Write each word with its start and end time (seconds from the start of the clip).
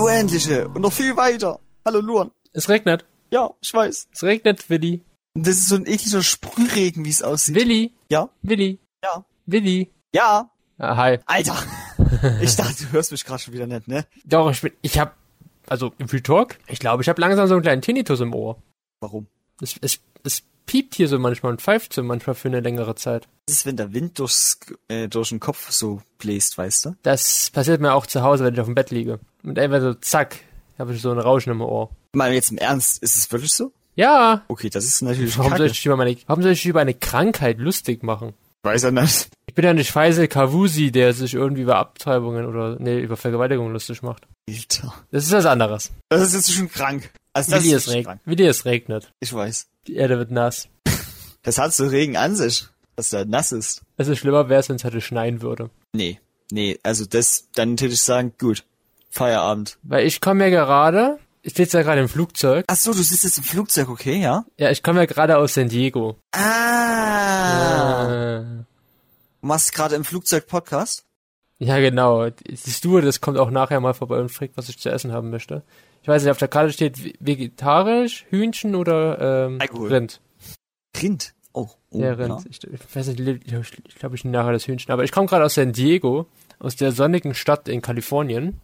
Unendliche 0.00 0.66
und 0.68 0.80
noch 0.80 0.92
viel 0.92 1.16
weiter. 1.16 1.60
Hallo 1.84 2.00
Luan. 2.00 2.30
Es 2.52 2.68
regnet. 2.68 3.04
Ja, 3.30 3.50
ich 3.60 3.72
weiß. 3.72 4.08
Es 4.12 4.22
regnet, 4.22 4.70
Willi. 4.70 5.02
Und 5.34 5.46
das 5.46 5.58
ist 5.58 5.68
so 5.68 5.76
ein 5.76 5.86
ekliger 5.86 6.22
Sprühregen, 6.22 7.04
wie 7.04 7.10
es 7.10 7.22
aussieht. 7.22 7.54
Willi. 7.54 7.92
Ja? 8.08 8.30
Willi. 8.42 8.78
Ja. 9.04 9.24
Willi. 9.46 9.90
Ja. 10.14 10.50
Ah, 10.78 10.96
hi. 10.96 11.18
Alter. 11.26 11.56
Ich 12.40 12.56
dachte, 12.56 12.84
du 12.84 12.92
hörst 12.92 13.12
mich 13.12 13.24
gerade 13.24 13.40
schon 13.40 13.54
wieder 13.54 13.66
nicht, 13.66 13.86
ne? 13.86 14.04
Doch, 14.24 14.50
ich 14.50 14.62
bin, 14.62 14.72
ich 14.82 14.98
hab, 14.98 15.16
also 15.68 15.92
im 15.98 16.08
Free 16.08 16.22
Talk, 16.22 16.58
ich 16.66 16.80
glaube, 16.80 17.02
ich 17.02 17.08
habe 17.08 17.20
langsam 17.20 17.46
so 17.46 17.54
einen 17.54 17.62
kleinen 17.62 17.82
Tinnitus 17.82 18.20
im 18.20 18.34
Ohr. 18.34 18.60
Warum? 19.00 19.26
Es, 19.60 19.76
es, 19.80 20.00
es 20.24 20.42
piept 20.66 20.94
hier 20.94 21.08
so 21.08 21.18
manchmal 21.18 21.52
und 21.52 21.60
pfeift 21.60 21.92
so 21.92 22.02
manchmal 22.02 22.34
für 22.34 22.48
eine 22.48 22.60
längere 22.60 22.94
Zeit. 22.94 23.26
Das 23.46 23.56
ist, 23.56 23.66
wenn 23.66 23.76
der 23.76 23.92
Wind 23.92 24.18
durchs, 24.18 24.60
äh, 24.88 25.08
durch 25.08 25.30
den 25.30 25.40
Kopf 25.40 25.70
so 25.70 26.00
bläst, 26.18 26.56
weißt 26.56 26.84
du? 26.84 26.96
Das 27.02 27.50
passiert 27.50 27.80
mir 27.80 27.94
auch 27.94 28.06
zu 28.06 28.22
Hause, 28.22 28.44
wenn 28.44 28.54
ich 28.54 28.60
auf 28.60 28.66
dem 28.66 28.76
Bett 28.76 28.90
liege. 28.90 29.18
Und 29.42 29.58
einfach 29.58 29.80
so, 29.80 29.94
zack, 29.94 30.36
habe 30.78 30.94
ich 30.94 31.02
so 31.02 31.10
ein 31.10 31.18
Rauschen 31.18 31.50
im 31.50 31.60
Ohr. 31.60 31.90
Mal 32.12 32.32
jetzt 32.32 32.52
im 32.52 32.58
Ernst, 32.58 33.02
ist 33.02 33.16
es 33.16 33.30
wirklich 33.32 33.52
so? 33.52 33.72
Ja. 33.96 34.44
Okay, 34.48 34.70
das 34.70 34.84
ist 34.84 35.02
natürlich 35.02 35.36
Warum 35.36 35.50
soll 35.50 35.66
kacke. 35.66 35.72
ich 35.72 35.86
über 35.86 35.96
meine, 35.96 36.16
warum 36.26 36.42
soll 36.42 36.52
ich 36.52 36.64
über 36.64 36.80
eine 36.80 36.94
Krankheit 36.94 37.58
lustig 37.58 38.02
machen? 38.02 38.34
Weiß 38.62 38.84
er 38.84 38.92
nicht. 38.92 39.28
Ich 39.46 39.54
bin 39.54 39.64
ja 39.64 39.72
nicht 39.72 39.90
Faisal 39.90 40.28
Kavusi, 40.28 40.92
der 40.92 41.12
sich 41.12 41.34
irgendwie 41.34 41.62
über 41.62 41.76
Abtreibungen 41.76 42.46
oder, 42.46 42.76
nee, 42.78 43.00
über 43.00 43.16
Vergewaltigungen 43.16 43.72
lustig 43.72 44.02
macht. 44.02 44.26
Alter. 44.48 44.94
Das 45.10 45.24
ist 45.24 45.32
was 45.32 45.46
anderes. 45.46 45.90
Das 46.08 46.22
ist 46.22 46.34
jetzt 46.34 46.52
schon 46.52 46.70
krank. 46.70 47.10
Also 47.32 47.52
das 47.52 47.64
Willi, 47.64 47.74
ist 47.74 47.88
es 47.88 48.04
krank. 48.04 48.20
Willi, 48.24 48.46
es 48.46 48.64
regnet. 48.64 49.12
Ich 49.20 49.32
weiß. 49.32 49.68
Die 49.86 49.96
Erde 49.96 50.18
wird 50.18 50.30
nass. 50.30 50.68
Das 51.42 51.58
hat 51.58 51.72
so 51.72 51.86
Regen 51.86 52.16
an 52.16 52.36
sich, 52.36 52.66
dass 52.96 53.10
der 53.10 53.24
nass 53.24 53.50
ist. 53.52 53.82
Also 53.96 54.14
schlimmer 54.14 54.48
wäre 54.48 54.60
es, 54.60 54.68
wenn 54.68 54.76
es 54.76 54.84
heute 54.84 55.00
schneien 55.00 55.40
würde. 55.40 55.70
Nee. 55.92 56.20
Nee, 56.52 56.78
also 56.82 57.06
das, 57.06 57.48
dann 57.54 57.80
würde 57.80 57.94
ich 57.94 58.02
sagen, 58.02 58.34
gut. 58.38 58.64
Feierabend. 59.08 59.78
Weil 59.82 60.06
ich 60.06 60.20
komme 60.20 60.44
ja 60.44 60.50
gerade, 60.50 61.18
ich 61.42 61.54
sitze 61.54 61.78
ja 61.78 61.82
gerade 61.82 62.00
im 62.00 62.08
Flugzeug. 62.08 62.64
Ach 62.68 62.76
so, 62.76 62.92
du 62.92 63.02
sitzt 63.02 63.24
jetzt 63.24 63.38
im 63.38 63.44
Flugzeug, 63.44 63.88
okay, 63.88 64.16
ja? 64.20 64.44
Ja, 64.58 64.70
ich 64.70 64.82
komme 64.82 65.00
ja 65.00 65.06
gerade 65.06 65.38
aus 65.38 65.54
San 65.54 65.68
Diego. 65.68 66.16
Ah. 67.00 68.38
Äh, 68.40 68.44
Machst 69.42 69.72
gerade 69.74 69.94
im 69.96 70.04
Flugzeug 70.04 70.46
Podcast? 70.46 71.04
ja, 71.58 71.78
genau. 71.78 72.28
Die 72.30 72.56
Stewardess 72.56 73.20
kommt 73.20 73.38
auch 73.38 73.50
nachher 73.50 73.80
mal 73.80 73.94
vorbei 73.94 74.18
und 74.18 74.30
fragt, 74.30 74.56
was 74.56 74.68
ich 74.68 74.78
zu 74.78 74.90
essen 74.90 75.12
haben 75.12 75.30
möchte. 75.30 75.62
Ich 76.02 76.08
weiß 76.08 76.22
nicht, 76.22 76.30
auf 76.30 76.38
der 76.38 76.48
Karte 76.48 76.72
steht 76.72 77.02
ve- 77.04 77.12
vegetarisch, 77.20 78.24
Hühnchen 78.30 78.74
oder 78.74 79.46
ähm, 79.46 79.58
Alkohol. 79.60 79.88
Rind. 79.92 80.20
Rind. 81.02 81.34
Oh, 81.52 81.68
oh 81.90 82.00
Ja, 82.00 82.12
Rind. 82.12 82.46
Ich, 82.48 82.62
ich 82.64 82.96
weiß 82.96 83.08
nicht, 83.08 83.20
ich 83.20 83.44
glaube, 83.44 83.64
ich, 83.88 83.94
glaub, 83.96 84.14
ich 84.14 84.24
nehme 84.24 84.36
nachher 84.38 84.52
das 84.52 84.66
Hühnchen. 84.66 84.90
Aber 84.92 85.04
ich 85.04 85.12
komme 85.12 85.26
gerade 85.26 85.44
aus 85.44 85.54
San 85.54 85.72
Diego, 85.72 86.26
aus 86.58 86.76
der 86.76 86.92
sonnigen 86.92 87.34
Stadt 87.34 87.68
in 87.68 87.82
Kalifornien. 87.82 88.58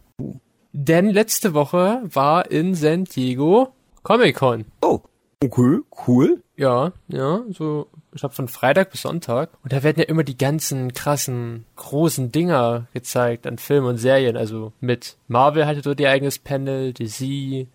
Denn 0.71 1.09
letzte 1.09 1.53
Woche 1.53 2.01
war 2.03 2.51
in 2.51 2.75
San 2.75 3.05
Diego 3.05 3.73
Comic-Con. 4.03 4.65
Oh, 4.81 5.01
okay, 5.43 5.79
cool. 6.07 6.41
Ja, 6.55 6.91
ja, 7.07 7.43
so, 7.49 7.87
ich 8.11 8.19
glaube 8.19 8.33
von 8.33 8.47
Freitag 8.47 8.89
bis 8.91 9.03
Sonntag. 9.03 9.51
Und 9.63 9.73
da 9.73 9.83
werden 9.83 9.99
ja 9.99 10.05
immer 10.05 10.23
die 10.23 10.37
ganzen 10.37 10.93
krassen, 10.93 11.65
großen 11.75 12.31
Dinger 12.31 12.87
gezeigt 12.93 13.45
an 13.45 13.59
Filmen 13.59 13.87
und 13.87 13.97
Serien. 13.97 14.37
Also 14.37 14.73
mit 14.79 15.17
Marvel 15.27 15.67
hatte 15.67 15.81
dort 15.81 15.99
ihr 15.99 16.09
eigenes 16.09 16.39
Panel, 16.39 16.93
DC, 16.93 17.67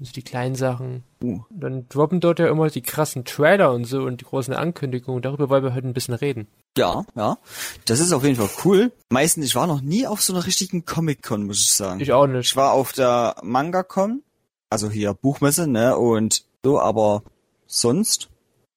also 0.00 0.12
die 0.12 0.22
kleinen 0.22 0.54
Sachen. 0.54 1.04
Uh. 1.22 1.40
Dann 1.50 1.86
droppen 1.88 2.20
dort 2.20 2.38
ja 2.38 2.48
immer 2.48 2.68
die 2.70 2.80
krassen 2.82 3.24
Trailer 3.24 3.72
und 3.72 3.84
so 3.84 4.00
und 4.00 4.20
die 4.20 4.24
großen 4.24 4.54
Ankündigungen. 4.54 5.20
Darüber 5.22 5.48
wollen 5.50 5.62
wir 5.62 5.74
heute 5.74 5.86
ein 5.86 5.92
bisschen 5.92 6.14
reden. 6.14 6.46
Ja, 6.76 7.04
ja. 7.14 7.36
Das 7.84 8.00
ist 8.00 8.12
auf 8.12 8.24
jeden 8.24 8.36
Fall 8.36 8.48
cool. 8.64 8.92
Meistens, 9.10 9.44
ich 9.44 9.54
war 9.56 9.66
noch 9.66 9.80
nie 9.82 10.06
auf 10.06 10.22
so 10.22 10.32
einer 10.32 10.46
richtigen 10.46 10.84
Comic-Con, 10.84 11.44
muss 11.44 11.60
ich 11.60 11.72
sagen. 11.72 12.00
Ich 12.00 12.12
auch 12.12 12.26
Ich 12.26 12.32
nicht. 12.32 12.56
war 12.56 12.72
auf 12.72 12.92
der 12.92 13.36
Manga-Con, 13.42 14.22
also 14.70 14.88
hier 14.88 15.12
Buchmesse, 15.14 15.66
ne, 15.68 15.96
und 15.96 16.44
so, 16.64 16.80
aber 16.80 17.22
sonst 17.66 18.28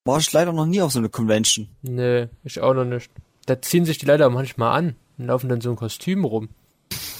war 0.05 0.19
ich 0.19 0.31
leider 0.33 0.51
noch 0.51 0.65
nie 0.65 0.81
auf 0.81 0.91
so 0.91 0.99
eine 0.99 1.09
Convention. 1.09 1.69
Nee, 1.81 2.27
ich 2.43 2.59
auch 2.59 2.73
noch 2.73 2.83
nicht. 2.85 3.09
Da 3.45 3.61
ziehen 3.61 3.85
sich 3.85 3.97
die 3.97 4.05
Leute 4.05 4.25
auch 4.27 4.31
manchmal 4.31 4.77
an 4.77 4.95
und 5.17 5.27
laufen 5.27 5.47
dann 5.49 5.61
so 5.61 5.69
ein 5.69 5.75
Kostüm 5.77 6.25
rum. 6.25 6.49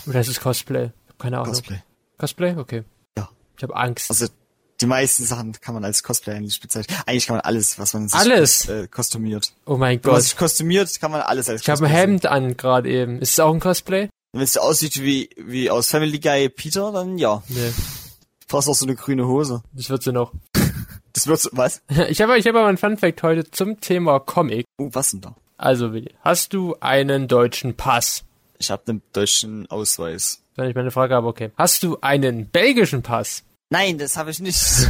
Oder 0.08 0.20
ist 0.20 0.28
es 0.28 0.40
Cosplay? 0.42 0.86
Ich 1.06 1.10
hab 1.12 1.20
keine 1.20 1.38
Ahnung. 1.38 1.54
Cosplay. 1.54 1.80
Cosplay? 2.18 2.56
Okay. 2.58 2.84
Ich 3.58 3.64
habe 3.64 3.76
Angst. 3.76 4.10
Also, 4.10 4.28
die 4.82 4.86
meisten 4.88 5.24
Sachen 5.26 5.54
kann 5.62 5.76
man 5.76 5.86
als 5.86 6.04
Cosplay 6.04 6.34
eigentlich 6.34 6.60
bezeichnen. 6.60 6.98
Eigentlich 7.06 7.28
kann 7.28 7.38
man 7.38 7.46
alles, 7.46 7.80
was 7.80 7.94
man 7.94 8.10
sich 8.10 8.20
Alles? 8.20 8.68
Äh, 8.68 8.88
kostümiert. 8.88 9.54
oh 9.66 9.78
mein 9.78 10.04
Wenn 10.04 10.12
man 10.12 10.16
Gott. 10.18 10.24
sich 10.24 10.36
kostümiert, 10.36 11.00
kann 11.00 11.12
man 11.12 11.22
alles 11.22 11.48
als 11.50 11.62
Ich 11.62 11.70
habe 11.70 11.86
ein 11.86 11.92
Hemd 11.92 12.26
an 12.26 12.58
gerade 12.58 12.90
eben. 12.90 13.20
Ist 13.20 13.32
es 13.34 13.40
auch 13.40 13.54
ein 13.54 13.60
Cosplay? 13.60 14.10
Wenn 14.34 14.42
es 14.42 14.58
aussieht 14.58 15.02
wie, 15.02 15.30
wie 15.38 15.70
aus 15.70 15.90
Family 15.90 16.20
Guy 16.20 16.50
Peter, 16.50 16.92
dann 16.92 17.18
ja. 17.18 17.44
Nee, 17.50 17.72
Fast 18.48 18.68
auch 18.68 18.76
so 18.76 18.86
eine 18.86 18.96
grüne 18.96 19.28
Hose. 19.28 19.64
das 19.74 19.90
wird 19.90 20.04
sie 20.04 20.12
noch. 20.12 20.34
Das 21.14 21.28
wird 21.28 21.40
so, 21.40 21.50
was? 21.54 21.84
Ich 22.10 22.22
habe 22.22 22.38
ich 22.40 22.48
hab 22.48 22.56
aber 22.56 22.66
ein 22.66 22.78
Funfact 22.78 23.22
heute 23.22 23.50
zum 23.52 23.80
Thema 23.80 24.20
Comic. 24.20 24.66
Oh, 24.80 24.90
was 24.92 25.12
denn 25.12 25.22
da? 25.22 25.36
Also, 25.58 25.92
hast 26.22 26.54
du 26.54 26.76
einen 26.80 27.28
deutschen 27.28 27.76
Pass? 27.78 28.24
Ich 28.58 28.72
habe 28.72 28.84
den 28.88 29.04
deutschen 29.14 29.70
Ausweis. 29.70 30.42
Wenn 30.56 30.70
ich 30.70 30.76
meine 30.76 30.92
Frage 30.92 31.16
habe, 31.16 31.28
okay. 31.28 31.52
Hast 31.58 31.84
du 31.84 31.98
einen 32.02 32.48
belgischen 32.48 33.02
Pass? 33.02 33.44
Nein, 33.70 33.98
das 33.98 34.18
habe 34.18 34.32
ich 34.32 34.40
nicht. 34.40 34.60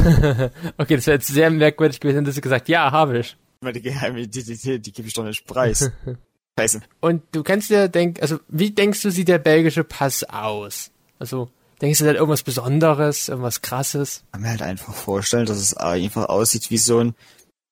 Okay, 0.77 0.95
das 0.95 1.07
wäre 1.07 1.17
jetzt 1.17 1.27
sehr 1.27 1.49
merkwürdig 1.49 1.99
gewesen, 1.99 2.19
hättest 2.19 2.37
du 2.37 2.41
gesagt, 2.41 2.67
ja, 2.67 2.91
habe 2.91 3.19
ich. 3.19 3.37
Meine 3.61 3.79
geheime 3.79 4.19
Identität, 4.19 4.85
die 4.85 4.91
gebe 4.91 5.07
ich 5.07 5.13
doch 5.13 5.23
nicht 5.23 5.45
preis. 5.47 5.89
Scheiße. 6.59 6.81
Und 6.99 7.23
du 7.31 7.43
kannst 7.43 7.69
dir 7.69 7.87
denken, 7.87 8.21
also 8.21 8.39
wie 8.49 8.71
denkst 8.71 9.01
du, 9.01 9.09
sieht 9.09 9.27
der 9.27 9.39
belgische 9.39 9.83
Pass 9.83 10.23
aus? 10.25 10.91
Also, 11.17 11.49
denkst 11.81 11.99
du 11.99 12.05
da 12.05 12.11
irgendwas 12.11 12.43
Besonderes, 12.43 13.29
irgendwas 13.29 13.61
Krasses? 13.61 14.23
kann 14.31 14.41
mir 14.41 14.49
halt 14.49 14.61
einfach 14.61 14.93
vorstellen, 14.93 15.45
dass 15.45 15.57
es 15.57 15.75
einfach 15.75 16.27
aussieht 16.27 16.69
wie 16.69 16.77
so 16.77 16.99
ein 16.99 17.15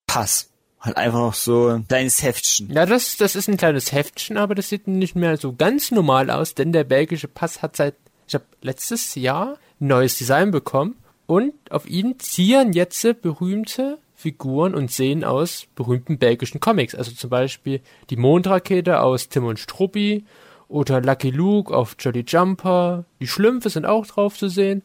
Pass. 0.07 0.50
Halt 0.81 0.97
einfach 0.97 1.19
noch 1.19 1.33
so 1.35 1.67
ein 1.67 1.87
kleines 1.87 2.23
Heftchen. 2.23 2.71
Ja, 2.71 2.87
das, 2.87 3.15
das 3.17 3.35
ist 3.35 3.47
ein 3.47 3.57
kleines 3.57 3.91
Heftchen, 3.91 4.37
aber 4.37 4.55
das 4.55 4.69
sieht 4.69 4.87
nicht 4.87 5.15
mehr 5.15 5.37
so 5.37 5.53
ganz 5.53 5.91
normal 5.91 6.31
aus, 6.31 6.55
denn 6.55 6.71
der 6.71 6.83
belgische 6.83 7.27
Pass 7.27 7.61
hat 7.61 7.75
seit, 7.75 7.95
ich 8.27 8.33
habe 8.33 8.45
letztes 8.61 9.13
Jahr 9.13 9.57
ein 9.79 9.87
neues 9.87 10.17
Design 10.17 10.49
bekommen 10.49 10.95
und 11.27 11.53
auf 11.69 11.87
ihn 11.87 12.19
zieren 12.19 12.73
jetzt 12.73 13.21
berühmte 13.21 13.99
Figuren 14.15 14.73
und 14.73 14.91
Szenen 14.91 15.23
aus 15.23 15.67
berühmten 15.75 16.17
belgischen 16.17 16.59
Comics. 16.59 16.95
Also 16.95 17.11
zum 17.11 17.29
Beispiel 17.29 17.81
die 18.09 18.17
Mondrakete 18.17 19.01
aus 19.01 19.29
Tim 19.29 19.45
und 19.45 19.59
Struppi 19.59 20.25
oder 20.67 21.01
Lucky 21.01 21.29
Luke 21.29 21.75
auf 21.75 21.95
Jolly 21.99 22.23
Jumper. 22.27 23.05
Die 23.19 23.27
Schlümpfe 23.27 23.69
sind 23.69 23.85
auch 23.85 24.05
drauf 24.07 24.37
zu 24.37 24.47
sehen. 24.47 24.83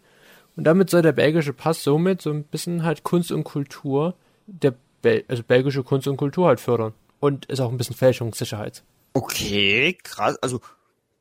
Und 0.57 0.65
damit 0.65 0.89
soll 0.89 1.03
der 1.03 1.13
belgische 1.13 1.53
Pass 1.53 1.83
somit 1.83 2.23
so 2.23 2.31
ein 2.31 2.45
bisschen 2.45 2.83
halt 2.83 3.03
Kunst 3.03 3.31
und 3.31 3.45
Kultur 3.45 4.15
der 4.47 4.75
Bel 5.07 5.25
also 5.29 5.43
belgische 5.45 5.83
Kunst 5.85 6.09
und 6.09 6.17
Kultur 6.17 6.49
halt 6.49 6.61
fördern. 6.61 6.93
Und 7.21 7.47
ist 7.47 7.61
auch 7.61 7.71
ein 7.71 7.79
bisschen 7.79 7.95
Fälschungssicherheit. 7.97 8.83
Okay, 9.15 9.97
krass. 10.03 10.37
Also, 10.43 10.61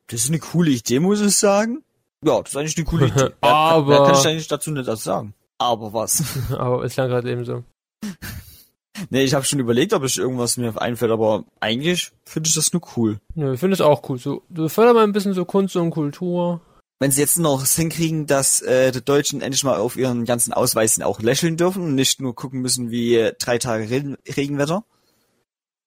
das 0.07 0.21
ist 0.23 0.29
eine 0.29 0.39
coole 0.39 0.71
Idee, 0.71 0.99
muss 0.99 1.21
ich 1.21 1.35
sagen. 1.35 1.83
Ja, 2.23 2.41
das 2.41 2.49
ist 2.51 2.57
eigentlich 2.57 2.77
eine 2.77 2.85
coole 2.85 3.07
Idee. 3.07 3.29
Aber- 3.41 3.87
Mehr 3.87 4.03
kann 4.05 4.15
ich 4.15 4.27
eigentlich 4.27 4.47
dazu 4.47 4.71
nicht 4.71 4.87
was 4.87 5.03
sagen. 5.03 5.33
Aber 5.57 5.93
was? 5.93 6.23
Aber 6.57 6.83
ist 6.83 6.97
dann 6.97 7.09
gerade 7.09 7.31
eben 7.31 7.45
so. 7.45 7.63
nee, 9.09 9.23
ich 9.23 9.33
habe 9.33 9.45
schon 9.45 9.59
überlegt, 9.59 9.93
ob 9.93 10.03
ich 10.03 10.17
irgendwas 10.17 10.57
mir 10.57 10.79
einfällt, 10.81 11.11
aber 11.11 11.45
eigentlich 11.59 12.11
finde 12.25 12.47
ich 12.49 12.55
das 12.55 12.73
nur 12.73 12.81
cool. 12.97 13.19
Nö, 13.35 13.53
ich 13.53 13.59
finde 13.59 13.75
es 13.75 13.81
auch 13.81 14.07
cool. 14.09 14.17
So, 14.17 14.41
du 14.49 14.67
förderst 14.67 14.95
mal 14.95 15.03
ein 15.03 15.11
bisschen 15.13 15.33
so 15.33 15.45
Kunst 15.45 15.75
und 15.75 15.91
Kultur. 15.91 16.59
Wenn 16.99 17.11
sie 17.11 17.21
jetzt 17.21 17.37
noch 17.37 17.61
es 17.61 17.75
hinkriegen, 17.75 18.25
dass 18.25 18.61
äh, 18.61 18.91
die 18.91 19.03
Deutschen 19.03 19.41
endlich 19.41 19.63
mal 19.63 19.77
auf 19.77 19.97
ihren 19.97 20.23
ganzen 20.23 20.53
Ausweisen 20.53 21.03
auch 21.03 21.19
lächeln 21.19 21.57
dürfen 21.57 21.83
und 21.83 21.95
nicht 21.95 22.21
nur 22.21 22.35
gucken 22.35 22.61
müssen 22.61 22.89
wie 22.89 23.15
äh, 23.15 23.33
drei 23.37 23.57
Tage 23.57 23.89
Regen 23.89 24.15
Regenwetter, 24.25 24.85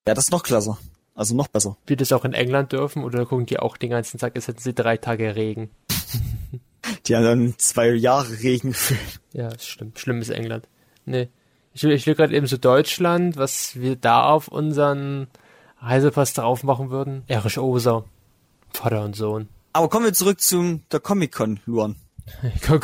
wäre 0.04 0.14
das 0.14 0.30
noch 0.30 0.42
klasse. 0.42 0.76
Also 1.14 1.34
noch 1.34 1.48
besser. 1.48 1.76
Wie 1.86 1.96
das 1.96 2.12
auch 2.12 2.24
in 2.24 2.34
England 2.34 2.72
dürfen 2.72 3.02
oder 3.02 3.26
gucken 3.26 3.46
die 3.46 3.58
auch 3.58 3.76
den 3.76 3.90
ganzen 3.90 4.18
Tag, 4.18 4.36
es 4.36 4.48
hätten 4.48 4.60
sie 4.60 4.74
drei 4.74 4.96
Tage 4.98 5.34
Regen. 5.34 5.70
Die 7.06 7.16
haben 7.16 7.24
dann 7.24 7.54
zwei 7.58 7.90
Jahre 7.90 8.40
Regen. 8.40 8.74
Ja, 9.32 9.50
stimmt. 9.58 9.98
Schlimm 9.98 10.20
ist 10.20 10.30
England. 10.30 10.68
Nee. 11.04 11.28
Ich 11.72 11.82
will, 11.82 11.92
ich 11.92 12.06
will 12.06 12.14
gerade 12.14 12.34
eben 12.34 12.46
so 12.46 12.56
Deutschland, 12.56 13.36
was 13.36 13.76
wir 13.76 13.96
da 13.96 14.24
auf 14.24 14.48
unseren 14.48 15.28
Reisepass 15.80 16.34
drauf 16.34 16.64
machen 16.64 16.90
würden. 16.90 17.24
Erich 17.26 17.58
Oser. 17.58 18.04
Vater 18.72 19.04
und 19.04 19.16
Sohn. 19.16 19.48
Aber 19.78 19.88
kommen 19.88 20.06
wir 20.06 20.12
zurück 20.12 20.40
zum 20.40 20.82
der 20.90 20.98
Comic-Con, 20.98 21.60
Luan. 21.64 21.94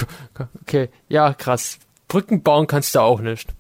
Okay, 0.62 0.90
ja, 1.08 1.34
krass. 1.34 1.80
Brücken 2.06 2.44
bauen 2.44 2.68
kannst 2.68 2.94
du 2.94 3.00
auch 3.00 3.18
nicht. 3.18 3.52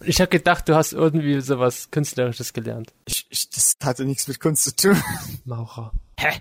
Ich 0.00 0.18
hab 0.18 0.30
gedacht, 0.30 0.66
du 0.66 0.76
hast 0.76 0.94
irgendwie 0.94 1.42
sowas 1.42 1.90
Künstlerisches 1.90 2.54
gelernt. 2.54 2.94
Ich, 3.04 3.26
ich, 3.28 3.50
das 3.50 3.74
hatte 3.82 4.06
nichts 4.06 4.26
mit 4.28 4.40
Kunst 4.40 4.64
zu 4.64 4.74
tun. 4.74 5.02
Maurer. 5.44 5.92
Hä? 6.18 6.40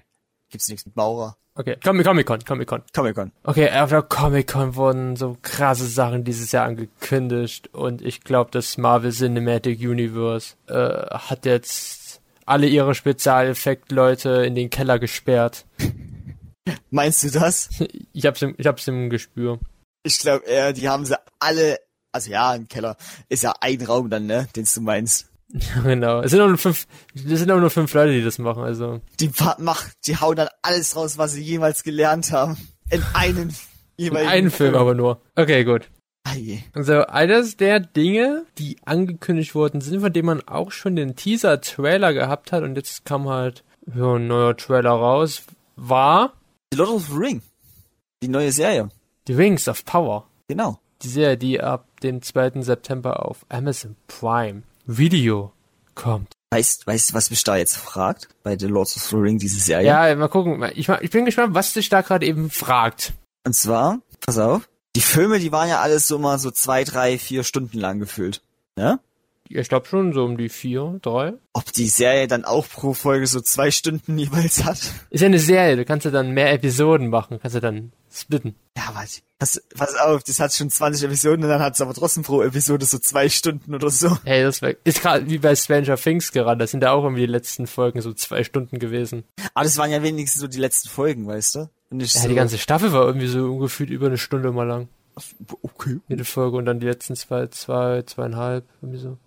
Gibt's 0.49 0.69
nichts 0.69 0.85
mit 0.85 0.95
Maurer? 0.95 1.35
Okay, 1.55 1.75
Comic 1.83 2.05
Comic 2.05 2.25
Con, 2.25 2.39
Comic 2.39 2.67
Con. 2.67 2.81
Comic-Con. 2.93 3.31
Okay, 3.43 3.69
auf 3.69 3.89
der 3.89 4.01
Comic 4.01 4.47
Con 4.47 4.75
wurden 4.75 5.17
so 5.17 5.37
krasse 5.41 5.87
Sachen 5.87 6.23
dieses 6.23 6.53
Jahr 6.53 6.65
angekündigt 6.65 7.71
und 7.73 8.01
ich 8.01 8.21
glaube, 8.21 8.49
das 8.51 8.77
Marvel 8.77 9.11
Cinematic 9.11 9.79
Universe 9.81 10.55
äh, 10.67 10.73
hat 11.15 11.45
jetzt 11.45 12.02
alle 12.45 12.67
ihre 12.67 12.95
Spezialeffekt-Leute 12.95 14.43
in 14.45 14.55
den 14.55 14.69
Keller 14.69 14.99
gesperrt. 14.99 15.65
Meinst 16.89 17.23
du 17.23 17.29
das? 17.31 17.69
Ich 18.15 18.25
hab's 18.25 18.41
im, 18.41 18.53
ich 18.57 18.67
hab's 18.67 18.87
im 18.87 19.09
Gespür. 19.09 19.59
Ich 20.03 20.19
glaube 20.19 20.45
eher, 20.45 20.71
die 20.73 20.87
haben 20.87 21.05
sie 21.05 21.17
alle, 21.39 21.79
also 22.11 22.29
ja, 22.29 22.53
im 22.55 22.67
Keller 22.67 22.95
ist 23.27 23.43
ja 23.43 23.53
ein 23.59 23.81
Raum 23.83 24.09
dann, 24.09 24.27
ne, 24.27 24.47
den 24.55 24.65
du 24.71 24.81
meinst. 24.81 25.29
Ja, 25.49 25.81
genau. 25.83 26.21
Es 26.21 26.31
sind 26.31 26.41
auch 26.41 26.47
nur 26.47 26.57
fünf, 26.57 26.87
es 27.15 27.23
sind 27.39 27.49
auch 27.51 27.59
nur 27.59 27.69
fünf 27.69 27.93
Leute, 27.93 28.11
die 28.13 28.23
das 28.23 28.37
machen, 28.37 28.63
also. 28.63 29.01
Die 29.19 29.29
pa- 29.29 29.57
mach, 29.59 29.83
die 30.05 30.17
hauen 30.17 30.35
dann 30.35 30.49
alles 30.61 30.95
raus, 30.95 31.17
was 31.17 31.33
sie 31.33 31.41
jemals 31.41 31.83
gelernt 31.83 32.31
haben. 32.31 32.57
In 32.89 33.03
einen 33.13 33.49
In 33.49 33.55
jeweiligen 33.97 34.31
einen 34.31 34.51
Film 34.51 34.75
aber 34.75 34.93
nur. 34.93 35.21
Okay, 35.35 35.63
gut. 35.63 35.89
Also 36.73 37.05
eines 37.05 37.57
der 37.57 37.79
Dinge, 37.79 38.45
die 38.57 38.77
angekündigt 38.85 39.55
worden 39.55 39.81
sind, 39.81 40.01
von 40.01 40.13
denen 40.13 40.25
man 40.25 40.41
auch 40.47 40.71
schon 40.71 40.95
den 40.95 41.15
Teaser-Trailer 41.15 42.13
gehabt 42.13 42.51
hat 42.51 42.63
und 42.63 42.75
jetzt 42.75 43.05
kam 43.05 43.27
halt 43.29 43.63
ja, 43.93 44.15
ein 44.15 44.27
neuer 44.27 44.55
Trailer 44.55 44.91
raus, 44.91 45.43
war 45.75 46.33
The 46.71 46.79
Lord 46.79 46.91
of 46.91 47.07
the 47.07 47.17
Ring. 47.17 47.41
Die 48.23 48.29
neue 48.29 48.51
Serie. 48.51 48.89
The 49.27 49.33
Rings 49.33 49.67
of 49.67 49.85
Power. 49.85 50.27
Genau. 50.47 50.79
Die 51.01 51.09
Serie, 51.09 51.37
die 51.37 51.61
ab 51.61 51.87
dem 52.01 52.21
2. 52.21 52.61
September 52.61 53.25
auf 53.25 53.45
Amazon 53.49 53.95
Prime 54.07 54.63
Video 54.85 55.51
kommt. 55.95 56.33
Weißt, 56.51 56.87
weißt 56.87 57.09
du, 57.09 57.13
was 57.13 57.29
mich 57.29 57.43
da 57.43 57.57
jetzt 57.57 57.77
fragt? 57.77 58.29
Bei 58.43 58.57
The 58.57 58.67
Lord 58.67 58.95
of 58.95 59.03
the 59.03 59.15
Ring, 59.15 59.39
diese 59.39 59.59
Serie? 59.59 59.85
Ja, 59.85 60.15
mal 60.15 60.29
gucken. 60.29 60.63
Ich, 60.75 60.87
ich 60.87 61.09
bin 61.09 61.25
gespannt, 61.25 61.53
was 61.53 61.73
dich 61.73 61.89
da 61.89 62.01
gerade 62.01 62.25
eben 62.25 62.49
fragt. 62.49 63.13
Und 63.45 63.53
zwar, 63.53 63.99
pass 64.25 64.37
auf, 64.37 64.69
die 64.95 65.01
Filme, 65.01 65.39
die 65.39 65.51
waren 65.51 65.69
ja 65.69 65.81
alles 65.81 66.07
so 66.07 66.19
mal 66.19 66.39
so 66.39 66.51
zwei, 66.51 66.83
drei, 66.83 67.17
vier 67.17 67.43
Stunden 67.43 67.79
lang 67.79 67.99
gefüllt. 67.99 68.41
Ne? 68.75 68.99
Ich 69.49 69.69
glaube 69.69 69.87
schon 69.87 70.13
so 70.13 70.23
um 70.23 70.37
die 70.37 70.49
vier, 70.49 70.99
drei. 71.01 71.33
Ob 71.51 71.71
die 71.73 71.87
Serie 71.87 72.27
dann 72.27 72.45
auch 72.45 72.67
pro 72.67 72.93
Folge 72.93 73.27
so 73.27 73.41
zwei 73.41 73.71
Stunden 73.71 74.17
jeweils 74.17 74.63
hat? 74.63 74.79
Ist 75.09 75.21
ja 75.21 75.27
eine 75.27 75.39
Serie, 75.39 75.75
du 75.75 75.85
kannst 75.85 76.05
ja 76.05 76.11
dann 76.11 76.31
mehr 76.31 76.51
Episoden 76.51 77.09
machen, 77.09 77.39
kannst 77.39 77.55
du 77.55 77.59
dann 77.59 77.91
splitten. 78.11 78.55
Ja, 78.77 78.89
warte. 78.93 79.21
Pass, 79.39 79.61
pass 79.75 79.95
auf, 79.95 80.23
das 80.23 80.39
hat 80.39 80.53
schon 80.53 80.69
20 80.69 81.03
Episoden 81.03 81.43
und 81.43 81.49
dann 81.49 81.61
hat 81.61 81.73
es 81.73 81.81
aber 81.81 81.93
trotzdem 81.93 82.23
pro 82.23 82.41
Episode 82.41 82.85
so 82.85 82.97
zwei 82.97 83.27
Stunden 83.29 83.75
oder 83.75 83.89
so. 83.89 84.17
Hey, 84.23 84.43
das 84.43 84.61
wär, 84.61 84.77
ist 84.83 85.01
gerade 85.01 85.29
wie 85.29 85.39
bei 85.39 85.55
Stranger 85.55 85.97
Things 85.97 86.31
gerade, 86.31 86.59
da 86.59 86.67
sind 86.67 86.81
da 86.81 86.91
auch 86.91 87.03
irgendwie 87.03 87.25
die 87.25 87.31
letzten 87.31 87.67
Folgen 87.67 88.01
so 88.01 88.13
zwei 88.13 88.43
Stunden 88.43 88.79
gewesen. 88.79 89.23
Aber 89.53 89.65
das 89.65 89.77
waren 89.77 89.91
ja 89.91 90.01
wenigstens 90.01 90.41
so 90.41 90.47
die 90.47 90.59
letzten 90.59 90.89
Folgen, 90.89 91.27
weißt 91.27 91.55
du? 91.55 91.69
Nicht 91.93 92.15
Ja, 92.15 92.21
so, 92.21 92.27
die 92.27 92.35
ganze 92.35 92.57
Staffel 92.57 92.91
war 92.93 93.05
irgendwie 93.05 93.27
so 93.27 93.45
ungefähr 93.51 93.87
über 93.89 94.07
eine 94.07 94.17
Stunde 94.17 94.51
mal 94.51 94.67
lang. 94.67 94.87
Okay. 95.61 95.99
Jede 96.07 96.25
Folge 96.25 96.57
und 96.57 96.65
dann 96.65 96.79
die 96.79 96.87
letzten 96.87 97.15
zwei, 97.15 97.47
zwei, 97.47 98.01
zweieinhalb, 98.01 98.65
irgendwie 98.81 98.99
so. 98.99 99.17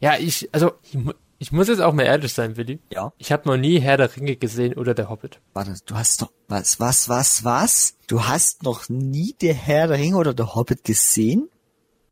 Ja, 0.00 0.16
ich, 0.18 0.48
also, 0.52 0.72
ich, 0.82 0.98
ich 1.38 1.52
muss 1.52 1.68
jetzt 1.68 1.80
auch 1.80 1.92
mal 1.92 2.02
ehrlich 2.02 2.32
sein, 2.32 2.56
Willi. 2.56 2.80
Ja. 2.92 3.12
Ich 3.18 3.30
habe 3.30 3.48
noch 3.48 3.56
nie 3.56 3.78
Herr 3.78 3.96
der 3.96 4.14
Ringe 4.16 4.34
gesehen 4.36 4.74
oder 4.74 4.94
der 4.94 5.08
Hobbit. 5.08 5.38
Warte, 5.52 5.74
du 5.86 5.94
hast 5.94 6.22
doch, 6.22 6.32
was, 6.48 6.80
was, 6.80 7.08
was, 7.08 7.44
was? 7.44 7.94
Du 8.08 8.24
hast 8.26 8.64
noch 8.64 8.88
nie 8.88 9.34
der 9.40 9.54
Herr 9.54 9.86
der 9.86 9.98
Ringe 9.98 10.16
oder 10.16 10.34
der 10.34 10.54
Hobbit 10.56 10.82
gesehen? 10.82 11.48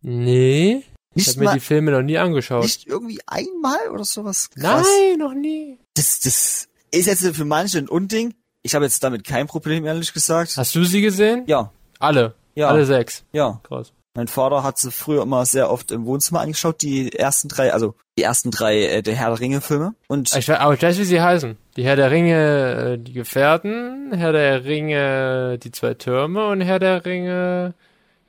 Nee. 0.02 0.84
Ich 1.16 1.26
Nicht 1.26 1.36
habe 1.36 1.46
mir 1.46 1.54
die 1.54 1.60
Filme 1.60 1.90
noch 1.92 2.02
nie 2.02 2.18
angeschaut. 2.18 2.62
nicht 2.64 2.86
irgendwie 2.86 3.20
einmal 3.26 3.88
oder 3.92 4.04
sowas? 4.04 4.50
Krass. 4.50 4.86
Nein, 4.86 5.18
noch 5.18 5.34
nie. 5.34 5.78
Das, 5.94 6.20
das 6.20 6.68
ist 6.90 7.06
jetzt 7.06 7.24
für 7.36 7.44
manche 7.44 7.78
ein 7.78 7.88
Unding. 7.88 8.34
Ich 8.66 8.74
habe 8.74 8.84
jetzt 8.86 9.04
damit 9.04 9.24
kein 9.24 9.46
Problem, 9.46 9.84
ehrlich 9.84 10.12
gesagt. 10.12 10.56
Hast 10.56 10.74
du 10.74 10.84
sie 10.84 11.02
gesehen? 11.02 11.44
Ja, 11.46 11.70
Alle. 12.00 12.34
Ja. 12.56 12.68
Alle 12.68 12.86
sechs. 12.86 13.24
ja. 13.32 13.60
Krass. 13.62 13.92
Mein 14.16 14.28
Vater 14.28 14.62
hat 14.62 14.78
sie 14.78 14.92
früher 14.92 15.22
immer 15.22 15.44
sehr 15.44 15.70
oft 15.72 15.90
im 15.90 16.06
Wohnzimmer 16.06 16.40
angeschaut, 16.40 16.82
die 16.82 17.12
ersten 17.12 17.48
drei, 17.48 17.72
also 17.72 17.96
die 18.16 18.22
ersten 18.22 18.52
drei 18.52 18.84
äh, 18.84 19.02
der 19.02 19.16
Herr 19.16 19.30
der 19.30 19.40
Ringe 19.40 19.60
Filme. 19.60 19.96
Und 20.06 20.34
Ich 20.36 20.48
aber 20.52 20.72
ich 20.74 20.82
weiß, 20.82 20.98
wie 20.98 21.04
sie 21.04 21.20
heißen. 21.20 21.56
Die 21.76 21.84
Herr 21.84 21.96
der 21.96 22.12
Ringe, 22.12 22.92
äh, 22.94 22.96
die 22.98 23.12
Gefährten, 23.12 24.12
Herr 24.14 24.30
der 24.30 24.64
Ringe, 24.64 25.58
die 25.58 25.72
zwei 25.72 25.94
Türme 25.94 26.46
und 26.46 26.60
Herr 26.60 26.78
der 26.78 27.04
Ringe, 27.04 27.74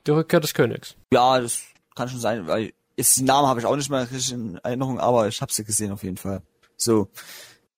die 0.08 0.10
Rückkehr 0.10 0.40
des 0.40 0.54
Königs. 0.54 0.96
ja, 1.12 1.38
das 1.40 1.62
kann 1.94 2.08
schon 2.08 2.18
sein, 2.20 2.48
weil 2.48 2.72
jetzt 2.96 3.16
die 3.16 3.22
Namen 3.22 3.46
habe 3.46 3.60
ich 3.60 3.66
auch 3.66 3.76
nicht 3.76 3.88
mehr 3.88 4.00
richtig 4.10 4.32
in 4.32 4.58
Erinnerung, 4.64 4.98
aber 4.98 5.28
ich 5.28 5.40
habe 5.40 5.52
sie 5.52 5.62
gesehen 5.62 5.92
auf 5.92 6.02
jeden 6.02 6.16
Fall. 6.16 6.42
So. 6.76 7.08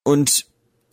Und 0.03 0.47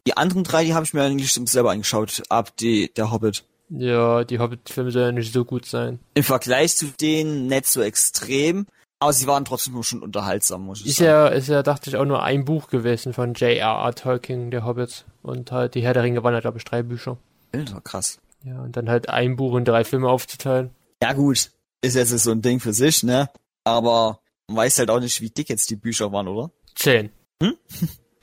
die 0.07 0.18
anderen 0.18 0.44
drei, 0.44 0.63
die 0.63 0.74
habe 0.74 0.86
ich 0.86 0.94
mir 0.94 1.04
eigentlich 1.04 1.34
selber 1.34 1.72
angeschaut, 1.72 2.24
ab 2.30 2.56
die 2.57 2.94
der 2.94 3.12
Hobbit. 3.12 3.44
Ja, 3.69 4.24
die 4.24 4.40
Hobbit-Filme 4.40 4.92
sollen 4.92 5.06
ja 5.06 5.12
nicht 5.12 5.34
so 5.34 5.44
gut 5.44 5.66
sein. 5.66 6.00
Im 6.13 6.24
Vergleich 6.24 6.78
zu 6.78 6.88
denen 7.02 7.48
nicht 7.48 7.66
so 7.66 7.81
extrem, 7.81 8.68
aber 9.00 9.12
sie 9.12 9.25
waren 9.28 9.44
trotzdem 9.46 9.81
schon 9.81 10.04
unterhaltsam, 10.04 10.66
muss 10.66 10.81
ich 10.81 10.88
Ist 10.88 10.98
sagen. 10.98 11.10
ja, 11.10 11.28
ist 11.28 11.48
ja, 11.48 11.63
dachte 11.63 11.90
ich, 11.90 11.96
auch 11.96 12.06
nur 12.06 12.22
ein 12.24 12.46
Buch 12.46 12.68
gewesen 12.69 13.13
von 13.13 13.34
J.R.R. 13.34 13.96
Tolkien, 13.96 14.52
der 14.52 14.66
Hobbit. 14.66 15.06
Und 15.24 15.52
halt 15.52 15.74
die 15.74 15.81
Herr 15.81 15.94
der 15.94 16.04
Ringe 16.04 16.24
waren 16.24 16.34
ja, 16.34 16.40
glaube 16.40 16.60
ich, 16.60 16.63
drei 16.63 16.84
Bücher. 16.84 17.18
Alter, 17.52 17.81
krass. 17.81 18.19
Ja, 18.44 18.62
und 18.62 18.78
dann 18.78 18.90
halt 18.90 19.10
ein 19.10 19.36
Buch 19.36 19.57
in 19.57 19.66
drei 19.66 19.84
Filme 19.84 20.10
aufzuteilen. 20.10 20.69
Ja 21.02 21.13
gut, 21.13 21.52
ist 21.81 21.96
jetzt 21.96 22.12
so 22.12 22.31
ein 22.31 22.42
Ding 22.44 22.60
für 22.60 22.74
sich, 22.74 23.02
ne? 23.02 23.30
Aber 23.63 24.19
man 24.48 24.57
weiß 24.57 24.78
halt 24.78 24.92
auch 24.92 25.00
nicht, 25.00 25.22
wie 25.22 25.31
dick 25.31 25.50
jetzt 25.50 25.69
die 25.72 25.75
Bücher 25.75 26.12
waren, 26.12 26.28
oder? 26.28 26.52
Zehn. 26.75 27.10
Hm? 27.42 27.56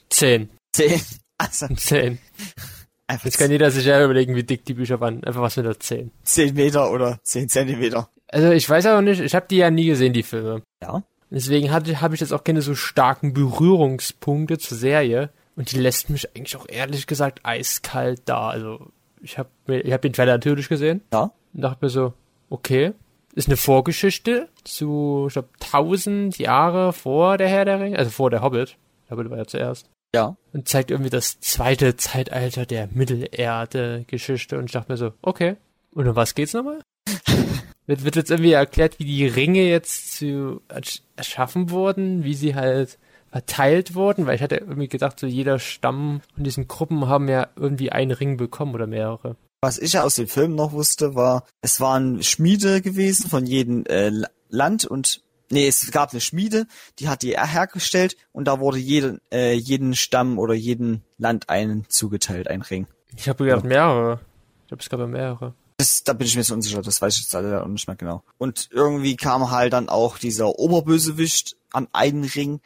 Zehn. 0.08 0.50
Zehn. 0.73 1.00
Also 1.42 1.66
Zehn. 1.76 2.18
Jetzt 3.24 3.38
kann 3.38 3.50
jeder 3.50 3.70
sich 3.70 3.84
ja 3.84 4.02
überlegen, 4.02 4.34
wie 4.36 4.42
dick 4.44 4.64
die 4.64 4.74
Bücher 4.74 5.00
waren. 5.00 5.22
Einfach 5.24 5.42
was 5.42 5.56
mit 5.56 5.66
der 5.66 5.78
zehn. 5.78 6.10
zehn 6.22 6.54
Meter 6.54 6.90
oder 6.90 7.18
zehn 7.24 7.48
Zentimeter. 7.48 8.08
Also 8.28 8.50
ich 8.52 8.68
weiß 8.68 8.86
auch 8.86 9.02
nicht, 9.02 9.20
ich 9.20 9.34
habe 9.34 9.46
die 9.50 9.56
ja 9.58 9.70
nie 9.70 9.86
gesehen, 9.86 10.14
die 10.14 10.22
Filme. 10.22 10.62
Ja. 10.82 11.02
Deswegen 11.30 11.70
habe 11.72 11.90
ich 12.14 12.20
jetzt 12.20 12.32
auch 12.32 12.44
keine 12.44 12.62
so 12.62 12.74
starken 12.74 13.34
Berührungspunkte 13.34 14.58
zur 14.58 14.78
Serie. 14.78 15.30
Und 15.56 15.72
die 15.72 15.78
lässt 15.78 16.08
mich 16.08 16.34
eigentlich 16.34 16.56
auch 16.56 16.66
ehrlich 16.68 17.06
gesagt 17.06 17.40
eiskalt 17.42 18.22
da. 18.24 18.48
Also 18.48 18.86
ich 19.20 19.36
habe 19.36 19.50
ich 19.66 19.92
hab 19.92 20.00
den 20.02 20.12
Trailer 20.14 20.32
natürlich 20.32 20.68
gesehen 20.70 21.02
Ja. 21.12 21.32
und 21.52 21.60
dachte 21.60 21.84
mir 21.84 21.90
so, 21.90 22.14
okay, 22.48 22.92
ist 23.34 23.48
eine 23.48 23.56
Vorgeschichte 23.58 24.48
zu, 24.64 25.24
ich 25.28 25.34
glaube, 25.34 25.48
tausend 25.60 26.38
Jahre 26.38 26.92
vor 26.94 27.36
der 27.36 27.48
Herr 27.48 27.64
der 27.66 27.80
Ringe, 27.80 27.98
also 27.98 28.10
vor 28.10 28.30
der 28.30 28.40
Hobbit. 28.42 28.76
Der 29.08 29.16
Hobbit 29.16 29.30
war 29.30 29.38
ja 29.38 29.46
zuerst. 29.46 29.88
Ja. 30.14 30.36
Und 30.52 30.68
zeigt 30.68 30.90
irgendwie 30.90 31.10
das 31.10 31.40
zweite 31.40 31.96
Zeitalter 31.96 32.66
der 32.66 32.88
Mittelerde-Geschichte. 32.92 34.58
Und 34.58 34.66
ich 34.66 34.72
dachte 34.72 34.92
mir 34.92 34.98
so, 34.98 35.12
okay. 35.22 35.56
Und 35.94 36.08
um 36.08 36.16
was 36.16 36.34
geht's 36.34 36.52
nochmal? 36.52 36.80
wird, 37.86 38.04
wird 38.04 38.16
jetzt 38.16 38.30
irgendwie 38.30 38.52
erklärt, 38.52 38.98
wie 38.98 39.04
die 39.04 39.26
Ringe 39.26 39.62
jetzt 39.68 40.16
zu 40.16 40.60
ersch- 40.68 41.00
erschaffen 41.16 41.70
wurden, 41.70 42.24
wie 42.24 42.34
sie 42.34 42.54
halt 42.54 42.98
verteilt 43.30 43.94
wurden, 43.94 44.26
weil 44.26 44.36
ich 44.36 44.42
hatte 44.42 44.56
irgendwie 44.56 44.88
gedacht, 44.88 45.18
so 45.18 45.26
jeder 45.26 45.58
Stamm 45.58 46.20
von 46.34 46.44
diesen 46.44 46.68
Gruppen 46.68 47.08
haben 47.08 47.28
ja 47.28 47.48
irgendwie 47.56 47.90
einen 47.90 48.10
Ring 48.10 48.36
bekommen 48.36 48.74
oder 48.74 48.86
mehrere. 48.86 49.36
Was 49.62 49.78
ich 49.78 49.94
ja 49.94 50.02
aus 50.02 50.16
dem 50.16 50.28
Film 50.28 50.54
noch 50.54 50.72
wusste, 50.72 51.14
war, 51.14 51.46
es 51.62 51.81
waren 51.81 52.22
Schmiede 52.22 52.82
gewesen 52.82 53.31
von 53.31 53.46
jedem 53.46 53.86
äh, 53.86 54.10
La- 54.10 54.28
Land 54.50 54.84
und 54.84 55.22
nee, 55.52 55.68
es 55.68 55.90
gab 55.92 56.12
eine 56.12 56.20
Schmiede, 56.20 56.66
die 56.98 57.08
hat 57.08 57.22
die 57.22 57.38
hergestellt 57.38 58.16
und 58.32 58.46
da 58.46 58.58
wurde 58.58 58.78
jeden, 58.78 59.20
äh, 59.30 59.52
jeden 59.52 59.94
Stamm 59.94 60.38
oder 60.38 60.54
jeden 60.54 61.04
Land 61.18 61.48
einen 61.48 61.88
zugeteilt, 61.88 62.48
ein 62.48 62.62
Ring. 62.62 62.86
Ich 63.16 63.28
habe 63.28 63.44
gedacht, 63.44 63.64
mehrere. 63.64 64.20
Ich 64.62 64.68
glaube, 64.68 64.82
es 64.82 64.88
gab 64.88 65.00
ja 65.00 65.06
mehrere. 65.06 65.54
Das, 65.76 66.02
da 66.04 66.12
bin 66.12 66.26
ich 66.26 66.36
mir 66.36 66.44
so 66.44 66.54
unsicher, 66.54 66.80
das 66.82 67.00
weiß 67.00 67.16
ich 67.16 67.22
jetzt 67.22 67.34
alle 67.34 67.62
auch 67.62 67.68
nicht 67.68 67.86
mehr 67.86 67.96
genau. 67.96 68.22
Und 68.38 68.68
irgendwie 68.72 69.16
kam 69.16 69.50
halt 69.50 69.72
dann 69.72 69.88
auch 69.88 70.18
dieser 70.18 70.58
Oberbösewicht 70.58 71.56
an 71.72 71.88
einen 71.92 72.24
Ring, 72.24 72.60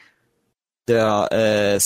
der, 0.88 1.28
äh, 1.32 1.80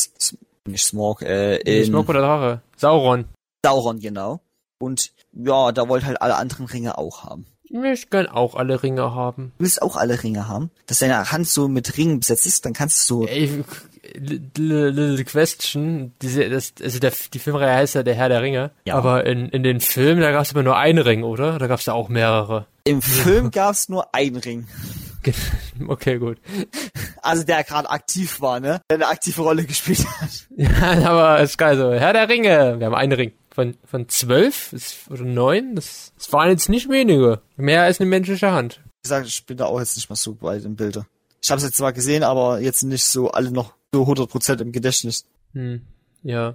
nicht 0.69 0.85
Smog, 0.85 1.23
äh, 1.23 1.57
in 1.59 1.87
Smoke 1.87 2.11
oder 2.11 2.21
Drache? 2.21 2.63
Sauron. 2.77 3.27
Sauron, 3.65 4.01
genau. 4.01 4.41
Und 4.79 5.13
ja, 5.33 5.73
da 5.73 5.89
wollte 5.89 6.07
halt 6.07 6.21
alle 6.21 6.37
anderen 6.37 6.67
Ringe 6.67 6.99
auch 6.99 7.25
haben. 7.25 7.47
Ich 7.73 8.11
gern 8.11 8.27
auch 8.27 8.55
alle 8.57 8.83
Ringe 8.83 9.15
haben. 9.15 9.53
Du 9.59 9.65
willst 9.65 9.81
auch 9.81 9.97
alle 9.97 10.23
Ringe 10.23 10.49
haben? 10.49 10.71
Dass 10.87 10.99
deine 10.99 11.31
Hand 11.31 11.49
so 11.49 11.69
mit 11.69 11.97
Ringen 11.97 12.19
besetzt 12.21 12.45
ist, 12.47 12.65
dann 12.67 12.73
kannst 12.73 13.09
du 13.09 13.21
so, 13.23 13.27
Ey, 13.27 13.63
little, 14.57 15.25
question, 15.25 16.13
diese, 16.23 16.49
das, 16.49 16.73
also 16.83 16.99
der, 16.99 17.13
die 17.33 17.39
Filmreihe 17.39 17.75
heißt 17.77 17.95
ja 17.95 18.03
der 18.03 18.15
Herr 18.15 18.29
der 18.29 18.43
Ringe, 18.43 18.71
Ja. 18.85 18.95
aber 18.97 19.27
in, 19.27 19.49
in 19.51 19.63
den 19.63 19.81
Filmen, 19.81 20.21
da 20.21 20.33
gab 20.33 20.43
es 20.43 20.53
immer 20.53 20.63
nur 20.63 20.77
einen 20.77 20.99
Ring, 20.99 21.23
oder? 21.23 21.59
Da 21.59 21.67
gab 21.67 21.79
es 21.81 21.87
ja 21.87 21.93
auch 21.93 22.09
mehrere. 22.09 22.67
im 22.85 23.03
Film 23.03 23.51
gab's 23.51 23.89
nur 23.89 24.15
einen 24.15 24.37
Ring. 24.37 24.67
Okay, 25.87 26.19
gut. 26.19 26.39
Also 27.21 27.43
der 27.45 27.63
gerade 27.63 27.91
aktiv 27.91 28.41
war, 28.41 28.59
ne? 28.59 28.81
Der 28.89 28.97
eine 28.97 29.09
aktive 29.09 29.43
Rolle 29.43 29.65
gespielt 29.65 30.07
hat. 30.19 30.31
Ja, 30.57 31.11
aber 31.11 31.41
ist 31.41 31.59
geil 31.59 31.77
so. 31.77 31.93
Herr 31.93 32.15
der 32.15 32.27
Ringe, 32.29 32.77
wir 32.79 32.87
haben 32.87 32.95
einen 32.95 33.13
Ring. 33.13 33.33
Von, 33.53 33.77
von 33.85 34.09
zwölf 34.09 35.09
oder 35.11 35.25
neun, 35.25 35.75
das, 35.75 36.13
das 36.17 36.33
waren 36.33 36.51
jetzt 36.51 36.69
nicht 36.69 36.89
wenige. 36.89 37.41
Mehr 37.57 37.83
als 37.83 38.01
eine 38.01 38.09
menschliche 38.09 38.53
Hand. 38.53 38.81
Wie 38.85 39.03
gesagt, 39.03 39.27
ich 39.27 39.45
bin 39.45 39.57
da 39.57 39.67
auch 39.67 39.81
jetzt 39.81 39.97
nicht 39.97 40.09
mehr 40.09 40.17
so 40.17 40.41
weit 40.41 40.65
im 40.65 40.77
Bilde. 40.77 41.05
Ich 41.43 41.51
habe 41.51 41.59
es 41.59 41.65
jetzt 41.65 41.77
zwar 41.77 41.93
gesehen, 41.93 42.23
aber 42.23 42.61
jetzt 42.61 42.83
nicht 42.83 43.05
so 43.05 43.31
alle 43.31 43.51
noch 43.51 43.75
so 43.93 44.05
100% 44.05 44.61
im 44.61 44.73
Gedächtnis. 44.73 45.25
Hm, 45.53 45.83
ja. 46.23 46.55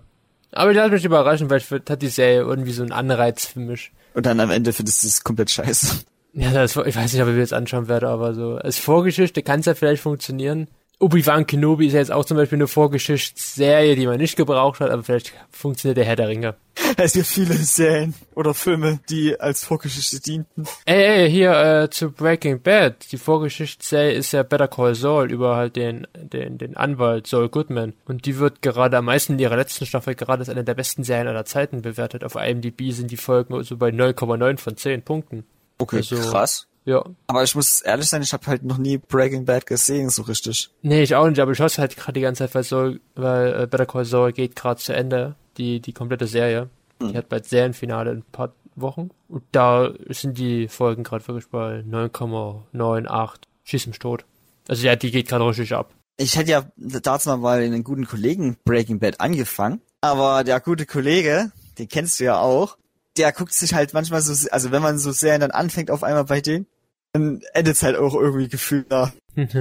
Aber 0.52 0.72
ich 0.72 0.78
lasse 0.78 0.92
mich 0.92 1.04
überraschen, 1.04 1.50
weil 1.50 1.58
ich 1.58 1.70
hat 1.70 2.02
die 2.02 2.08
Serie 2.08 2.40
irgendwie 2.40 2.72
so 2.72 2.82
einen 2.82 2.94
Anreiz 2.94 3.46
für 3.46 3.60
mich. 3.60 3.92
Und 4.14 4.26
dann 4.26 4.40
am 4.40 4.52
Ende 4.52 4.72
findest 4.72 5.04
du 5.04 5.08
es 5.08 5.24
komplett 5.24 5.52
scheiße. 5.52 6.06
Ja, 6.38 6.52
das, 6.52 6.76
ich 6.76 6.96
weiß 6.96 7.14
nicht, 7.14 7.22
ob 7.22 7.30
ich 7.30 7.34
mir 7.34 7.40
jetzt 7.40 7.54
anschauen 7.54 7.88
werde, 7.88 8.10
aber 8.10 8.34
so 8.34 8.56
als 8.56 8.78
Vorgeschichte 8.78 9.42
kann 9.42 9.62
es 9.62 9.68
ja 9.68 9.74
vielleicht 9.74 10.02
funktionieren. 10.02 10.68
Obi-Wan 11.00 11.46
Kenobi 11.46 11.88
ist 11.88 11.94
ja 11.94 12.00
jetzt 12.00 12.12
auch 12.12 12.26
zum 12.26 12.38
Beispiel 12.38 12.58
eine 12.58 12.68
Vorgeschichtsserie, 12.68 13.96
die 13.96 14.08
man 14.08 14.18
nicht 14.18 14.36
gebraucht 14.38 14.80
hat, 14.80 14.92
aber 14.92 15.04
vielleicht 15.04 15.34
funktioniert 15.52 15.98
der 15.98 16.06
Herr 16.06 16.16
der 16.16 16.28
Ringe. 16.30 16.56
Es 16.98 17.14
gibt 17.14 17.26
viele 17.28 17.54
Serien 17.56 18.14
oder 18.36 18.54
Filme, 18.54 19.00
die 19.10 19.40
als 19.40 19.64
Vorgeschichte 19.66 20.20
dienten. 20.22 20.66
Ey, 20.86 21.24
ey, 21.24 21.30
hier 21.32 21.52
äh, 21.84 21.90
zu 21.90 22.12
Breaking 22.12 22.62
Bad. 22.62 23.12
Die 23.12 23.18
Vorgeschichtsserie 23.18 24.14
ist 24.14 24.32
ja 24.32 24.44
Better 24.44 24.68
Call 24.68 24.96
Saul 24.96 25.32
über 25.32 25.56
halt 25.56 25.76
den, 25.76 26.08
den, 26.16 26.58
den 26.58 26.78
Anwalt 26.78 27.28
Saul 27.28 27.50
Goodman. 27.50 27.94
Und 28.06 28.26
die 28.26 28.38
wird 28.38 28.62
gerade 28.62 28.98
am 28.98 29.06
meisten 29.06 29.34
in 29.34 29.40
ihrer 29.40 29.58
letzten 29.58 29.86
Staffel 29.86 30.16
gerade 30.16 30.42
als 30.42 30.50
eine 30.50 30.64
der 30.64 30.76
besten 30.76 31.04
Serien 31.04 31.28
aller 31.28 31.46
Zeiten 31.46 31.82
bewertet. 31.82 32.24
Auf 32.24 32.36
IMDb 32.36 32.92
sind 32.92 33.10
die 33.12 33.18
Folgen 33.18 33.62
so 33.64 33.78
bei 33.78 33.90
9,9 33.90 34.58
von 34.58 34.78
10 34.78 35.02
Punkten. 35.02 35.46
Okay, 35.78 35.98
Also- 35.98 36.18
krass. 36.18 36.68
Ja. 36.86 37.04
Aber 37.28 37.44
ich 37.44 37.56
muss 37.56 37.82
ehrlich 37.82 38.08
sein, 38.08 38.22
ich 38.22 38.32
habe 38.32 38.46
halt 38.48 38.64
noch 38.64 38.78
nie 38.78 38.98
Breaking 38.98 39.46
Bad 39.46 39.66
gesehen, 39.66 40.10
so 40.10 40.22
richtig. 40.22 40.70
Nee, 40.84 41.02
ich 41.02 41.16
auch 41.16 41.28
nicht, 41.28 41.40
aber 41.40 41.52
ich 41.52 41.60
hasse 41.60 41.82
halt 41.82 41.98
gerade 41.98 42.14
die 42.14 42.22
ganze 42.22 42.44
Zeit, 42.44 42.56
weil, 42.56 42.64
Saul, 42.64 43.02
weil 43.16 43.64
äh, 43.64 43.68
Better 43.68 43.88
Call 43.88 44.06
Saul 44.06 44.32
geht 44.32 44.56
gerade 44.56 44.80
zu 44.80 44.94
Ende, 44.94 45.36
die, 45.58 45.80
die 45.80 45.94
komplette 45.94 46.28
Serie. 46.28 46.70
Die 47.02 47.18
hat 47.18 47.28
bald 47.28 47.46
Serienfinale 47.46 48.12
in 48.12 48.18
ein 48.20 48.32
paar 48.32 48.54
Wochen. 48.76 49.10
Und 49.28 49.44
da 49.52 49.92
sind 50.10 50.38
die 50.38 50.68
Folgen 50.68 51.04
gerade 51.04 51.28
wirklich 51.28 51.50
bei 51.50 51.80
9,98. 51.80 53.40
Schieß 53.64 53.88
mich 53.88 54.00
tot. 54.00 54.26
Also 54.68 54.86
ja, 54.86 54.96
die 54.96 55.12
geht 55.12 55.28
gerade 55.28 55.46
richtig 55.46 55.74
ab. 55.74 55.92
Ich 56.18 56.38
hätte 56.38 56.52
ja 56.52 56.66
dazu 56.78 57.36
mal 57.38 57.60
einen 57.60 57.84
guten 57.84 58.08
Kollegen 58.08 58.58
Breaking 58.64 59.00
Bad 59.00 59.20
angefangen, 59.20 59.82
aber 60.00 60.44
der 60.46 60.62
gute 60.62 60.86
Kollege, 60.86 61.52
den 61.78 61.90
kennst 61.90 62.20
du 62.20 62.24
ja 62.24 62.40
auch, 62.40 62.78
der 63.18 63.34
guckt 63.34 63.54
sich 63.54 63.74
halt 63.74 63.94
manchmal 63.94 64.22
so, 64.22 64.50
also 64.50 64.72
wenn 64.72 64.82
man 64.82 64.98
so 64.98 65.12
Serien 65.12 65.42
dann 65.42 65.52
anfängt 65.52 65.92
auf 65.92 66.04
einmal 66.04 66.24
bei 66.24 66.40
denen, 66.40 66.68
dann 67.16 67.42
endet 67.54 67.76
es 67.76 67.84
halt 67.84 67.98
auch 67.98 68.14
irgendwie 68.14 68.48
gefühlt 68.48 68.92
da 68.92 69.14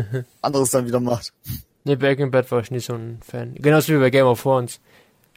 anderes 0.43 0.71
dann 0.71 0.87
wieder 0.87 1.01
macht. 1.01 1.33
Nee, 1.85 1.97
Breaking 1.97 2.31
Bad 2.31 2.51
war 2.51 2.61
ich 2.61 2.71
nie 2.71 2.81
so 2.81 2.95
ein 2.95 3.21
Fan. 3.23 3.55
Genauso 3.55 3.93
wie 3.93 3.99
bei 3.99 4.11
Game 4.11 4.27
of 4.27 4.43
Thrones. 4.43 4.81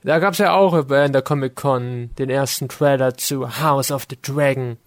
Da 0.03 0.19
gab's 0.19 0.37
ja 0.37 0.53
auch 0.53 0.73
in 0.89 1.13
der 1.13 1.21
Comic 1.21 1.55
Con 1.55 2.11
den 2.17 2.29
ersten 2.29 2.69
Trailer 2.69 3.17
zu 3.17 3.59
House 3.59 3.91
of 3.91 4.05
the 4.09 4.17
Dragon. 4.21 4.77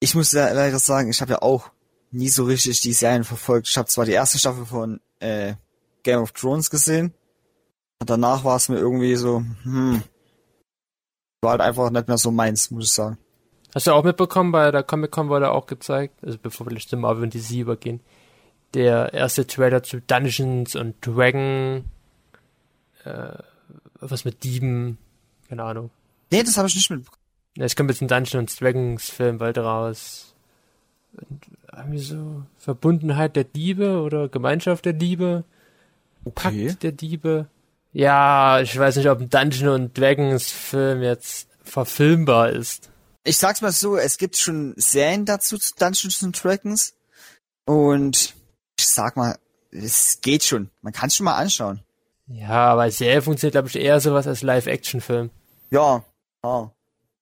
Ich 0.00 0.14
muss 0.14 0.32
ja 0.32 0.52
leider 0.52 0.78
sagen, 0.78 1.10
ich 1.10 1.20
habe 1.20 1.32
ja 1.32 1.42
auch 1.42 1.70
nie 2.10 2.28
so 2.28 2.44
richtig 2.44 2.80
die 2.80 2.92
Serien 2.92 3.24
verfolgt. 3.24 3.68
Ich 3.68 3.76
habe 3.76 3.88
zwar 3.88 4.06
die 4.06 4.12
erste 4.12 4.38
Staffel 4.38 4.64
von 4.64 5.00
äh, 5.20 5.54
Game 6.02 6.20
of 6.20 6.32
Thrones 6.32 6.70
gesehen, 6.70 7.12
und 8.00 8.10
danach 8.10 8.44
war 8.44 8.56
es 8.56 8.68
mir 8.68 8.78
irgendwie 8.78 9.16
so, 9.16 9.42
hm, 9.64 10.02
war 11.40 11.52
halt 11.52 11.60
einfach 11.60 11.90
nicht 11.90 12.08
mehr 12.08 12.18
so 12.18 12.30
meins, 12.30 12.70
muss 12.70 12.86
ich 12.86 12.92
sagen. 12.92 13.18
Hast 13.74 13.86
du 13.86 13.92
auch 13.92 14.04
mitbekommen, 14.04 14.52
bei 14.52 14.70
der 14.70 14.82
Comic 14.82 15.10
Con 15.10 15.28
wurde 15.28 15.50
auch 15.50 15.66
gezeigt, 15.66 16.14
also 16.24 16.38
bevor 16.40 16.66
wir 16.66 16.70
gleich 16.70 16.88
zu 16.88 16.96
Marvel 16.96 17.22
und 17.24 17.34
DC 17.34 17.50
übergehen, 17.52 18.00
der 18.74 19.12
erste 19.12 19.46
Trailer 19.46 19.82
zu 19.82 20.00
Dungeons 20.00 20.74
und 20.74 20.94
Dragon, 21.06 21.84
äh, 23.04 23.32
was 24.00 24.24
mit 24.24 24.42
Dieben, 24.44 24.98
keine 25.48 25.64
Ahnung. 25.64 25.90
Nee, 26.30 26.42
das 26.42 26.56
habe 26.56 26.68
ich 26.68 26.74
nicht 26.74 26.90
mitbekommen. 26.90 27.18
Ja, 27.56 27.64
Es 27.64 27.76
kommt 27.76 27.90
jetzt 27.90 28.00
ein 28.00 28.08
Dungeons 28.08 28.34
und 28.34 28.60
Dragons 28.60 29.10
Film 29.10 29.38
bald 29.38 29.58
raus. 29.58 30.34
Und 31.12 31.40
irgendwie 31.74 31.98
so 31.98 32.42
Verbundenheit 32.58 33.36
der 33.36 33.44
Diebe 33.44 34.00
oder 34.00 34.28
Gemeinschaft 34.28 34.84
der 34.84 34.92
Diebe, 34.92 35.44
Pakt 36.34 36.82
der 36.82 36.92
Diebe. 36.92 37.46
Ja, 37.92 38.60
ich 38.60 38.78
weiß 38.78 38.96
nicht, 38.96 39.08
ob 39.08 39.20
ein 39.20 39.30
Dungeon 39.30 39.68
und 39.68 39.98
Dragons 39.98 40.50
Film 40.50 41.02
jetzt 41.02 41.48
verfilmbar 41.64 42.50
ist. 42.50 42.90
Ich 43.24 43.36
sag's 43.36 43.60
mal 43.60 43.72
so, 43.72 43.96
es 43.96 44.16
gibt 44.16 44.36
schon 44.36 44.74
Serien 44.76 45.24
dazu 45.24 45.58
zu 45.58 45.74
Dungeons 45.78 46.22
and 46.22 46.42
Dragons 46.42 46.94
und 47.66 48.34
ich 48.78 48.86
sag 48.86 49.16
mal, 49.16 49.38
es 49.70 50.20
geht 50.22 50.44
schon. 50.44 50.70
Man 50.80 50.92
kann 50.92 51.10
schon 51.10 51.24
mal 51.24 51.36
anschauen. 51.36 51.80
Ja, 52.26 52.68
aber 52.68 52.90
Serie 52.90 53.22
funktioniert, 53.22 53.54
glaube 53.54 53.68
ich, 53.68 53.76
eher 53.76 54.00
sowas 54.00 54.26
als 54.26 54.42
Live-Action-Film. 54.42 55.30
Ja, 55.70 56.04
ja. 56.44 56.70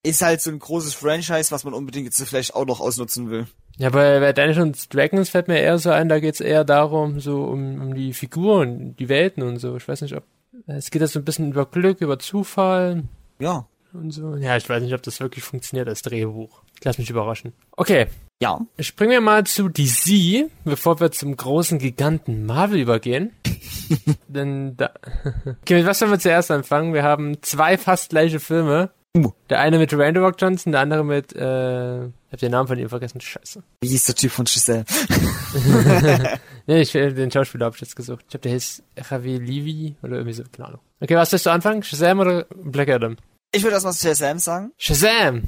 Ist 0.02 0.22
halt 0.22 0.40
so 0.40 0.50
ein 0.50 0.58
großes 0.58 0.94
Franchise, 0.94 1.50
was 1.50 1.64
man 1.64 1.74
unbedingt 1.74 2.06
jetzt 2.06 2.22
vielleicht 2.28 2.54
auch 2.54 2.66
noch 2.66 2.80
ausnutzen 2.80 3.30
will. 3.30 3.46
Ja, 3.78 3.90
bei, 3.90 4.20
bei 4.20 4.32
Dungeons 4.32 4.88
Dragons 4.88 5.28
fällt 5.28 5.48
mir 5.48 5.60
eher 5.60 5.78
so 5.78 5.90
ein, 5.90 6.08
da 6.08 6.18
geht's 6.20 6.40
eher 6.40 6.64
darum, 6.64 7.20
so 7.20 7.44
um, 7.44 7.80
um 7.80 7.94
die 7.94 8.14
Figuren, 8.14 8.96
die 8.96 9.08
Welten 9.08 9.42
und 9.42 9.58
so. 9.58 9.76
Ich 9.76 9.86
weiß 9.86 10.00
nicht, 10.02 10.14
ob 10.14 10.24
es 10.66 10.90
geht 10.90 11.02
da 11.02 11.06
so 11.06 11.18
ein 11.18 11.24
bisschen 11.24 11.50
über 11.50 11.66
Glück, 11.66 12.00
über 12.00 12.18
Zufall 12.18 13.04
Ja. 13.38 13.66
Und 13.92 14.10
so. 14.10 14.36
Ja, 14.36 14.56
ich 14.56 14.68
weiß 14.68 14.82
nicht, 14.82 14.94
ob 14.94 15.02
das 15.02 15.20
wirklich 15.20 15.44
funktioniert 15.44 15.88
als 15.88 16.02
Drehbuch. 16.02 16.62
Ich 16.78 16.84
lass 16.84 16.98
mich 16.98 17.10
überraschen. 17.10 17.52
Okay, 17.76 18.06
Ja. 18.42 18.60
springen 18.80 19.10
wir 19.12 19.20
mal 19.20 19.44
zu 19.44 19.68
DC, 19.68 20.50
bevor 20.64 21.00
wir 21.00 21.10
zum 21.12 21.36
großen 21.36 21.78
Giganten 21.78 22.44
Marvel 22.46 22.78
übergehen. 22.80 23.32
Denn 24.28 24.76
da. 24.76 24.90
Okay, 25.62 25.74
mit 25.74 25.86
was 25.86 25.98
sollen 25.98 26.10
wir 26.10 26.18
zuerst 26.18 26.50
anfangen? 26.50 26.92
Wir 26.94 27.02
haben 27.02 27.42
zwei 27.42 27.78
fast 27.78 28.10
gleiche 28.10 28.40
Filme. 28.40 28.90
Uh. 29.16 29.32
Der 29.48 29.60
eine 29.60 29.78
mit 29.78 29.94
Randy 29.94 30.20
Rock 30.20 30.34
Johnson, 30.38 30.72
der 30.72 30.82
andere 30.82 31.02
mit, 31.02 31.34
äh, 31.34 32.04
ich 32.04 32.12
hab 32.32 32.38
den 32.40 32.50
Namen 32.52 32.68
von 32.68 32.78
ihm 32.78 32.90
vergessen, 32.90 33.18
scheiße. 33.20 33.62
Wie 33.80 33.88
hieß 33.88 34.04
der 34.04 34.14
Typ 34.14 34.30
von 34.30 34.44
Giselle? 34.44 34.84
Nee, 36.66 36.80
ich 36.80 36.90
den 36.92 37.30
Schauspieler 37.30 37.66
hab 37.66 37.76
ich 37.76 37.80
jetzt 37.80 37.94
gesucht. 37.94 38.24
Ich 38.28 38.34
hab 38.34 38.42
der 38.42 38.52
hieß 38.52 38.82
Javi 39.08 39.38
Levy 39.38 39.94
oder 40.02 40.16
irgendwie 40.16 40.32
so, 40.32 40.42
keine 40.50 40.68
Ahnung. 40.68 40.80
Okay, 41.00 41.14
was 41.14 41.30
willst 41.30 41.46
du 41.46 41.50
anfangen? 41.50 41.82
Shazam 41.84 42.18
oder 42.18 42.44
Black 42.56 42.88
Adam? 42.88 43.16
Ich 43.52 43.62
würde 43.62 43.74
erstmal 43.74 43.94
zu 43.94 44.14
Sam 44.14 44.38
sagen, 44.38 44.72
Shazam! 44.76 45.44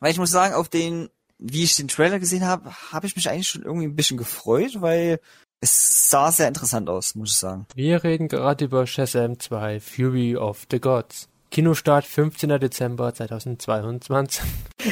weil 0.00 0.10
ich 0.10 0.18
muss 0.18 0.30
sagen, 0.30 0.54
auf 0.54 0.68
den, 0.68 1.10
wie 1.38 1.62
ich 1.62 1.76
den 1.76 1.88
Trailer 1.88 2.18
gesehen 2.18 2.44
habe, 2.44 2.70
habe 2.90 3.06
ich 3.06 3.14
mich 3.14 3.28
eigentlich 3.28 3.48
schon 3.48 3.62
irgendwie 3.62 3.86
ein 3.86 3.96
bisschen 3.96 4.16
gefreut, 4.16 4.80
weil 4.80 5.20
es 5.60 6.10
sah 6.10 6.32
sehr 6.32 6.48
interessant 6.48 6.88
aus, 6.88 7.14
muss 7.14 7.30
ich 7.30 7.36
sagen. 7.36 7.66
Wir 7.74 8.02
reden 8.02 8.26
gerade 8.26 8.64
über 8.64 8.86
Shazam 8.86 9.38
2 9.38 9.80
Fury 9.80 10.36
of 10.36 10.66
the 10.70 10.80
Gods. 10.80 11.28
Kinostart 11.52 12.04
15. 12.04 12.48
Dezember 12.58 13.14
2022. 13.14 14.42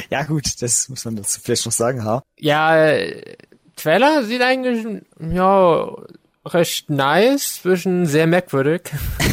Ja 0.09 0.23
gut, 0.23 0.61
das 0.61 0.87
muss 0.89 1.03
man 1.03 1.15
dazu 1.15 1.41
vielleicht 1.41 1.65
noch 1.65 1.73
sagen, 1.73 2.05
ha. 2.05 2.23
Ja, 2.39 2.77
äh, 2.77 3.35
Trailer 3.75 4.23
sieht 4.23 4.41
eigentlich, 4.41 5.03
ja, 5.19 5.93
recht 6.45 6.89
nice, 6.89 7.61
zwischen 7.61 8.05
sehr 8.05 8.27
merkwürdig. 8.27 8.83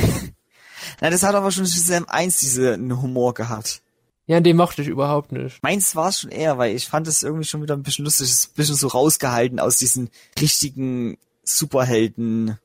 Na, 1.01 1.11
das 1.11 1.23
hat 1.23 1.35
aber 1.35 1.51
schon 1.51 1.67
Shazam 1.67 2.07
1 2.09 2.41
diesen 2.41 3.01
Humor 3.01 3.35
gehabt. 3.35 3.83
Ja, 4.27 4.41
den 4.41 4.57
mochte 4.57 4.83
ich 4.83 4.89
überhaupt 4.89 5.33
nicht. 5.33 5.63
Meins 5.63 5.97
war 5.97 6.11
es 6.11 6.21
schon 6.21 6.31
eher, 6.31 6.59
weil 6.59 6.77
ich 6.77 6.87
fand 6.87 7.09
es 7.09 7.23
irgendwie 7.23 7.47
schon 7.47 7.63
wieder 7.63 7.75
ein 7.75 7.83
bisschen 7.83 8.05
lustig, 8.05 8.29
ein 8.29 8.55
bisschen 8.57 8.75
so 8.75 8.89
rausgehalten 8.89 9.59
aus 9.59 9.79
diesen 9.79 10.11
richtigen 10.39 11.17
Superhelden 11.45 12.59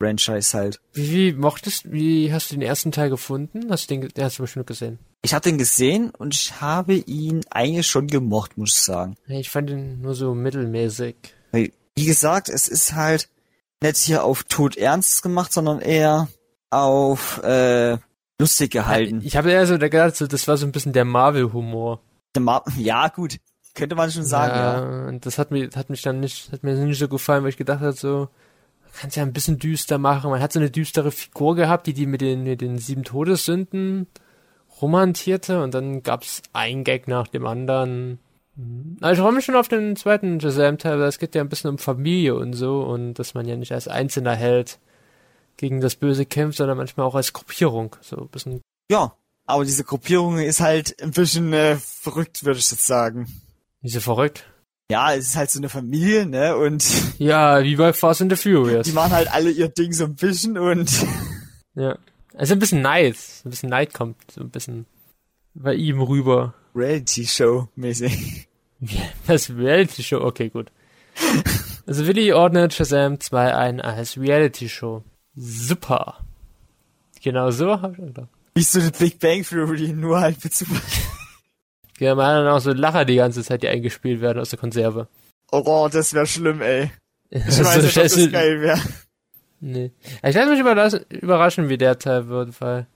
Franchise 0.00 0.56
halt. 0.56 0.80
Wie, 0.92 1.12
wie 1.12 1.32
mochtest, 1.32 1.90
wie 1.90 2.32
hast 2.32 2.50
du 2.50 2.54
den 2.54 2.62
ersten 2.62 2.92
Teil 2.92 3.10
gefunden? 3.10 3.68
Hast 3.68 3.90
du 3.90 3.94
den, 3.94 4.08
den 4.08 4.24
hast 4.24 4.38
du 4.38 4.44
bestimmt 4.44 4.68
gesehen. 4.68 4.98
Ich 5.22 5.34
habe 5.34 5.42
den 5.42 5.58
gesehen 5.58 6.10
und 6.10 6.34
ich 6.34 6.60
habe 6.60 6.94
ihn 6.94 7.42
eigentlich 7.50 7.86
schon 7.86 8.06
gemocht, 8.06 8.56
muss 8.56 8.76
ich 8.76 8.82
sagen. 8.82 9.16
Ich 9.26 9.50
fand 9.50 9.70
ihn 9.70 10.00
nur 10.00 10.14
so 10.14 10.34
mittelmäßig. 10.34 11.16
Wie 11.52 12.06
gesagt, 12.06 12.48
es 12.48 12.68
ist 12.68 12.94
halt 12.94 13.28
nicht 13.82 13.98
hier 13.98 14.24
auf 14.24 14.44
Tod 14.44 14.76
ernst 14.76 15.22
gemacht, 15.22 15.52
sondern 15.52 15.80
eher 15.80 16.28
auf 16.70 17.42
äh, 17.42 17.98
lustig 18.40 18.70
gehalten. 18.72 19.20
Ich 19.24 19.36
habe 19.36 19.50
eher 19.50 19.66
so 19.66 19.78
gedacht, 19.78 20.16
so, 20.16 20.26
das 20.26 20.48
war 20.48 20.56
so 20.56 20.66
ein 20.66 20.72
bisschen 20.72 20.92
der 20.92 21.04
Marvel-Humor. 21.04 22.00
Der 22.34 22.42
Ma- 22.42 22.64
Ja, 22.78 23.08
gut, 23.08 23.36
könnte 23.74 23.96
man 23.96 24.10
schon 24.10 24.24
sagen, 24.24 24.54
ja. 24.56 25.08
Und 25.08 25.26
das 25.26 25.38
hat 25.38 25.50
mir, 25.50 25.68
hat 25.74 25.90
mich 25.90 26.02
dann 26.02 26.20
nicht, 26.20 26.50
hat 26.52 26.62
mir 26.62 26.74
nicht 26.74 26.98
so 26.98 27.08
gefallen, 27.08 27.42
weil 27.42 27.50
ich 27.50 27.56
gedacht 27.56 27.80
habe, 27.80 27.92
so, 27.92 28.28
man 28.82 28.92
kann 29.00 29.08
es 29.10 29.16
ja 29.16 29.22
ein 29.24 29.32
bisschen 29.32 29.58
düster 29.58 29.98
machen. 29.98 30.30
Man 30.30 30.40
hat 30.40 30.52
so 30.52 30.58
eine 30.60 30.70
düstere 30.70 31.10
Figur 31.10 31.54
gehabt, 31.56 31.86
die 31.86 31.92
die 31.94 32.06
mit 32.06 32.20
den, 32.20 32.44
mit 32.44 32.60
den 32.60 32.78
sieben 32.78 33.04
Todessünden 33.04 34.06
romantierte 34.80 35.62
und 35.62 35.74
dann 35.74 36.02
gab's 36.02 36.42
ein 36.52 36.84
Gag 36.84 37.06
nach 37.08 37.28
dem 37.28 37.46
anderen. 37.46 38.18
Also 39.00 39.12
ich 39.14 39.18
freue 39.20 39.32
mich 39.34 39.44
schon 39.44 39.56
auf 39.56 39.68
den 39.68 39.96
zweiten 39.96 40.40
Shazam-Teil, 40.40 40.98
weil 40.98 41.08
es 41.08 41.18
geht 41.18 41.34
ja 41.34 41.40
ein 41.42 41.48
bisschen 41.48 41.70
um 41.70 41.78
Familie 41.78 42.34
und 42.34 42.52
so 42.54 42.80
und 42.82 43.14
dass 43.14 43.34
man 43.34 43.46
ja 43.46 43.56
nicht 43.56 43.72
als 43.72 43.88
einzelner 43.88 44.34
Held 44.34 44.78
gegen 45.60 45.82
das 45.82 45.94
Böse 45.94 46.24
kämpft, 46.24 46.56
sondern 46.56 46.78
manchmal 46.78 47.06
auch 47.06 47.14
als 47.14 47.34
Gruppierung. 47.34 47.94
So 48.00 48.16
ein 48.16 48.28
bisschen 48.28 48.62
Ja, 48.90 49.14
aber 49.44 49.64
diese 49.66 49.84
Gruppierung 49.84 50.38
ist 50.38 50.60
halt 50.60 51.00
ein 51.02 51.10
bisschen 51.10 51.52
äh, 51.52 51.76
verrückt, 51.76 52.44
würde 52.44 52.58
ich 52.58 52.70
jetzt 52.70 52.86
sagen. 52.86 53.26
so 53.82 54.00
verrückt. 54.00 54.46
Ja, 54.90 55.12
es 55.14 55.26
ist 55.28 55.36
halt 55.36 55.50
so 55.50 55.60
eine 55.60 55.68
Familie, 55.68 56.24
ne, 56.24 56.56
und 56.56 56.82
Ja, 57.18 57.62
wie 57.62 57.76
bei 57.76 57.92
Fast 57.92 58.22
and 58.22 58.32
the 58.32 58.36
Furious. 58.36 58.86
die 58.86 58.92
machen 58.92 59.12
halt 59.12 59.30
alle 59.30 59.50
ihr 59.50 59.68
Ding 59.68 59.92
so 59.92 60.04
ein 60.04 60.14
bisschen 60.14 60.56
und 60.56 60.90
Ja. 61.74 61.98
Also 62.34 62.54
ein 62.54 62.58
bisschen 62.58 62.80
Neid. 62.80 63.16
Ein 63.44 63.50
bisschen 63.50 63.68
Neid 63.68 63.92
kommt 63.92 64.16
so 64.32 64.40
ein 64.40 64.50
bisschen 64.50 64.86
bei 65.52 65.74
ihm 65.74 66.00
rüber. 66.00 66.54
Reality-Show-mäßig. 66.74 68.46
Das 69.26 69.50
Reality 69.50 70.02
Show, 70.02 70.20
okay, 70.22 70.48
gut. 70.48 70.72
Also 71.86 72.06
Willi 72.06 72.32
ordnet 72.32 72.72
Shazam 72.72 73.18
2 73.18 73.54
ein 73.56 73.80
als 73.80 74.16
Reality 74.16 74.68
Show. 74.68 75.02
Super. 75.40 76.18
Genau 77.22 77.50
so 77.50 77.80
hab 77.80 77.92
ich 77.92 78.04
gedacht. 78.04 78.28
Wie 78.54 78.62
so 78.62 78.80
eine 78.80 78.90
Big 78.90 79.18
Bang 79.18 79.42
Theory, 79.42 79.88
nur 79.92 80.20
halt 80.20 80.42
mit 80.44 80.54
Super. 80.54 80.80
Ja, 81.98 82.14
man 82.14 82.26
hat 82.26 82.34
dann 82.36 82.48
auch 82.48 82.60
so 82.60 82.72
Lacher 82.72 83.04
die 83.04 83.16
ganze 83.16 83.42
Zeit, 83.42 83.62
die 83.62 83.68
eingespielt 83.68 84.20
werden 84.20 84.38
aus 84.38 84.50
der 84.50 84.58
Konserve. 84.58 85.08
Oh, 85.50 85.88
das 85.90 86.12
wäre 86.14 86.26
schlimm, 86.26 86.60
ey. 86.60 86.90
Ich 87.32 87.44
Das 87.44 87.64
weiß 87.64 87.76
ist 87.76 87.82
nicht, 87.84 87.94
so 87.94 88.00
ob 88.00 88.24
das 88.24 88.32
geil 88.32 88.60
wäre. 88.60 88.80
Nee. 89.60 89.92
Ich 90.22 90.34
lasse 90.34 90.50
mich 90.50 91.20
überraschen, 91.22 91.68
wie 91.68 91.78
der 91.78 91.98
Teil 91.98 92.28
wird, 92.28 92.60
weil 92.60 92.86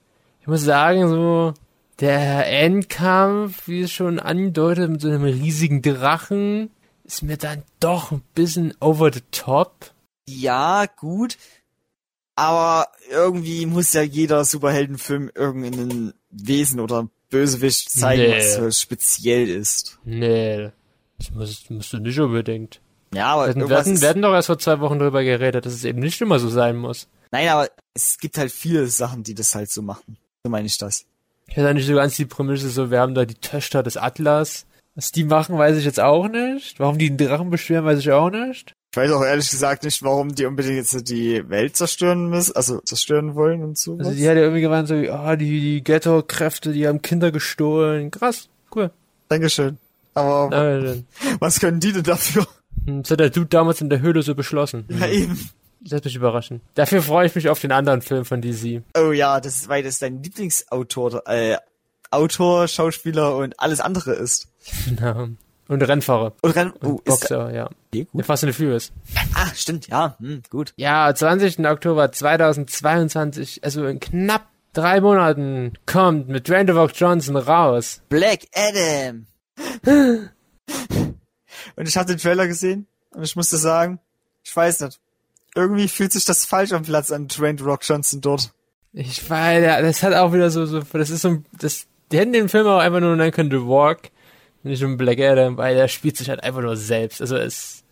ich 0.41 0.47
muss 0.47 0.61
sagen, 0.61 1.07
so 1.07 1.53
der 1.99 2.45
Endkampf, 2.47 3.67
wie 3.67 3.81
es 3.81 3.91
schon 3.91 4.19
andeutet, 4.19 4.89
mit 4.89 5.01
so 5.01 5.07
einem 5.07 5.23
riesigen 5.23 5.81
Drachen, 5.81 6.69
ist 7.05 7.23
mir 7.23 7.37
dann 7.37 7.63
doch 7.79 8.11
ein 8.11 8.23
bisschen 8.33 8.73
over 8.81 9.13
the 9.13 9.21
top. 9.31 9.91
Ja, 10.27 10.85
gut. 10.97 11.37
Aber 12.35 12.87
irgendwie 13.09 13.65
muss 13.65 13.93
ja 13.93 14.01
jeder 14.01 14.43
Superheldenfilm 14.43 15.31
irgendeinen 15.35 16.13
Wesen 16.29 16.79
oder 16.79 17.07
Bösewicht 17.29 17.89
zeigen, 17.89 18.23
Nee. 18.23 18.37
was 18.37 18.55
so 18.55 18.71
speziell 18.71 19.47
ist. 19.49 19.99
Nee, 20.03 20.71
das 21.17 21.31
musst, 21.31 21.71
musst 21.71 21.93
du 21.93 21.97
nicht 21.97 22.19
unbedingt. 22.19 22.81
Ja, 23.13 23.27
aber 23.27 23.43
Wir 23.55 23.77
hatten, 23.77 24.01
wir, 24.01 24.09
hatten, 24.09 24.21
doch 24.21 24.33
erst 24.33 24.47
vor 24.47 24.59
zwei 24.59 24.79
Wochen 24.81 24.99
drüber 24.99 25.23
geredet, 25.23 25.65
dass 25.65 25.73
es 25.73 25.85
eben 25.85 25.99
nicht 25.99 26.19
immer 26.21 26.39
so 26.39 26.49
sein 26.49 26.75
muss. 26.75 27.07
Nein, 27.31 27.47
aber 27.47 27.69
es 27.93 28.17
gibt 28.17 28.37
halt 28.37 28.51
viele 28.51 28.87
Sachen, 28.87 29.23
die 29.23 29.33
das 29.33 29.55
halt 29.55 29.71
so 29.71 29.81
machen. 29.81 30.17
So 30.43 30.49
meine 30.49 30.67
ich 30.67 30.77
das. 30.77 31.05
Ich 31.47 31.55
hatte 31.57 31.73
nicht 31.73 31.87
so 31.87 31.95
ganz 31.95 32.15
die 32.17 32.25
Prämisse, 32.25 32.69
so 32.69 32.91
wir 32.91 32.99
haben 32.99 33.15
da 33.15 33.23
die 33.25 33.35
Töchter 33.35 33.83
des 33.83 33.95
Atlas. 33.97 34.65
Was 34.95 35.11
die 35.11 35.23
machen, 35.23 35.57
weiß 35.57 35.77
ich 35.77 35.85
jetzt 35.85 35.99
auch 35.99 36.27
nicht. 36.27 36.79
Warum 36.79 36.97
die 36.97 37.09
den 37.09 37.27
Drachen 37.27 37.49
beschweren, 37.49 37.85
weiß 37.85 37.99
ich 37.99 38.11
auch 38.11 38.29
nicht. 38.29 38.73
Ich 38.95 38.97
weiß 38.97 39.11
auch 39.11 39.25
ehrlich 39.25 39.51
gesagt 39.51 39.83
nicht, 39.83 40.01
warum 40.03 40.33
die 40.33 40.45
unbedingt 40.45 40.77
jetzt 40.77 41.09
die 41.09 41.49
Welt 41.49 41.75
zerstören 41.75 42.29
müssen, 42.29 42.55
also 42.55 42.79
zerstören 42.79 43.35
wollen 43.35 43.61
und 43.61 43.77
so. 43.77 43.97
Also 43.97 44.11
die 44.11 44.25
hat 44.25 44.37
ja 44.37 44.43
irgendwie 44.43 44.61
gemeint, 44.61 44.87
so, 44.87 44.95
ah, 44.95 45.35
die, 45.35 45.59
die 45.59 45.83
Ghetto-Kräfte, 45.83 46.71
die 46.71 46.87
haben 46.87 47.01
Kinder 47.01 47.33
gestohlen. 47.33 48.09
Krass, 48.09 48.47
cool. 48.73 48.91
Dankeschön. 49.27 49.79
Aber 50.13 50.49
Dankeschön. 50.49 51.05
was 51.41 51.59
können 51.59 51.81
die 51.81 51.91
denn 51.91 52.03
dafür? 52.03 52.47
Hm, 52.85 53.03
Das 53.03 53.11
hat 53.11 53.19
der 53.19 53.31
Dude 53.31 53.47
damals 53.47 53.81
in 53.81 53.89
der 53.89 53.99
Höhle 53.99 54.21
so 54.21 54.33
beschlossen. 54.33 54.85
Ja, 54.87 55.07
eben. 55.07 55.49
Das 55.81 55.91
hat 55.97 56.05
mich 56.05 56.15
überraschen. 56.15 56.61
Dafür 56.75 57.01
freue 57.01 57.27
ich 57.27 57.35
mich 57.35 57.49
auf 57.49 57.59
den 57.59 57.73
anderen 57.73 58.01
Film 58.01 58.23
von 58.23 58.41
DC. 58.41 58.81
Oh 58.97 59.11
ja, 59.11 59.41
das 59.41 59.57
ist, 59.57 59.67
weil 59.67 59.83
das 59.83 59.99
dein 59.99 60.23
Lieblingsautor, 60.23 61.21
äh, 61.27 61.57
Autor, 62.11 62.69
Schauspieler 62.69 63.35
und 63.35 63.59
alles 63.59 63.81
andere 63.81 64.13
ist. 64.13 64.47
Genau. 64.85 65.27
Und 65.67 65.81
Rennfahrer. 65.81 66.33
Und 66.41 66.55
dann, 66.55 66.73
oh, 66.81 66.87
Und 66.87 67.07
ist, 67.07 67.21
Boxer, 67.21 67.51
ja. 67.51 67.65
okay, 67.65 68.07
gut. 68.11 68.25
Fast 68.25 68.43
and 68.43 68.53
the 68.53 68.63
Furious. 68.63 68.91
Ah, 69.33 69.47
stimmt, 69.55 69.87
ja, 69.87 70.15
hm, 70.19 70.43
gut. 70.49 70.73
Ja, 70.75 71.13
20. 71.13 71.59
Oktober 71.65 72.11
2022, 72.11 73.63
also 73.63 73.85
in 73.85 73.99
knapp 73.99 74.47
drei 74.73 75.01
Monaten, 75.01 75.73
kommt 75.85 76.27
mit 76.27 76.49
Rock 76.49 76.91
Johnson 76.93 77.35
raus. 77.35 78.01
Black 78.09 78.41
Adam. 78.53 79.25
und 81.75 81.87
ich 81.87 81.97
habe 81.97 82.07
den 82.07 82.17
Trailer 82.17 82.47
gesehen 82.47 82.87
und 83.11 83.23
ich 83.23 83.35
musste 83.35 83.57
sagen, 83.57 83.99
ich 84.43 84.55
weiß 84.55 84.81
nicht. 84.81 84.99
Irgendwie 85.55 85.87
fühlt 85.87 86.11
sich 86.11 86.25
das 86.25 86.45
falsch 86.45 86.73
am 86.73 86.83
Platz 86.83 87.11
an 87.11 87.27
Dwayne 87.27 87.57
The 87.57 87.63
Rock 87.63 87.79
Johnson 87.83 88.21
dort. 88.21 88.51
Ich 88.91 89.29
weiß, 89.29 89.63
ja, 89.63 89.81
das 89.81 90.03
hat 90.03 90.13
auch 90.13 90.33
wieder 90.33 90.49
so, 90.49 90.65
so, 90.65 90.81
das 90.81 91.09
ist 91.09 91.21
so, 91.21 91.41
das, 91.53 91.87
die 92.11 92.17
hätten 92.17 92.33
den 92.33 92.49
Film 92.49 92.67
auch 92.67 92.79
einfach 92.79 92.99
nur 92.99 93.15
nennen 93.15 93.31
können 93.31 93.51
The 93.51 93.65
Walk, 93.65 94.11
nicht 94.65 94.83
um 94.83 94.97
Black 94.97 95.19
Adam, 95.19 95.57
weil 95.57 95.75
der 95.75 95.87
spielt 95.87 96.17
sich 96.17 96.29
halt 96.29 96.43
einfach 96.43 96.61
nur 96.61 96.77
selbst. 96.77 97.21
Also 97.21 97.37
es 97.37 97.83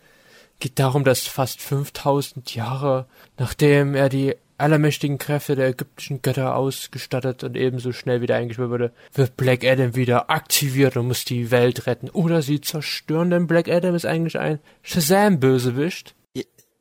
geht 0.59 0.79
darum, 0.79 1.03
dass 1.03 1.27
fast 1.27 1.61
5000 1.61 2.55
Jahre, 2.55 3.05
nachdem 3.37 3.95
er 3.95 4.09
die 4.09 4.35
allermächtigen 4.57 5.17
Kräfte 5.17 5.55
der 5.55 5.69
ägyptischen 5.69 6.21
Götter 6.21 6.55
ausgestattet 6.55 7.43
und 7.43 7.57
ebenso 7.57 7.91
schnell 7.91 8.21
wieder 8.21 8.35
eingeschwört 8.35 8.69
wurde, 8.69 8.91
wird 9.13 9.35
Black 9.35 9.65
Adam 9.65 9.95
wieder 9.95 10.29
aktiviert 10.29 10.95
und 10.95 11.07
muss 11.07 11.25
die 11.25 11.51
Welt 11.51 11.85
retten. 11.87 12.09
Oder 12.09 12.41
sie 12.41 12.61
zerstören, 12.61 13.29
denn 13.29 13.47
Black 13.47 13.67
Adam 13.67 13.95
ist 13.95 14.05
eigentlich 14.05 14.39
ein 14.39 14.59
Shazam-Bösewicht. 14.83 16.15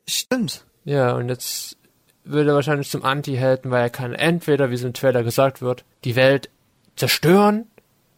Stimmt. 0.06 0.64
Ja, 0.84 1.12
und 1.12 1.28
jetzt 1.28 1.76
wird 2.24 2.46
er 2.46 2.54
wahrscheinlich 2.54 2.90
zum 2.90 3.04
Anti-Helden, 3.04 3.70
weil 3.70 3.82
er 3.82 3.90
kann 3.90 4.14
entweder, 4.14 4.70
wie 4.70 4.74
es 4.74 4.84
im 4.84 4.92
Trailer 4.92 5.24
gesagt 5.24 5.60
wird, 5.60 5.84
die 6.04 6.14
Welt 6.14 6.50
zerstören 6.96 7.66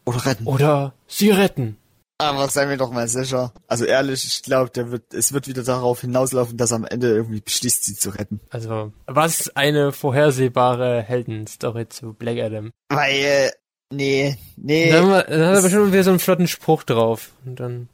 Oder 0.04 0.26
retten. 0.26 0.46
oder 0.46 0.94
sie 1.06 1.30
retten. 1.30 1.76
Aber 2.18 2.48
seien 2.48 2.68
wir 2.68 2.76
doch 2.76 2.92
mal 2.92 3.08
sicher. 3.08 3.52
Also 3.66 3.84
ehrlich, 3.84 4.24
ich 4.24 4.42
glaube, 4.42 4.70
der 4.70 4.90
wird, 4.92 5.12
es 5.12 5.32
wird 5.32 5.48
wieder 5.48 5.64
darauf 5.64 6.02
hinauslaufen, 6.02 6.56
dass 6.56 6.70
er 6.70 6.76
am 6.76 6.84
Ende 6.84 7.08
irgendwie 7.08 7.40
beschließt, 7.40 7.84
sie 7.84 7.96
zu 7.96 8.10
retten. 8.10 8.40
Also, 8.50 8.92
was 9.06 9.54
eine 9.56 9.90
vorhersehbare 9.90 11.02
Heldenstory 11.02 11.88
zu 11.88 12.12
Black 12.14 12.38
Adam. 12.38 12.70
Weil, 12.88 13.14
äh, 13.14 13.50
nee, 13.90 14.38
nee. 14.56 14.90
Dann, 14.92 15.08
dann 15.10 15.18
hat 15.18 15.28
er 15.28 15.62
bestimmt 15.62 15.92
wieder 15.92 16.04
so 16.04 16.10
einen 16.10 16.20
flotten 16.20 16.46
Spruch 16.46 16.84
drauf. 16.84 17.32
Und 17.44 17.58
dann, 17.58 17.88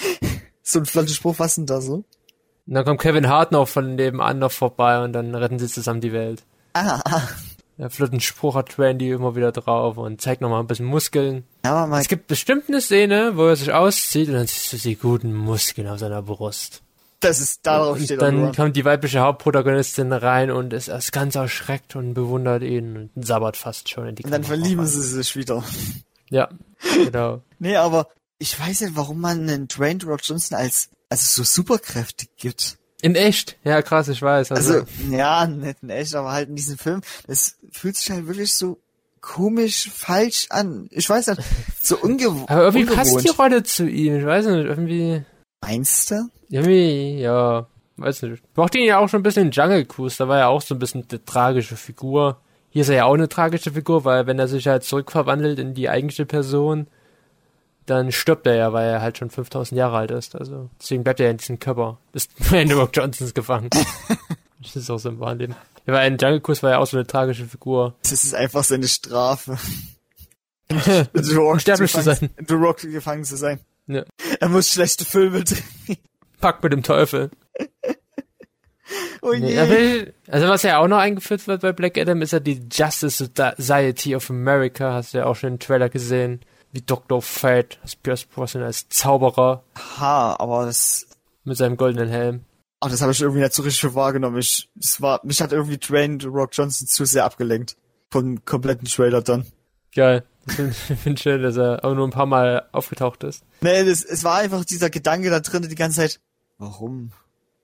So 0.62 0.80
ein 0.80 0.86
flotter 0.86 1.12
Spruch, 1.12 1.38
was 1.38 1.54
denn 1.54 1.66
da 1.66 1.80
so? 1.80 2.04
und 2.66 2.74
dann 2.74 2.84
kommt 2.84 3.00
Kevin 3.00 3.28
Hart 3.28 3.52
noch 3.52 3.68
von 3.68 3.94
nebenan 3.94 4.40
noch 4.40 4.50
vorbei 4.50 4.98
und 5.04 5.12
dann 5.12 5.32
retten 5.36 5.60
sie 5.60 5.68
zusammen 5.68 6.00
die 6.00 6.12
Welt. 6.12 6.42
Ah, 6.72 7.00
ah. 7.04 7.22
Der 7.78 7.90
flotten 7.90 8.20
Spruch 8.20 8.54
hat 8.54 8.78
Randy 8.78 9.10
immer 9.10 9.36
wieder 9.36 9.52
drauf 9.52 9.98
und 9.98 10.20
zeigt 10.20 10.40
nochmal 10.40 10.60
ein 10.60 10.66
bisschen 10.66 10.86
Muskeln. 10.86 11.44
Ja, 11.64 11.72
aber 11.74 11.86
mal, 11.88 12.00
Es 12.00 12.08
gibt 12.08 12.26
bestimmt 12.26 12.64
eine 12.68 12.80
Szene, 12.80 13.32
wo 13.36 13.46
er 13.46 13.56
sich 13.56 13.72
auszieht 13.72 14.28
und 14.28 14.34
dann 14.34 14.46
siehst 14.46 14.72
du 14.72 14.76
die 14.78 14.96
guten 14.96 15.34
Muskeln 15.34 15.86
auf 15.88 15.98
seiner 15.98 16.22
Brust. 16.22 16.82
das 17.20 17.38
ist, 17.40 17.60
darauf 17.66 17.96
Und 17.98 18.04
steht 18.04 18.12
er 18.18 18.26
dann 18.26 18.40
nur. 18.40 18.52
kommt 18.52 18.76
die 18.76 18.84
weibliche 18.86 19.20
Hauptprotagonistin 19.20 20.12
rein 20.12 20.50
und 20.50 20.72
ist 20.72 20.88
erst 20.88 21.12
ganz 21.12 21.34
erschreckt 21.34 21.96
und 21.96 22.14
bewundert 22.14 22.62
ihn 22.62 23.10
und 23.14 23.26
sabbert 23.26 23.58
fast 23.58 23.90
schon 23.90 24.06
in 24.08 24.14
die 24.14 24.24
Und 24.24 24.30
dann 24.30 24.42
Kamera 24.42 24.56
verlieben 24.58 24.80
rein. 24.84 24.88
sie 24.88 25.02
sich 25.02 25.36
wieder. 25.36 25.62
Ja, 26.30 26.48
genau. 27.04 27.42
Nee, 27.58 27.76
aber 27.76 28.08
ich 28.38 28.58
weiß 28.58 28.82
nicht, 28.82 28.96
warum 28.96 29.20
man 29.20 29.40
einen 29.48 29.68
Dwayne 29.68 30.02
Rock 30.04 30.20
Johnson 30.22 30.56
als, 30.58 30.88
also 31.10 31.42
so 31.42 31.62
Superkräfte 31.62 32.26
gibt. 32.38 32.78
In 33.02 33.14
echt? 33.14 33.56
Ja, 33.64 33.82
krass, 33.82 34.08
ich 34.08 34.22
weiß. 34.22 34.52
Also, 34.52 34.74
Also, 34.80 34.86
ja, 35.10 35.46
nicht 35.46 35.78
in 35.82 35.90
echt, 35.90 36.14
aber 36.14 36.32
halt 36.32 36.48
in 36.48 36.56
diesem 36.56 36.78
Film. 36.78 37.02
Das 37.26 37.56
fühlt 37.70 37.96
sich 37.96 38.10
halt 38.10 38.26
wirklich 38.26 38.54
so 38.54 38.78
komisch 39.20 39.90
falsch 39.92 40.46
an. 40.50 40.88
Ich 40.92 41.08
weiß 41.08 41.26
nicht, 41.28 41.42
so 41.82 41.98
ungewohnt. 41.98 42.48
aber 42.50 42.62
irgendwie 42.64 42.86
passt 42.86 43.10
die 43.10 43.16
ungewohnt. 43.16 43.38
Rolle 43.38 43.62
zu 43.64 43.88
ihm. 43.88 44.18
Ich 44.18 44.24
weiß 44.24 44.46
nicht, 44.46 44.64
irgendwie, 44.66 45.22
Meinst 45.60 46.10
du? 46.10 46.28
irgendwie, 46.48 47.18
ja, 47.20 47.66
weiß 47.96 48.22
nicht. 48.22 48.34
Ich 48.34 48.56
mochte 48.56 48.78
ihn 48.78 48.86
ja 48.86 48.98
auch 48.98 49.08
schon 49.08 49.20
ein 49.20 49.24
bisschen 49.24 49.46
in 49.46 49.50
Jungle 49.50 49.84
Cruise. 49.84 50.16
Da 50.18 50.28
war 50.28 50.38
er 50.38 50.48
auch 50.48 50.62
so 50.62 50.74
ein 50.74 50.78
bisschen 50.78 51.04
eine 51.10 51.24
tragische 51.24 51.76
Figur. 51.76 52.40
Hier 52.70 52.82
ist 52.82 52.88
er 52.88 52.96
ja 52.96 53.04
auch 53.06 53.14
eine 53.14 53.28
tragische 53.28 53.72
Figur, 53.72 54.04
weil 54.04 54.26
wenn 54.26 54.38
er 54.38 54.48
sich 54.48 54.66
halt 54.68 54.84
zurückverwandelt 54.84 55.58
in 55.58 55.74
die 55.74 55.88
eigentliche 55.88 56.26
Person, 56.26 56.86
dann 57.86 58.12
stirbt 58.12 58.46
er 58.46 58.54
ja, 58.56 58.72
weil 58.72 58.88
er 58.88 59.00
halt 59.00 59.18
schon 59.18 59.30
5000 59.30 59.78
Jahre 59.78 59.96
alt 59.96 60.10
ist. 60.10 60.34
Also 60.36 60.68
deswegen 60.80 61.04
bleibt 61.04 61.20
er 61.20 61.26
ja 61.26 61.30
in 61.32 61.38
diesem 61.38 61.58
Körper 61.58 61.98
Dwayne 62.40 62.68
The 62.68 62.74
Rock 62.78 62.90
Johnsons 62.94 63.32
gefangen. 63.34 63.70
das 64.62 64.76
ist 64.76 64.90
auch 64.90 64.98
so 64.98 65.08
im 65.08 65.20
wahren 65.20 65.38
Leben. 65.38 65.54
Ja, 65.86 65.94
weil 65.94 66.10
in 66.12 66.18
Jungle 66.18 66.40
Cruise 66.40 66.62
war 66.62 66.72
er 66.72 66.80
auch 66.80 66.86
so 66.86 66.96
eine 66.96 67.06
tragische 67.06 67.44
Figur. 67.46 67.94
Das 68.02 68.12
ist 68.12 68.34
einfach 68.34 68.64
seine 68.64 68.88
Strafe. 68.88 69.56
The 71.14 71.34
Rock 71.34 71.52
Unsterblich 71.54 71.92
zu 71.92 71.98
gefangen- 71.98 72.16
sein. 72.36 72.46
The 72.48 72.54
Rock 72.54 72.78
gefangen 72.78 73.24
zu 73.24 73.36
sein. 73.36 73.60
Ja. 73.86 74.04
Er 74.40 74.48
muss 74.48 74.68
schlechte 74.68 75.04
Filme 75.04 75.44
drehen. 75.44 75.98
Packt 76.40 76.62
mit 76.64 76.72
dem 76.72 76.82
Teufel. 76.82 77.30
Oh 79.22 79.32
je. 79.32 79.40
Nee, 79.40 79.58
aber 79.58 79.78
ich- 79.78 80.12
also 80.28 80.48
was 80.48 80.62
ja 80.62 80.78
auch 80.78 80.88
noch 80.88 80.98
eingeführt 80.98 81.46
wird 81.46 81.62
bei 81.62 81.72
Black 81.72 81.96
Adam, 81.98 82.20
ist 82.22 82.32
ja 82.32 82.40
die 82.40 82.66
Justice 82.70 83.30
Society 83.58 84.14
of 84.16 84.28
America. 84.30 84.92
Hast 84.92 85.14
du 85.14 85.18
ja 85.18 85.26
auch 85.26 85.36
schon 85.36 85.50
im 85.54 85.58
Trailer 85.60 85.88
gesehen. 85.88 86.40
Wie 86.76 86.82
Dr. 86.82 87.22
Fate, 87.22 87.78
als 87.82 87.96
Pierce 87.96 88.26
Brosnan 88.26 88.64
als 88.64 88.86
Zauberer 88.90 89.64
Ha, 89.98 90.36
aber 90.38 90.66
das, 90.66 91.06
mit 91.42 91.56
seinem 91.56 91.78
goldenen 91.78 92.10
Helm. 92.10 92.44
oh, 92.82 92.88
das 92.88 93.00
habe 93.00 93.12
ich 93.12 93.22
irgendwie 93.22 93.40
nicht 93.40 93.54
so 93.54 93.62
richtig 93.62 93.94
wahrgenommen. 93.94 94.36
Ich, 94.36 94.68
das 94.74 95.00
war, 95.00 95.20
mich 95.24 95.40
hat 95.40 95.52
irgendwie 95.52 95.78
Dwayne 95.78 96.22
Rock 96.26 96.50
Johnson 96.52 96.86
zu 96.86 97.06
sehr 97.06 97.24
abgelenkt. 97.24 97.78
Vom 98.10 98.44
kompletten 98.44 98.86
Trailer 98.86 99.22
dann. 99.22 99.46
Geil. 99.94 100.24
Ich 100.46 100.52
finde 100.52 100.74
find 101.02 101.18
schön, 101.18 101.42
dass 101.42 101.56
er 101.56 101.82
auch 101.82 101.94
nur 101.94 102.06
ein 102.06 102.10
paar 102.10 102.26
Mal 102.26 102.68
aufgetaucht 102.72 103.24
ist. 103.24 103.42
Nee, 103.62 103.82
das, 103.86 104.04
es 104.04 104.22
war 104.22 104.36
einfach 104.36 104.62
dieser 104.66 104.90
Gedanke 104.90 105.30
da 105.30 105.40
drin 105.40 105.66
die 105.66 105.74
ganze 105.76 106.00
Zeit. 106.00 106.20
Warum? 106.58 107.10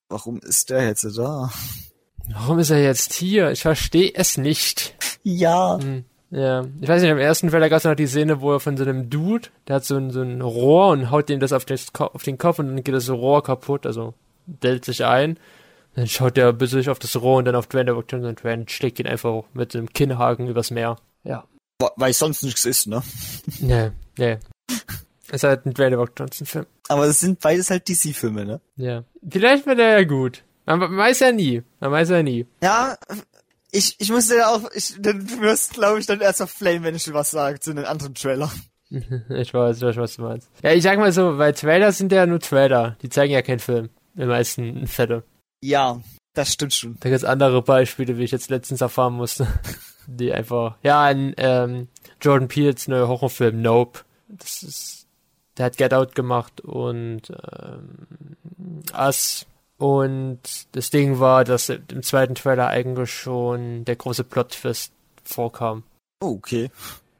Warum 0.09 0.39
ist 0.39 0.71
der 0.71 0.87
jetzt 0.87 1.05
da? 1.19 1.51
Warum 2.31 2.59
ist 2.61 2.71
er 2.71 2.83
jetzt 2.83 3.13
hier? 3.13 3.51
Ich 3.51 3.61
verstehe 3.61 4.13
es 4.15 4.39
nicht. 4.39 4.95
Ja. 5.23 5.79
Hm, 5.79 6.07
Ja, 6.35 6.65
ich 6.81 6.89
weiß 6.89 7.03
nicht, 7.03 7.11
im 7.11 7.19
ersten 7.19 7.51
Trailer 7.51 7.69
gab 7.69 7.77
es 7.79 7.85
noch 7.85 7.95
die 7.95 8.07
Szene, 8.07 8.41
wo 8.41 8.53
er 8.53 8.61
von 8.61 8.77
so 8.79 8.85
einem 8.85 9.11
Dude, 9.11 9.49
der 9.69 9.77
hat 9.77 9.85
so 9.85 9.97
ein, 9.97 10.11
so 10.11 10.23
ein 10.23 10.41
Rohr 10.41 10.89
und 10.89 11.11
haut 11.11 11.29
dem 11.29 11.41
das 11.41 11.53
auf, 11.53 11.67
das 11.67 11.93
Ko- 11.93 12.07
auf 12.07 12.23
den 12.23 12.39
Kopf 12.39 12.59
und 12.59 12.69
dann 12.69 12.83
geht 12.83 12.95
das 12.95 13.11
Rohr 13.11 13.43
kaputt, 13.43 13.85
also 13.85 14.15
dellt 14.47 14.85
sich 14.87 15.05
ein. 15.05 15.39
Dann 15.95 16.07
schaut 16.09 16.39
der 16.39 16.55
böse 16.55 16.91
auf 16.91 16.99
das 16.99 17.21
Rohr 17.21 17.37
und 17.37 17.45
dann 17.45 17.55
auf 17.55 17.67
Dwayne 17.67 17.91
The 17.91 17.95
Rock 17.97 18.07
Johnson 18.09 18.31
und 18.31 18.43
Dwayne 18.43 18.65
schlägt 18.67 18.99
ihn 18.99 19.07
einfach 19.07 19.43
mit 19.53 19.75
dem 19.75 19.91
Kinnhaken 19.93 20.49
übers 20.49 20.71
Meer. 20.71 20.97
Ja. 21.23 21.45
Weil 21.97 22.15
sonst 22.15 22.43
nichts 22.43 22.65
ist, 22.65 22.87
ne? 22.87 23.03
Nee, 23.61 23.91
nee. 24.17 24.39
Ist 25.31 25.45
halt 25.45 25.67
ein 25.67 25.75
Dwayne 25.75 25.91
The 25.91 26.01
Rock 26.01 26.13
Johnson 26.19 26.47
Film. 26.47 26.67
Aber 26.89 27.05
es 27.05 27.21
sind 27.21 27.41
beides 27.41 27.69
halt 27.69 27.87
DC-Filme, 27.91 28.47
ne? 28.47 28.61
Ja. 28.77 29.05
Vielleicht 29.29 29.67
wird 29.67 29.79
er 29.81 29.99
ja 29.99 30.05
gut. 30.05 30.43
Man 30.65 30.81
weiß 30.97 31.21
ja 31.21 31.33
nie. 31.33 31.63
Man 31.81 31.91
weiß 31.91 32.09
ja 32.09 32.23
nie. 32.23 32.47
Ja, 32.63 32.97
ich, 33.73 33.97
ich 33.99 34.11
musste 34.11 34.37
ja 34.37 34.51
auch, 34.51 34.71
ich, 34.75 34.95
du 34.99 35.41
wirst, 35.41 35.75
glaube 35.75 35.99
ich, 35.99 36.07
dann 36.07 36.21
erst 36.21 36.43
auf 36.43 36.51
Flame, 36.51 36.85
wenn 36.85 36.95
ich 36.95 37.05
dir 37.05 37.15
was 37.15 37.31
sage, 37.31 37.59
zu 37.59 37.71
einem 37.71 37.85
anderen 37.85 38.15
Trailer. 38.15 38.51
Ich 39.31 39.55
weiß, 39.55 39.79
ich 39.79 39.83
weiß, 39.83 39.97
was 39.97 40.17
du 40.17 40.23
meinst. 40.23 40.51
Ja, 40.63 40.73
ich 40.73 40.83
sag 40.83 40.99
mal 40.99 41.13
so, 41.13 41.39
weil 41.39 41.55
Trailer 41.55 41.93
sind 41.93 42.13
ja 42.13 42.27
nur 42.27 42.41
Trailer. 42.41 42.99
Die 43.01 43.09
zeigen 43.09 43.33
ja 43.33 43.41
keinen 43.41 43.59
Film. 43.59 43.89
Im 44.17 44.29
meisten 44.29 44.87
Fälle. 44.87 45.25
Ja. 45.63 46.03
Das 46.35 46.53
stimmt 46.53 46.75
schon. 46.75 46.97
Da 47.01 47.09
gibt's 47.09 47.25
andere 47.25 47.63
Beispiele, 47.63 48.19
wie 48.19 48.25
ich 48.25 48.31
jetzt 48.31 48.51
letztens 48.51 48.83
erfahren 48.83 49.15
musste. 49.15 49.47
Die 50.07 50.33
einfach, 50.33 50.77
ja, 50.83 51.05
ein 51.05 51.33
ähm, 51.39 51.89
Jordan 52.21 52.49
Peels 52.49 52.87
neuer 52.87 53.09
Horrorfilm 53.09 53.63
Nope. 53.63 54.01
Das 54.29 54.63
ist, 54.63 55.07
der 55.57 55.67
hat 55.67 55.79
Get 55.79 55.95
Out 55.95 56.15
gemacht 56.15 56.61
und 56.61 57.31
ähm, 57.31 58.07
Us. 58.95 59.47
Und 59.83 60.39
das 60.77 60.91
Ding 60.91 61.19
war, 61.19 61.43
dass 61.43 61.69
im 61.69 62.03
zweiten 62.05 62.37
Trailer 62.37 62.69
eigentlich 62.69 63.13
schon 63.13 63.85
der 63.85 63.97
große 63.97 64.23
Plot-Twist 64.23 64.93
vorkam. 65.25 65.83
Oh, 66.21 66.37
okay. 66.37 66.71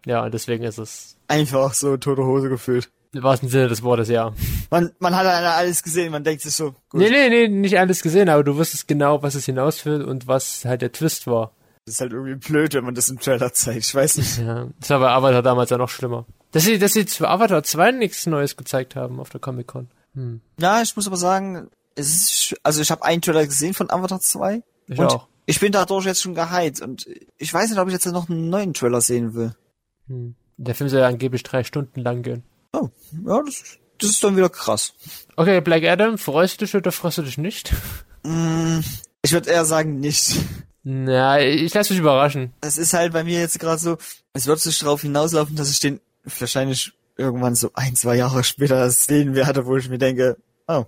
Ja, 0.07 0.23
und 0.25 0.33
deswegen 0.33 0.63
ist 0.63 0.79
es 0.79 1.17
Einfach 1.27 1.75
so 1.75 1.97
tote 1.97 2.23
Hose 2.25 2.49
gefühlt. 2.49 2.89
im 3.13 3.25
wahrsten 3.25 3.49
Sinne 3.49 3.67
des 3.67 3.83
Wortes, 3.83 4.09
ja. 4.09 4.33
Man, 4.71 4.93
man 5.01 5.17
hat 5.17 5.27
dann 5.27 5.43
alles 5.45 5.83
gesehen, 5.83 6.13
man 6.13 6.23
denkt 6.23 6.43
sich 6.43 6.55
so, 6.55 6.77
gut, 6.89 7.01
Nee, 7.01 7.11
nee, 7.11 7.29
nee, 7.29 7.49
nicht 7.49 7.79
alles 7.81 8.01
gesehen, 8.01 8.29
aber 8.29 8.45
du 8.45 8.57
wusstest 8.57 8.87
genau, 8.87 9.23
was 9.25 9.35
es 9.35 9.45
hinausführt 9.47 10.05
und 10.07 10.29
was 10.29 10.65
halt 10.65 10.83
der 10.83 10.93
Twist 10.93 11.27
war. 11.27 11.51
das 11.85 11.95
ist 11.97 12.01
halt 12.01 12.13
irgendwie 12.13 12.37
blöd, 12.37 12.75
wenn 12.75 12.85
man 12.85 12.95
das 12.95 13.09
im 13.09 13.19
Trailer 13.19 13.53
zeigt. 13.53 13.87
Ich 13.87 13.95
weiß 13.95 14.19
nicht. 14.19 14.39
Ja, 14.39 14.69
das 14.79 14.91
war 14.91 15.01
bei 15.01 15.11
Avatar 15.11 15.43
damals 15.43 15.71
ja 15.71 15.79
noch 15.79 15.89
schlimmer. 15.89 16.27
Dass 16.53 16.63
sie, 16.63 16.79
dass 16.79 16.93
sie 16.93 17.07
für 17.07 17.29
Avatar 17.29 17.65
2 17.65 17.91
nichts 17.91 18.27
Neues 18.27 18.57
gezeigt 18.57 18.95
haben 18.95 19.19
auf 19.19 19.31
der 19.31 19.41
Comic-Con. 19.41 19.89
Hm. 20.15 20.41
Ja, 20.61 20.81
ich 20.81 20.95
muss 20.95 21.09
aber 21.09 21.17
sagen, 21.17 21.69
ist, 21.95 22.55
also 22.63 22.81
ich 22.81 22.91
habe 22.91 23.05
einen 23.05 23.23
Trailer 23.23 23.47
gesehen 23.47 23.75
von 23.75 23.91
Avatar 23.91 24.21
2 24.21 24.63
Ich 24.89 24.99
und 24.99 25.07
auch. 25.07 25.29
ich 25.47 25.61
bin 25.61 25.73
dadurch 25.73 26.07
jetzt 26.07 26.23
schon 26.23 26.35
gehypt 26.35 26.81
und 26.81 27.07
ich 27.39 27.53
weiß 27.53 27.71
nicht, 27.71 27.79
ob 27.79 27.89
ich 27.89 27.95
jetzt 27.95 28.07
noch 28.07 28.29
einen 28.29 28.51
neuen 28.51 28.75
Trailer 28.75 29.01
sehen 29.01 29.35
will. 29.35 29.55
Hm. 30.09 30.35
Der 30.57 30.75
Film 30.75 30.91
soll 30.91 31.01
ja 31.01 31.09
angeblich 31.09 31.43
drei 31.43 31.65
Stunden 31.65 32.01
lang 32.01 32.23
gehen. 32.23 32.45
Oh, 32.73 32.89
ja, 33.27 33.43
das, 33.43 33.79
das 33.99 34.11
ist 34.11 34.25
dann 34.25 34.37
wieder 34.37 34.49
krass. 34.49 34.95
Okay, 35.37 35.61
Black 35.61 35.85
Adam, 35.85 36.19
freust 36.19 36.61
du 36.61 36.65
dich 36.65 36.75
oder 36.75 36.93
freust 36.93 37.19
du 37.19 37.23
dich 37.23 37.39
nicht? 37.39 37.73
Mm, 38.23 38.81
ich 39.23 39.33
würde 39.33 39.51
eher 39.51 39.65
sagen 39.65 40.01
nicht. 40.01 40.37
Na, 40.85 41.41
ich 41.41 41.73
lass 41.75 41.91
mich 41.91 41.99
überraschen. 42.01 42.53
Es 42.61 42.77
ist 42.77 42.93
halt 42.93 43.13
bei 43.13 43.25
mir 43.25 43.41
jetzt 43.41 43.59
gerade 43.61 43.81
so, 43.81 43.99
es 44.33 44.47
wird 44.47 44.61
sich 44.61 44.79
darauf 44.81 45.03
hinauslaufen, 45.03 45.55
dass 45.57 45.71
ich 45.71 45.81
den 45.81 46.01
wahrscheinlich 46.25 46.93
irgendwann 47.17 47.55
so 47.55 47.71
ein, 47.75 47.95
zwei 47.95 48.17
Jahre 48.17 48.43
später 48.45 48.91
sehen 48.91 49.35
werde, 49.35 49.67
wo 49.67 49.77
ich 49.77 49.89
mir 49.89 49.99
denke, 49.99 50.37
oh, 50.67 50.85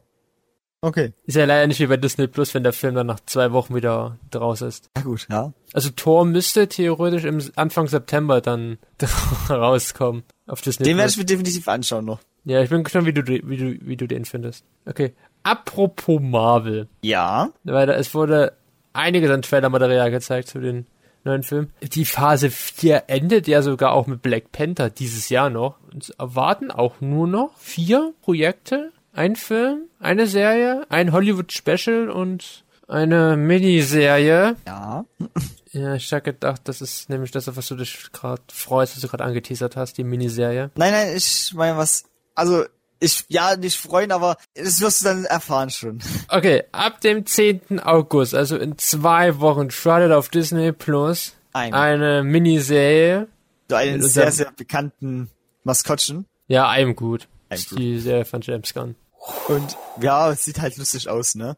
okay. 0.87 1.12
Ist 1.25 1.37
ja 1.37 1.44
leider 1.44 1.66
nicht 1.66 1.81
wie 1.81 1.87
bei 1.87 1.97
Disney 1.97 2.27
Plus, 2.27 2.55
wenn 2.55 2.62
der 2.62 2.73
Film 2.73 2.94
dann 2.94 3.07
nach 3.07 3.20
zwei 3.27 3.53
Wochen 3.53 3.75
wieder 3.75 4.18
draus 4.31 4.62
ist. 4.62 4.90
Ja 4.97 5.03
gut, 5.03 5.27
ja. 5.31 5.53
Also 5.73 5.90
Thor 5.90 6.25
müsste 6.25 6.68
theoretisch 6.68 7.25
im 7.25 7.42
Anfang 7.57 7.88
September 7.88 8.40
dann 8.40 8.79
rauskommen 9.49 10.23
auf 10.47 10.61
Disney 10.61 10.85
Den 10.85 10.97
werde 10.97 11.07
Plus. 11.07 11.12
ich 11.12 11.18
mir 11.18 11.27
definitiv 11.27 11.68
anschauen 11.68 12.05
noch. 12.05 12.20
Ja, 12.44 12.62
ich 12.62 12.70
bin 12.70 12.85
gespannt, 12.85 13.07
wie 13.07 13.12
du, 13.12 13.27
wie 13.27 13.57
du, 13.57 13.79
wie 13.81 13.97
du 13.97 14.07
den 14.07 14.25
findest. 14.25 14.64
Okay. 14.87 15.14
Apropos 15.42 16.20
Marvel. 16.20 16.88
Ja. 17.03 17.51
Weil 17.64 17.87
da, 17.87 17.94
es 17.94 18.14
wurde 18.14 18.53
einiges 18.92 19.31
an 19.31 19.42
Trailer-Material 19.42 20.11
gezeigt 20.11 20.49
zu 20.49 20.61
den 20.61 20.87
neuen 21.25 21.42
Filmen. 21.42 21.73
Die 21.83 22.05
Phase 22.05 22.51
4 22.51 23.05
endet 23.09 23.49
ja 23.49 23.62
sogar 23.62 23.92
auch 23.92 24.07
mit 24.07 24.23
Black 24.23 24.53
Panther 24.53 24.90
dieses 24.90 25.29
Jahr 25.29 25.51
noch. 25.51 25.77
Uns 25.92 26.11
erwarten 26.11 26.70
auch 26.70 27.01
nur 27.01 27.27
noch 27.27 27.57
vier 27.59 28.12
Projekte. 28.23 28.92
Ein 29.14 29.37
Film, 29.37 29.83
eine 30.00 30.27
Serie, 30.27 30.87
ein 30.88 31.12
Hollywood-Special 31.12 32.11
und 32.11 32.64
eine 32.88 33.37
Miniserie. 33.37 34.57
Ja. 34.66 35.05
Ja, 35.77 35.96
ich 35.96 36.12
hab 36.12 36.22
gedacht, 36.22 36.61
das 36.66 36.81
ist 36.81 37.11
nämlich 37.11 37.33
das, 37.33 37.48
auf 37.48 37.57
was 37.57 37.66
du 37.66 37.74
dich 37.74 38.12
gerade 38.12 38.40
freust, 38.53 38.94
was 38.94 39.03
du 39.03 39.09
gerade 39.09 39.24
angeteasert 39.24 39.74
hast, 39.74 39.98
die 39.98 40.05
Miniserie. 40.05 40.70
Nein, 40.77 40.92
nein, 40.92 41.16
ich 41.16 41.53
meine 41.53 41.77
was, 41.77 42.05
also, 42.37 42.64
ich, 43.00 43.24
ja, 43.27 43.57
nicht 43.57 43.77
freuen, 43.77 44.12
aber 44.12 44.37
das 44.55 44.81
wirst 44.81 45.00
du 45.00 45.07
dann 45.07 45.24
erfahren 45.24 45.70
schon. 45.70 45.98
Okay, 46.29 46.62
ab 46.70 47.00
dem 47.00 47.27
10. 47.27 47.81
August, 47.81 48.37
also 48.37 48.57
in 48.57 48.79
zwei 48.79 49.40
Wochen, 49.40 49.72
startet 49.72 50.12
auf 50.12 50.29
Disney 50.29 50.70
Plus 50.70 51.33
Eine. 51.53 51.77
eine 51.77 52.22
Miniserie. 52.22 53.27
So 53.68 53.74
einen 53.74 54.00
sehr, 54.00 54.31
sehr 54.31 54.53
bekannten 54.57 55.29
Maskottchen. 55.64 56.27
Ja, 56.46 56.70
I'm 56.70 56.94
Good. 56.94 57.27
I'm. 57.50 57.74
Die 57.74 57.98
Serie 57.98 58.24
von 58.24 58.42
James 58.42 58.72
Gunn. 58.72 58.94
Und, 59.48 59.76
ja, 60.00 60.30
es 60.30 60.44
sieht 60.44 60.60
halt 60.60 60.76
lustig 60.76 61.08
aus, 61.08 61.34
ne? 61.34 61.56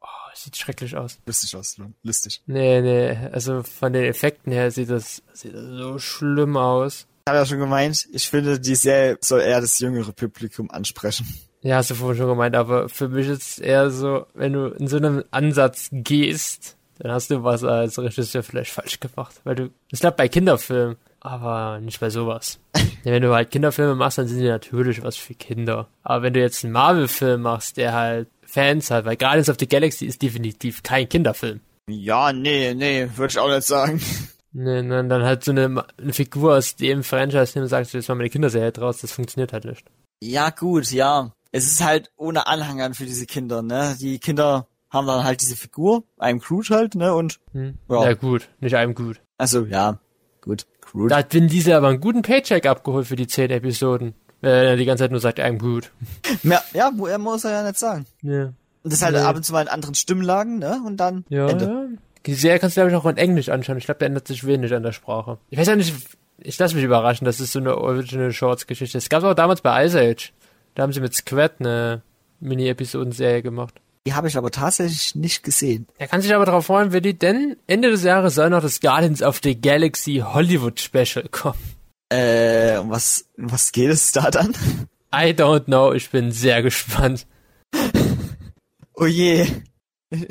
Oh, 0.00 0.06
sieht 0.34 0.56
schrecklich 0.56 0.96
aus. 0.96 1.18
Lustig 1.26 1.56
aus, 1.56 1.76
lustig. 2.02 2.42
Nee, 2.46 2.80
nee, 2.80 3.16
also 3.32 3.62
von 3.62 3.92
den 3.92 4.04
Effekten 4.04 4.52
her 4.52 4.70
sieht 4.70 4.90
das, 4.90 5.22
sieht 5.32 5.54
das 5.54 5.64
so 5.64 5.98
schlimm 5.98 6.56
aus. 6.56 7.06
Ich 7.26 7.30
habe 7.30 7.38
ja 7.38 7.46
schon 7.46 7.58
gemeint, 7.58 8.06
ich 8.12 8.28
finde, 8.28 8.60
die 8.60 8.76
Serie 8.76 9.18
soll 9.20 9.40
eher 9.40 9.60
das 9.60 9.78
jüngere 9.80 10.12
Publikum 10.12 10.70
ansprechen. 10.70 11.26
Ja, 11.62 11.76
hast 11.78 11.90
du 11.90 11.96
vorhin 11.96 12.18
schon 12.18 12.28
gemeint, 12.28 12.54
aber 12.54 12.88
für 12.88 13.08
mich 13.08 13.26
ist 13.26 13.42
es 13.42 13.58
eher 13.58 13.90
so, 13.90 14.26
wenn 14.34 14.52
du 14.52 14.66
in 14.68 14.86
so 14.86 14.96
einem 14.98 15.24
Ansatz 15.32 15.88
gehst, 15.90 16.76
dann 16.98 17.10
hast 17.10 17.30
du 17.30 17.42
was 17.42 17.64
als 17.64 17.98
Regisseur 17.98 18.44
vielleicht 18.44 18.70
falsch 18.70 19.00
gemacht. 19.00 19.40
Weil 19.42 19.54
du, 19.56 19.70
das 19.90 20.00
klappt 20.00 20.16
bei 20.16 20.28
Kinderfilmen, 20.28 20.96
aber 21.26 21.80
nicht 21.80 22.00
bei 22.00 22.10
sowas. 22.10 22.58
wenn 23.04 23.22
du 23.22 23.34
halt 23.34 23.50
Kinderfilme 23.50 23.94
machst, 23.94 24.18
dann 24.18 24.28
sind 24.28 24.40
die 24.40 24.48
natürlich 24.48 25.02
was 25.02 25.16
für 25.16 25.34
Kinder. 25.34 25.88
Aber 26.02 26.22
wenn 26.22 26.34
du 26.34 26.40
jetzt 26.40 26.64
einen 26.64 26.72
Marvel-Film 26.72 27.42
machst, 27.42 27.76
der 27.76 27.92
halt 27.92 28.28
Fans 28.44 28.90
hat, 28.90 29.04
weil 29.04 29.16
Guardians 29.16 29.48
of 29.48 29.56
the 29.58 29.68
Galaxy 29.68 30.06
ist 30.06 30.22
definitiv 30.22 30.82
kein 30.82 31.08
Kinderfilm. 31.08 31.60
Ja, 31.88 32.32
nee, 32.32 32.74
nee, 32.74 33.08
würde 33.14 33.30
ich 33.32 33.38
auch 33.38 33.48
nicht 33.48 33.66
sagen. 33.66 34.00
Nee, 34.52 34.88
dann, 34.88 35.08
dann 35.08 35.22
halt 35.22 35.44
so 35.44 35.50
eine, 35.50 35.84
eine 36.00 36.12
Figur 36.12 36.56
aus 36.56 36.76
dem 36.76 37.02
Franchise, 37.04 37.52
dem 37.52 37.62
du 37.62 37.68
sagst, 37.68 37.92
jetzt 37.92 38.08
mal 38.08 38.18
eine 38.18 38.30
Kinderserie 38.30 38.72
draus, 38.72 38.98
das 39.02 39.12
funktioniert 39.12 39.52
halt 39.52 39.66
nicht. 39.66 39.84
Ja, 40.22 40.48
gut, 40.50 40.90
ja. 40.92 41.32
Es 41.52 41.66
ist 41.70 41.84
halt 41.84 42.10
ohne 42.16 42.46
Anhängern 42.46 42.94
für 42.94 43.04
diese 43.04 43.26
Kinder, 43.26 43.60
ne? 43.62 43.96
Die 44.00 44.18
Kinder 44.18 44.66
haben 44.90 45.06
dann 45.06 45.24
halt 45.24 45.42
diese 45.42 45.56
Figur, 45.56 46.04
einem 46.18 46.38
Groot 46.40 46.70
halt, 46.70 46.94
ne? 46.94 47.12
Und, 47.14 47.38
Hm? 47.52 47.76
Ja. 47.90 48.04
Ja 48.04 48.14
gut, 48.14 48.48
nicht 48.60 48.74
einem 48.76 48.94
gut. 48.94 49.20
also, 49.36 49.66
ja, 49.66 49.98
gut, 50.40 50.66
Groot. 50.92 51.10
Da 51.10 51.16
hat 51.18 51.32
Vin 51.34 51.48
Diesel 51.48 51.74
aber 51.74 51.88
einen 51.88 52.00
guten 52.00 52.22
Paycheck 52.22 52.66
abgeholt 52.66 53.06
für 53.06 53.16
die 53.16 53.26
zehn 53.26 53.50
Episoden. 53.50 54.14
Wenn 54.40 54.52
er 54.52 54.76
die 54.76 54.84
ganze 54.84 55.04
Zeit 55.04 55.10
nur 55.10 55.20
sagt, 55.20 55.40
I'm 55.40 55.58
good. 55.58 55.90
Ja, 56.42 56.90
er 57.08 57.18
muss 57.18 57.44
er 57.44 57.50
ja 57.52 57.62
nicht 57.62 57.78
sagen. 57.78 58.06
Ja. 58.22 58.52
Und 58.82 58.92
das 58.92 59.02
halt 59.02 59.14
Nee. 59.14 59.20
ab 59.22 59.34
und 59.36 59.42
zu 59.44 59.52
mal 59.52 59.62
in 59.62 59.68
anderen 59.68 59.94
Stimmlagen, 59.94 60.58
ne? 60.58 60.80
Und 60.86 60.98
dann 60.98 61.24
Ja, 61.28 61.48
Ende. 61.48 61.64
ja. 61.64 61.84
Die 62.26 62.34
Serie 62.34 62.58
kannst 62.58 62.76
du, 62.76 62.80
glaube 62.80 62.90
ich, 62.90 62.96
auch 62.96 63.06
in 63.06 63.16
Englisch 63.16 63.48
anschauen. 63.48 63.78
Ich 63.78 63.84
glaube, 63.86 63.98
da 64.00 64.06
ändert 64.06 64.26
sich 64.28 64.44
wenig 64.46 64.72
an 64.74 64.82
der 64.82 64.92
Sprache. 64.92 65.38
Ich 65.50 65.58
weiß 65.58 65.66
ja 65.68 65.76
nicht, 65.76 65.94
ich 66.38 66.58
lasse 66.58 66.74
mich 66.74 66.84
überraschen, 66.84 67.24
das 67.24 67.40
ist 67.40 67.52
so 67.52 67.58
eine 67.60 67.76
Original 67.78 68.32
Shorts 68.32 68.66
Geschichte. 68.66 68.98
Es 68.98 69.08
gab 69.08 69.22
auch 69.24 69.34
damals 69.34 69.60
bei 69.62 69.84
Ice 69.86 69.98
Age. 69.98 70.32
Da 70.74 70.82
haben 70.82 70.92
sie 70.92 71.00
mit 71.00 71.14
Squad 71.14 71.54
eine 71.60 72.02
Mini-Episoden-Serie 72.40 73.42
gemacht. 73.42 73.80
Die 74.06 74.14
habe 74.14 74.28
ich 74.28 74.36
aber 74.36 74.52
tatsächlich 74.52 75.16
nicht 75.16 75.42
gesehen. 75.42 75.88
Er 75.98 76.06
kann 76.06 76.22
sich 76.22 76.32
aber 76.32 76.46
darauf 76.46 76.66
freuen, 76.66 76.92
Willi, 76.92 77.14
denn 77.14 77.56
Ende 77.66 77.90
des 77.90 78.04
Jahres 78.04 78.36
soll 78.36 78.50
noch 78.50 78.62
das 78.62 78.80
Guardians 78.80 79.20
of 79.20 79.40
the 79.42 79.60
Galaxy 79.60 80.22
Hollywood 80.24 80.78
Special 80.78 81.28
kommen. 81.28 81.58
Äh, 82.08 82.78
um 82.78 82.90
was, 82.90 83.26
um 83.36 83.50
was 83.50 83.72
geht 83.72 83.90
es 83.90 84.12
da 84.12 84.30
dann? 84.30 84.54
I 85.12 85.32
don't 85.32 85.64
know, 85.64 85.92
ich 85.92 86.10
bin 86.10 86.30
sehr 86.30 86.62
gespannt. 86.62 87.26
Oh 88.98 89.06
je. 89.06 89.46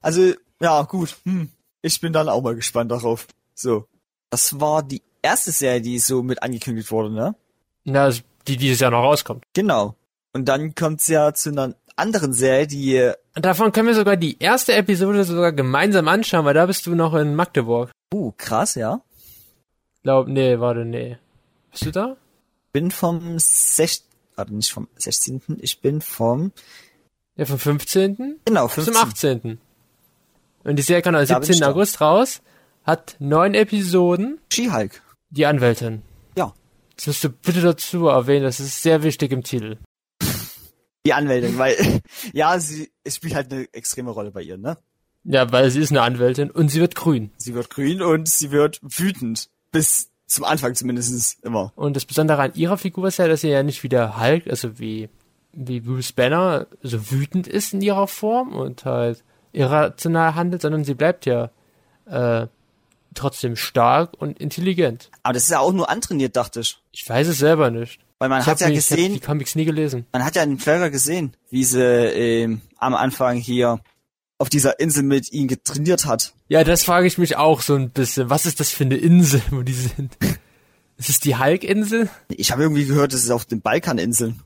Also, 0.00 0.32
ja, 0.60 0.82
gut. 0.82 1.16
Hm. 1.24 1.50
Ich 1.82 2.00
bin 2.00 2.12
dann 2.12 2.28
auch 2.28 2.42
mal 2.42 2.56
gespannt 2.56 2.90
darauf. 2.90 3.26
So. 3.54 3.86
Das 4.30 4.58
war 4.58 4.82
die 4.82 5.02
erste 5.22 5.52
Serie, 5.52 5.80
die 5.82 5.98
so 5.98 6.22
mit 6.22 6.42
angekündigt 6.42 6.90
wurde, 6.90 7.12
ne? 7.12 7.36
Na, 7.84 8.10
die 8.48 8.56
dieses 8.56 8.80
Jahr 8.80 8.90
noch 8.90 9.02
rauskommt. 9.02 9.44
Genau. 9.52 9.94
Und 10.32 10.46
dann 10.46 10.74
kommt's 10.74 11.06
ja 11.08 11.34
zu 11.34 11.50
einer 11.50 11.74
anderen 12.00 12.32
Serie, 12.32 12.66
die, 12.66 13.12
Und 13.36 13.44
davon 13.44 13.70
können 13.72 13.88
wir 13.88 13.94
sogar 13.94 14.16
die 14.16 14.38
erste 14.38 14.72
Episode 14.74 15.24
sogar 15.24 15.52
gemeinsam 15.52 16.08
anschauen, 16.08 16.44
weil 16.44 16.54
da 16.54 16.66
bist 16.66 16.86
du 16.86 16.94
noch 16.94 17.14
in 17.14 17.34
Magdeburg. 17.34 17.90
uh, 18.12 18.32
krass, 18.36 18.74
ja. 18.74 19.00
Glaub, 20.02 20.26
nee, 20.28 20.58
warte, 20.58 20.84
nee. 20.84 21.18
Bist 21.70 21.86
du 21.86 21.90
da? 21.92 22.16
Bin 22.72 22.90
vom 22.90 23.38
6. 23.38 24.04
Warte, 24.36 24.54
nicht 24.54 24.72
vom 24.72 24.88
16. 24.96 25.42
Ich 25.60 25.80
bin 25.80 26.00
vom, 26.00 26.52
Ja, 27.36 27.44
vom 27.46 27.58
15. 27.58 28.40
genau, 28.44 28.64
bis 28.66 28.74
15. 28.74 28.94
zum 28.94 29.02
18. 29.02 29.58
Und 30.64 30.76
die 30.76 30.82
Serie 30.82 31.02
kam 31.02 31.14
am 31.14 31.26
Da 31.26 31.34
bin 31.34 31.42
ich 31.42 31.46
17. 31.48 31.60
da. 31.60 31.70
August 31.70 32.00
raus, 32.00 32.40
hat 32.84 33.16
neun 33.18 33.54
Episoden, 33.54 34.38
She-Hulk. 34.52 35.02
die 35.30 35.46
Anwältin. 35.46 36.02
Ja. 36.36 36.54
Das 36.96 37.06
musst 37.06 37.24
du 37.24 37.28
bitte 37.30 37.60
dazu 37.60 38.08
erwähnen, 38.08 38.44
das 38.44 38.58
ist 38.60 38.82
sehr 38.82 39.02
wichtig 39.02 39.32
im 39.32 39.42
Titel. 39.42 39.78
Die 41.10 41.14
Anwältin, 41.14 41.58
weil, 41.58 41.74
ja, 42.32 42.60
sie, 42.60 42.92
es 43.02 43.16
spielt 43.16 43.34
halt 43.34 43.52
eine 43.52 43.66
extreme 43.72 44.12
Rolle 44.12 44.30
bei 44.30 44.42
ihr, 44.42 44.56
ne? 44.56 44.78
Ja, 45.24 45.50
weil 45.50 45.68
sie 45.72 45.80
ist 45.80 45.90
eine 45.90 46.02
Anwältin 46.02 46.52
und 46.52 46.68
sie 46.68 46.78
wird 46.80 46.94
grün. 46.94 47.32
Sie 47.36 47.52
wird 47.52 47.68
grün 47.68 48.00
und 48.00 48.28
sie 48.28 48.52
wird 48.52 48.78
wütend. 48.80 49.50
Bis 49.72 50.12
zum 50.28 50.44
Anfang 50.44 50.76
zumindest 50.76 51.42
immer. 51.42 51.72
Und 51.74 51.96
das 51.96 52.04
Besondere 52.04 52.42
an 52.42 52.54
ihrer 52.54 52.78
Figur 52.78 53.08
ist 53.08 53.16
ja, 53.16 53.26
dass 53.26 53.40
sie 53.40 53.48
ja 53.48 53.64
nicht 53.64 53.82
wie 53.82 53.88
der 53.88 54.20
Hulk, 54.20 54.46
also 54.46 54.78
wie, 54.78 55.08
wie 55.52 55.80
Bruce 55.80 56.12
Banner, 56.12 56.68
so 56.80 57.10
wütend 57.10 57.48
ist 57.48 57.74
in 57.74 57.82
ihrer 57.82 58.06
Form 58.06 58.54
und 58.54 58.84
halt 58.84 59.24
irrational 59.50 60.36
handelt, 60.36 60.62
sondern 60.62 60.84
sie 60.84 60.94
bleibt 60.94 61.26
ja 61.26 61.50
äh, 62.06 62.46
trotzdem 63.14 63.56
stark 63.56 64.14
und 64.16 64.38
intelligent. 64.38 65.10
Aber 65.24 65.34
das 65.34 65.42
ist 65.42 65.50
ja 65.50 65.58
auch 65.58 65.72
nur 65.72 65.90
antrainiert, 65.90 66.36
dachte 66.36 66.60
ich. 66.60 66.78
Ich 66.92 67.08
weiß 67.08 67.26
es 67.26 67.38
selber 67.38 67.72
nicht. 67.72 68.00
Weil 68.20 68.28
man 68.28 68.42
Ich 68.42 68.46
hat 68.46 68.60
ja 68.60 68.68
nicht- 68.68 68.78
Ich 68.78 68.88
gesehen, 68.88 69.14
die 69.14 69.20
Comics 69.20 69.54
nie 69.56 69.64
gelesen. 69.64 70.06
man 70.12 70.24
hat 70.24 70.36
ja 70.36 70.42
in 70.42 70.50
dem 70.50 70.58
Trailer 70.60 70.90
gesehen, 70.90 71.32
wie 71.50 71.64
sie 71.64 71.82
ähm, 71.82 72.60
am 72.78 72.94
Anfang 72.94 73.38
hier 73.38 73.80
auf 74.38 74.48
dieser 74.50 74.78
Insel 74.78 75.02
mit 75.02 75.32
ihm 75.32 75.48
getrainiert 75.48 76.04
hat. 76.06 76.32
Ja, 76.48 76.62
das 76.62 76.84
frage 76.84 77.06
ich 77.06 77.18
mich 77.18 77.36
auch 77.36 77.60
so 77.62 77.74
ein 77.74 77.90
bisschen. 77.90 78.30
Was 78.30 78.46
ist 78.46 78.60
das 78.60 78.70
für 78.70 78.84
eine 78.84 78.96
Insel, 78.96 79.42
wo 79.50 79.62
die 79.62 79.72
sind? 79.72 80.16
Ist 80.98 81.08
es 81.08 81.18
die 81.20 81.36
Hulk-Insel? 81.36 82.08
Ich 82.28 82.52
habe 82.52 82.62
irgendwie 82.62 82.84
gehört, 82.84 83.12
das 83.14 83.24
ist 83.24 83.30
auf 83.30 83.46
den 83.46 83.62
Balkaninseln. 83.62 84.40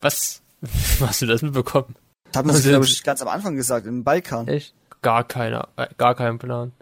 Was? 0.00 0.40
Hast 1.00 1.20
du 1.22 1.26
das 1.26 1.42
mitbekommen? 1.42 1.96
Das 2.30 2.38
hat 2.38 2.46
man 2.46 2.54
sich, 2.54 2.64
Also- 2.66 2.70
glaube 2.70 2.86
ich, 2.86 3.02
ganz 3.02 3.20
am 3.20 3.28
Anfang 3.28 3.56
gesagt, 3.56 3.86
im 3.86 4.04
Balkan. 4.04 4.46
Echt? 4.46 4.74
Gar 5.02 5.24
keiner, 5.24 5.68
äh, 5.76 5.86
gar 5.98 6.14
keinen 6.14 6.38
Plan. 6.38 6.72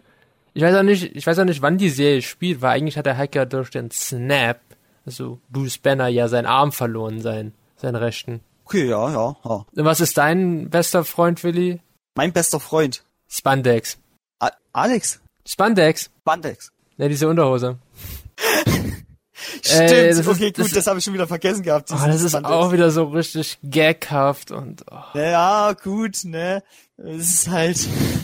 Ich 0.53 0.61
weiß 0.63 0.75
auch 0.75 0.83
nicht, 0.83 1.15
ich 1.15 1.25
weiß 1.25 1.37
auch 1.39 1.45
nicht, 1.45 1.61
wann 1.63 1.77
die 1.79 1.89
Serie 1.89 2.21
spielt, 2.23 2.61
weil 2.61 2.71
eigentlich 2.77 2.97
hat 2.97 3.05
der 3.07 3.27
ja 3.33 3.45
durch 3.45 3.69
den 3.71 3.89
Snap, 3.91 4.59
also 5.07 5.39
Bruce 5.49 5.79
Banner 5.79 6.07
ja 6.09 6.27
seinen 6.27 6.45
Arm 6.45 6.71
verloren, 6.71 7.21
sein, 7.21 7.53
seinen 7.77 7.95
rechten. 7.95 8.41
Okay, 8.65 8.87
ja, 8.89 9.09
ja, 9.09 9.35
ja. 9.43 9.51
Und 9.75 9.85
was 9.85 10.01
ist 10.01 10.17
dein 10.17 10.69
bester 10.69 11.03
Freund, 11.05 11.43
Willi? 11.43 11.79
Mein 12.15 12.33
bester 12.33 12.59
Freund. 12.59 13.03
Spandex. 13.29 13.97
A 14.39 14.51
Alex. 14.73 15.19
Spandex. 15.47 16.11
Bandex. 16.23 16.71
Ne, 16.97 17.07
diese 17.09 17.27
Unterhose. 17.27 17.77
Stimmt, 19.61 19.91
Äh, 19.91 20.09
das 20.09 20.17
ist- 20.19 20.27
okay, 20.27 20.47
gut, 20.51 20.59
das- 20.65 20.71
das, 20.71 20.87
habe 20.87 20.99
ich 20.99 21.05
schon 21.05 21.13
wieder 21.13 21.27
vergessen 21.27 21.61
gehabt. 21.63 21.91
Oh, 21.91 21.95
das 22.05 22.21
ist 22.21 22.31
Spandex. 22.31 22.53
auch 22.53 22.71
wieder 22.71 22.91
so 22.91 23.05
richtig 23.05 23.59
gaghaft 23.63 24.51
und 24.51 24.83
oh. 24.91 25.17
Ja, 25.17 25.73
gut, 25.73 26.23
ne. 26.25 26.63
Es 26.97 27.33
ist 27.33 27.49
halt, 27.49 27.77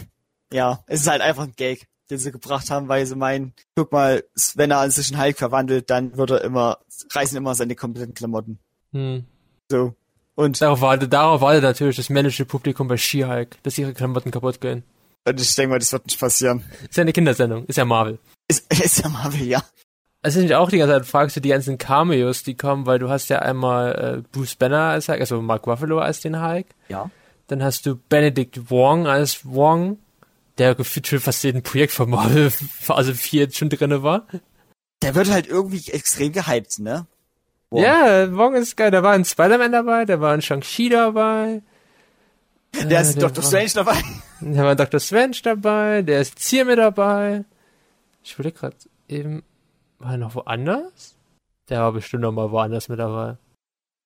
ja, 0.52 0.84
es 0.88 1.02
ist 1.02 1.08
halt 1.08 1.22
einfach 1.22 1.44
ein 1.44 1.54
Gag, 1.56 1.88
den 2.10 2.18
sie 2.18 2.32
gebracht 2.32 2.70
haben, 2.70 2.88
weil 2.88 3.06
sie 3.06 3.16
meinen, 3.16 3.54
guck 3.76 3.92
mal, 3.92 4.24
wenn 4.56 4.72
er 4.72 4.90
sich 4.92 5.12
in 5.12 5.22
Hulk 5.22 5.38
verwandelt, 5.38 5.90
dann 5.90 6.18
wird 6.18 6.32
er 6.32 6.44
immer, 6.44 6.80
reißen 7.12 7.38
immer 7.38 7.56
seine 7.56 7.76
kompletten 7.76 8.14
Klamotten. 8.14 8.60
hm. 8.92 9.26
So. 9.72 9.96
Und, 10.36 10.62
Darauf 10.62 10.82
wartet, 10.82 11.14
darauf 11.14 11.42
wartet 11.42 11.64
natürlich 11.64 11.96
das 11.96 12.10
männliche 12.10 12.46
Publikum 12.46 12.88
bei 12.88 12.98
She-Hulk, 12.98 13.62
dass 13.62 13.78
ihre 13.78 13.94
Klamotten 13.94 14.32
kaputt 14.32 14.60
gehen. 14.62 14.84
und 15.28 15.40
ich 15.40 15.54
denke 15.56 15.70
mal, 15.72 15.80
das 15.80 15.94
wird 15.94 16.08
nicht 16.08 16.20
passieren. 16.20 16.64
Ist 16.90 16.98
ja 16.98 17.02
eine 17.02 17.14
Kindersendung, 17.14 17.66
ist 17.66 17.78
ja 17.78 17.86
Marvel. 17.86 18.18
Ist, 18.48 18.72
ist 18.84 19.04
ja 19.04 19.10
Marvel, 19.10 19.44
ja. 19.44 19.64
Also 20.24 20.40
ich 20.40 20.56
auch 20.56 20.70
die 20.70 20.78
ganze 20.78 20.94
Zeit 20.94 21.06
fragst 21.06 21.36
du 21.36 21.42
die 21.42 21.50
ganzen 21.50 21.78
Cameos, 21.78 22.44
die 22.44 22.56
kommen, 22.56 22.86
weil 22.86 22.98
du 22.98 23.10
hast 23.10 23.30
ja 23.30 23.40
einmal 23.40 24.24
äh, 24.24 24.30
Bruce 24.32 24.56
Banner 24.56 24.90
als 24.90 25.10
Hulk, 25.10 25.20
also 25.20 25.42
Mark 25.42 25.68
Ruffalo 25.68 26.00
als 26.00 26.22
den 26.22 26.42
Hulk. 26.42 26.68
Ja. 26.88 27.12
Dann 27.48 27.62
hast 27.62 27.86
du 27.86 27.96
Benedict 27.96 28.72
Wong 28.72 29.06
als 29.06 29.42
Wong, 29.46 30.00
der 30.58 30.76
gefühlt 30.76 31.08
schon 31.08 31.20
fast 31.20 31.44
jeden 31.44 31.64
Projekt 31.64 31.94
von 31.94 32.10
Marvel 32.10 32.52
Phase 32.52 33.14
4 33.16 33.42
jetzt 33.42 33.58
schon 33.58 33.70
drinne 33.70 34.04
war. 34.04 34.28
Der 35.02 35.16
wird 35.16 35.30
halt 35.30 35.48
irgendwie 35.48 35.92
extrem 35.92 36.32
gehypt, 36.32 36.80
ne? 36.80 37.08
Wow. 37.70 37.84
Ja, 37.84 38.36
Wong 38.38 38.56
ist 38.56 38.78
geil. 38.78 38.92
Der 38.92 39.04
war 39.04 39.16
in 39.16 39.26
Spider-Man 39.26 39.72
dabei, 39.72 40.06
der 40.06 40.22
war 40.22 40.34
in 40.36 40.42
Shang-Chi 40.42 40.90
dabei. 40.90 41.62
Der 42.90 43.02
ist 43.02 43.18
Äh, 43.18 43.20
Dr. 43.20 43.38
war- 43.38 43.44
Strange 43.44 43.72
dabei. 43.76 44.02
Der 44.42 44.64
war 44.64 44.72
in 44.72 44.78
Dr. 44.78 45.00
Strange 45.00 45.38
dabei, 45.44 46.02
der 46.02 46.22
ist 46.22 46.52
mit 46.66 46.78
dabei. 46.78 47.46
Ich 48.24 48.38
würde 48.40 48.52
gerade 48.52 48.76
eben, 49.08 49.44
war 50.00 50.12
er 50.14 50.18
noch 50.18 50.34
woanders? 50.36 51.16
Der 51.70 51.82
war 51.82 51.92
bestimmt 51.92 52.24
noch 52.24 52.32
mal 52.32 52.50
woanders 52.52 52.90
mit 52.90 52.98
dabei. 53.00 53.38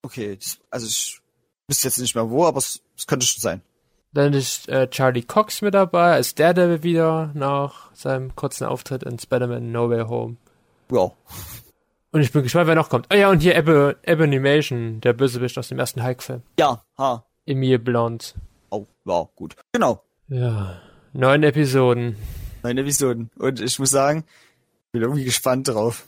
Okay, 0.03 0.35
das, 0.35 0.59
also 0.69 0.85
ich 0.85 1.19
wüsste 1.69 1.87
jetzt 1.87 1.97
nicht 1.99 2.13
mehr 2.15 2.29
wo, 2.29 2.45
aber 2.45 2.57
es, 2.59 2.81
es 2.97 3.07
könnte 3.07 3.25
schon 3.25 3.41
sein. 3.41 3.61
Dann 4.17 4.33
ist 4.33 4.67
äh, 4.67 4.89
Charlie 4.89 5.21
Cox 5.21 5.61
mit 5.61 5.75
dabei, 5.75 6.13
als 6.13 6.33
Daredevil 6.33 6.81
wieder 6.81 7.29
nach 7.35 7.93
seinem 7.93 8.35
kurzen 8.35 8.65
Auftritt 8.65 9.03
in 9.03 9.19
Spider-Man 9.19 9.71
No 9.71 9.91
Way 9.91 10.05
Home. 10.07 10.37
Ja. 10.91 11.11
Und 12.11 12.21
ich 12.21 12.31
bin 12.31 12.41
gespannt, 12.41 12.65
wer 12.65 12.73
noch 12.73 12.89
kommt. 12.89 13.05
Oh 13.13 13.15
ja, 13.15 13.29
und 13.29 13.41
hier 13.41 13.55
Ebbe, 13.55 13.95
Ebonimation, 14.01 15.01
der 15.01 15.13
Bösewicht 15.13 15.55
aus 15.59 15.67
dem 15.67 15.77
ersten 15.77 16.03
Hulk-Film. 16.03 16.41
Ja, 16.57 16.83
ha. 16.97 17.25
Emil 17.45 17.77
Blunt. 17.77 18.33
Oh, 18.71 18.87
ja, 19.05 19.29
gut. 19.35 19.55
Genau. 19.71 20.01
Ja, 20.29 20.81
neun 21.13 21.43
Episoden. 21.43 22.15
Neun 22.63 22.79
Episoden. 22.79 23.29
Und 23.37 23.61
ich 23.61 23.77
muss 23.77 23.91
sagen, 23.91 24.23
ich 24.87 24.91
bin 24.93 25.03
irgendwie 25.03 25.25
gespannt 25.25 25.67
drauf. 25.67 26.07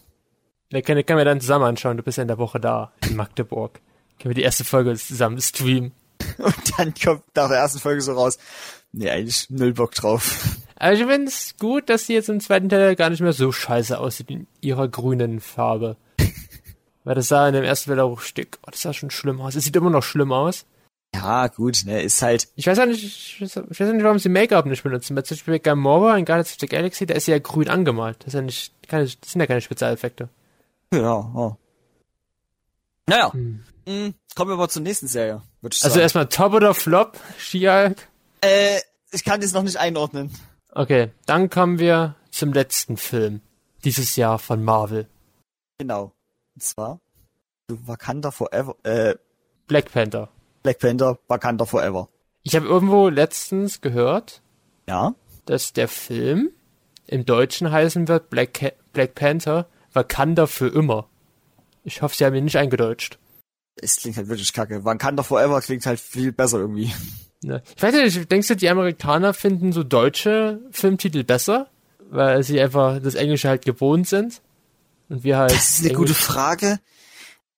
Wir 0.71 0.81
können, 0.81 1.05
können 1.05 1.19
wir 1.19 1.25
dann 1.25 1.41
zusammen 1.41 1.65
anschauen. 1.65 1.97
Du 1.97 2.01
bist 2.01 2.17
ja 2.17 2.23
in 2.23 2.27
der 2.27 2.39
Woche 2.39 2.59
da, 2.59 2.91
in 3.07 3.15
Magdeburg. 3.15 3.79
Können 4.17 4.31
wir 4.31 4.33
die 4.35 4.41
erste 4.41 4.63
Folge 4.63 4.95
zusammen 4.95 5.39
streamen. 5.39 5.91
Und 6.37 6.79
dann 6.79 6.93
kommt 6.93 7.23
nach 7.35 7.47
der 7.49 7.57
ersten 7.57 7.79
Folge 7.79 8.01
so 8.01 8.13
raus, 8.13 8.37
nee, 8.91 9.09
eigentlich 9.09 9.49
null 9.49 9.73
Bock 9.73 9.93
drauf. 9.95 10.57
Aber 10.75 10.93
ich 10.93 10.99
finde 10.99 11.25
es 11.25 11.55
gut, 11.59 11.89
dass 11.89 12.05
sie 12.07 12.13
jetzt 12.13 12.29
im 12.29 12.39
zweiten 12.39 12.69
Teil 12.69 12.95
gar 12.95 13.09
nicht 13.09 13.21
mehr 13.21 13.33
so 13.33 13.51
scheiße 13.51 13.99
aussieht 13.99 14.29
in 14.29 14.47
ihrer 14.61 14.87
grünen 14.87 15.39
Farbe. 15.41 15.97
Weil 17.03 17.15
das 17.15 17.27
sah 17.27 17.47
in 17.47 17.53
dem 17.53 17.63
ersten 17.63 17.89
Teil 17.89 17.99
auch 17.99 18.21
stick. 18.21 18.57
Oh, 18.65 18.69
das 18.71 18.81
sah 18.81 18.93
schon 18.93 19.11
schlimm 19.11 19.41
aus. 19.41 19.55
Es 19.55 19.63
sieht 19.65 19.75
immer 19.75 19.89
noch 19.89 20.03
schlimm 20.03 20.31
aus. 20.31 20.65
Ja, 21.15 21.47
gut, 21.47 21.81
ne, 21.85 22.03
ist 22.03 22.21
halt, 22.21 22.49
Ich 22.55 22.67
weiß 22.67 22.77
auch 22.79 22.85
nicht, 22.85 23.03
ich 23.03 23.41
weiß 23.41 23.63
ich 23.71 23.79
weiß 23.79 23.91
nicht, 23.93 24.03
warum 24.03 24.19
sie 24.19 24.29
Make-up 24.29 24.67
nicht 24.67 24.83
benutzen. 24.83 25.15
Bei 25.15 25.23
zum 25.23 25.35
Beispiel 25.37 25.57
Gamora 25.59 26.15
in 26.17 26.23
Guardians 26.25 26.51
of 26.51 26.57
the 26.59 26.67
Galaxy, 26.67 27.07
da 27.07 27.15
ist 27.15 27.25
sie 27.25 27.31
ja 27.31 27.39
grün 27.39 27.67
angemalt. 27.67 28.17
Das 28.19 28.27
ist 28.27 28.33
ja 28.35 28.41
nicht, 28.43 28.73
keine, 28.87 29.05
das 29.05 29.17
sind 29.31 29.41
ja 29.41 29.47
keine 29.47 29.61
Spezialeffekte. 29.61 30.29
ja, 30.93 30.99
ja. 31.01 31.57
Naja, 33.07 33.33
Hm. 33.33 33.63
mh, 33.87 34.11
kommen 34.35 34.51
wir 34.51 34.53
aber 34.53 34.69
zur 34.69 34.83
nächsten 34.83 35.07
Serie, 35.07 35.41
Also 35.63 35.77
sagen. 35.89 35.99
erstmal 36.01 36.27
Top 36.29 36.53
oder 36.53 36.73
Flop, 36.73 37.17
She-Hulk. 37.37 38.07
äh, 38.41 38.79
ich 39.11 39.23
kann 39.23 39.41
das 39.41 39.51
noch 39.53 39.63
nicht 39.63 39.77
einordnen. 39.77 40.31
Okay, 40.71 41.11
dann 41.25 41.49
kommen 41.49 41.79
wir 41.79 42.15
zum 42.31 42.53
letzten 42.53 42.95
Film 42.97 43.41
dieses 43.83 44.15
Jahr 44.15 44.39
von 44.39 44.63
Marvel. 44.63 45.07
Genau. 45.77 46.13
Und 46.55 46.63
zwar 46.63 46.99
Wakanda 47.67 48.31
Forever, 48.31 48.75
äh, 48.83 49.15
Black 49.67 49.91
Panther. 49.91 50.29
Black 50.63 50.79
Panther, 50.79 51.19
Wakanda 51.27 51.65
Forever. 51.65 52.09
Ich 52.43 52.55
habe 52.55 52.65
irgendwo 52.65 53.09
letztens 53.09 53.81
gehört, 53.81 54.41
Ja? 54.87 55.13
dass 55.45 55.73
der 55.73 55.87
Film 55.87 56.49
im 57.07 57.25
Deutschen 57.25 57.71
heißen 57.71 58.07
wird 58.07 58.29
Black, 58.29 58.75
Black 58.93 59.15
Panther 59.15 59.67
Wakanda 59.93 60.47
für 60.47 60.67
immer. 60.67 61.07
Ich 61.83 62.01
hoffe, 62.01 62.15
sie 62.15 62.25
haben 62.25 62.35
ihn 62.35 62.45
nicht 62.45 62.57
eingedeutscht. 62.57 63.18
Es 63.81 63.97
klingt 63.97 64.17
halt 64.17 64.27
wirklich 64.27 64.53
kacke. 64.53 64.83
Wakanda 64.83 65.23
Forever 65.23 65.61
klingt 65.61 65.85
halt 65.85 65.99
viel 65.99 66.31
besser 66.31 66.59
irgendwie. 66.59 66.91
Ne? 67.41 67.61
Ich 67.75 67.81
weiß 67.81 67.93
nicht, 67.93 68.31
denkst 68.31 68.47
du, 68.49 68.55
die 68.55 68.69
Amerikaner 68.69 69.33
finden 69.33 69.71
so 69.71 69.83
deutsche 69.83 70.59
Filmtitel 70.71 71.23
besser? 71.23 71.69
Weil 72.09 72.43
sie 72.43 72.59
einfach 72.59 72.99
das 73.01 73.15
Englische 73.15 73.49
halt 73.49 73.63
gewohnt 73.63 74.07
sind? 74.07 74.41
Und 75.09 75.23
wir 75.23 75.37
halt. 75.37 75.51
Das 75.51 75.79
ist 75.79 75.85
eine 75.85 75.93
gute 75.93 76.13
Frage. 76.13 76.79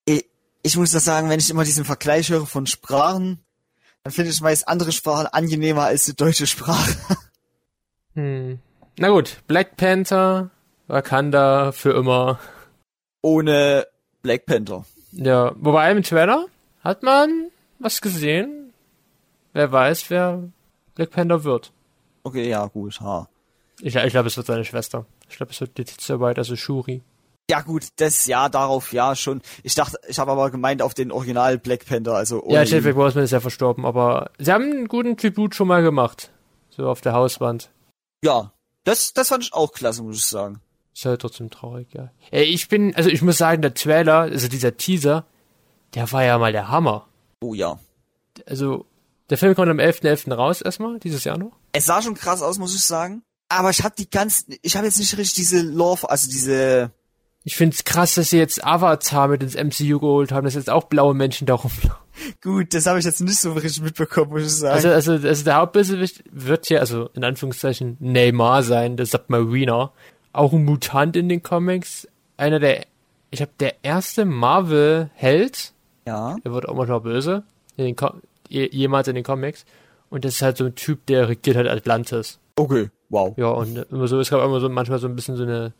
Ich, 0.05 0.25
ich 0.61 0.77
muss 0.77 0.91
das 0.91 1.05
sagen, 1.05 1.29
wenn 1.29 1.39
ich 1.39 1.49
immer 1.49 1.63
diesen 1.63 1.85
Vergleich 1.85 2.29
höre 2.29 2.45
von 2.45 2.67
Sprachen, 2.67 3.39
dann 4.03 4.13
finde 4.13 4.31
ich 4.31 4.41
meist 4.41 4.67
andere 4.67 4.91
Sprachen 4.91 5.27
angenehmer 5.27 5.83
als 5.83 6.05
die 6.05 6.15
deutsche 6.15 6.47
Sprache. 6.47 6.95
Hm. 8.13 8.59
Na 8.99 9.07
gut, 9.07 9.37
Black 9.47 9.77
Panther, 9.77 10.49
Wakanda 10.87 11.71
für 11.71 11.91
immer. 11.91 12.39
Ohne 13.21 13.87
Black 14.21 14.45
Panther. 14.45 14.85
Ja, 15.11 15.53
wobei 15.57 15.91
im 15.91 16.03
Trailer 16.03 16.45
hat 16.83 17.03
man 17.03 17.47
was 17.79 18.01
gesehen. 18.01 18.73
Wer 19.53 19.71
weiß, 19.71 20.09
wer 20.09 20.43
Black 20.95 21.11
Panther 21.11 21.43
wird. 21.43 21.71
Okay, 22.23 22.47
ja, 22.49 22.65
gut, 22.67 23.01
ha. 23.01 23.27
Ich, 23.81 23.95
ich 23.95 24.11
glaube, 24.11 24.27
es 24.27 24.37
wird 24.37 24.47
seine 24.47 24.63
Schwester. 24.63 25.05
Ich 25.29 25.37
glaube, 25.37 25.51
es 25.51 25.59
wird 25.59 25.77
Letizia 25.77 26.19
White, 26.19 26.39
also 26.39 26.55
Shuri. 26.55 27.01
Ja 27.49 27.61
gut, 27.61 27.87
das 27.97 28.27
ja 28.27 28.47
darauf 28.47 28.93
ja 28.93 29.15
schon. 29.15 29.41
Ich 29.63 29.75
dachte, 29.75 29.97
ich 30.07 30.19
habe 30.19 30.31
aber 30.31 30.51
gemeint 30.51 30.81
auf 30.81 30.93
den 30.93 31.11
Original 31.11 31.57
Black 31.57 31.85
Panther, 31.85 32.13
also 32.15 32.41
ohne 32.43 32.53
Ja. 32.59 32.65
Chadwick 32.65 32.95
Boseman 32.95 33.25
ist 33.25 33.31
ja 33.31 33.39
verstorben, 33.41 33.85
aber 33.85 34.31
sie 34.37 34.51
haben 34.53 34.63
einen 34.71 34.87
guten 34.87 35.17
Tribut 35.17 35.55
schon 35.55 35.67
mal 35.67 35.81
gemacht. 35.81 36.31
So 36.69 36.87
auf 36.87 37.01
der 37.01 37.11
Hauswand. 37.13 37.69
Ja, 38.23 38.53
das 38.85 39.11
das 39.13 39.29
fand 39.29 39.43
ich 39.43 39.53
auch 39.53 39.73
klasse, 39.73 40.03
muss 40.03 40.17
ich 40.17 40.25
sagen. 40.25 40.61
Ist 40.93 41.05
halt 41.05 41.21
trotzdem 41.21 41.49
traurig, 41.49 41.87
ja. 41.93 42.11
Ey, 42.31 42.43
ich 42.43 42.67
bin, 42.67 42.95
also 42.95 43.09
ich 43.09 43.21
muss 43.21 43.37
sagen, 43.37 43.61
der 43.61 43.73
Trailer, 43.73 44.21
also 44.21 44.47
dieser 44.47 44.75
Teaser, 44.75 45.25
der 45.93 46.11
war 46.11 46.23
ja 46.23 46.37
mal 46.37 46.51
der 46.51 46.69
Hammer. 46.69 47.07
Oh 47.41 47.53
ja. 47.53 47.79
Also, 48.45 48.85
der 49.29 49.37
Film 49.37 49.55
kommt 49.55 49.69
am 49.69 49.79
11.11. 49.79 50.33
raus 50.33 50.61
erstmal, 50.61 50.99
dieses 50.99 51.23
Jahr 51.23 51.37
noch. 51.37 51.53
Es 51.71 51.85
sah 51.85 52.01
schon 52.01 52.15
krass 52.15 52.41
aus, 52.41 52.59
muss 52.59 52.75
ich 52.75 52.83
sagen. 52.83 53.23
Aber 53.49 53.69
ich 53.69 53.83
habe 53.83 53.95
die 53.97 54.09
ganzen, 54.09 54.55
ich 54.61 54.75
habe 54.75 54.85
jetzt 54.85 54.99
nicht 54.99 55.17
richtig 55.17 55.35
diese 55.35 55.61
Lore, 55.61 56.09
also 56.09 56.29
diese 56.29 56.91
Ich 57.43 57.57
find's 57.57 57.83
krass, 57.83 58.15
dass 58.15 58.29
sie 58.29 58.37
jetzt 58.37 58.63
Avatar 58.63 59.27
mit 59.27 59.43
ins 59.43 59.55
MCU 59.55 59.99
geholt 59.99 60.31
haben, 60.31 60.45
dass 60.45 60.55
jetzt 60.55 60.69
auch 60.69 60.85
blaue 60.85 61.13
Menschen 61.13 61.47
da 61.47 61.55
rumlaufen. 61.55 61.91
Gut, 62.41 62.73
das 62.73 62.85
habe 62.85 62.99
ich 62.99 63.05
jetzt 63.05 63.21
nicht 63.21 63.39
so 63.39 63.53
richtig 63.53 63.83
mitbekommen, 63.83 64.31
muss 64.31 64.43
ich 64.43 64.51
sagen. 64.51 64.73
Also, 64.73 64.89
also, 64.89 65.27
also 65.27 65.43
der 65.43 65.55
Hauptbösewicht 65.55 66.23
wird 66.31 66.67
hier, 66.67 66.79
also 66.79 67.09
in 67.13 67.23
Anführungszeichen 67.23 67.97
Neymar 67.99 68.63
sein, 68.63 68.95
der 68.95 69.05
Submariner. 69.05 69.91
Auch 70.33 70.53
ein 70.53 70.65
Mutant 70.65 71.15
in 71.15 71.29
den 71.29 71.43
Comics. 71.43 72.07
Einer 72.37 72.59
der, 72.59 72.85
ich 73.29 73.37
glaube, 73.37 73.53
der 73.59 73.75
erste 73.83 74.25
Marvel-Held. 74.25 75.73
ja. 76.05 76.37
Er 76.43 76.53
wird 76.53 76.67
auch 76.67 76.75
manchmal 76.75 77.01
böse. 77.01 77.43
In 77.77 77.85
den 77.85 77.95
jemals 78.49 79.07
in 79.07 79.15
den 79.15 79.23
Comics. 79.23 79.65
Und 80.09 80.25
das 80.25 80.35
ist 80.35 80.41
halt 80.41 80.57
so 80.57 80.65
ein 80.65 80.75
Typ, 80.75 81.05
der 81.05 81.29
regiert 81.29 81.55
halt 81.55 81.67
Atlantis. 81.67 82.37
Okay, 82.57 82.89
wow. 83.09 83.33
Ja, 83.37 83.47
und 83.47 83.77
immer 83.91 84.07
so, 84.07 84.19
es 84.19 84.29
gab 84.29 84.43
immer 84.43 84.59
so 84.59 84.67
manchmal 84.67 84.99
so 84.99 85.07
ein 85.07 85.15
bisschen 85.15 85.37
so 85.37 85.43
eine 85.43 85.73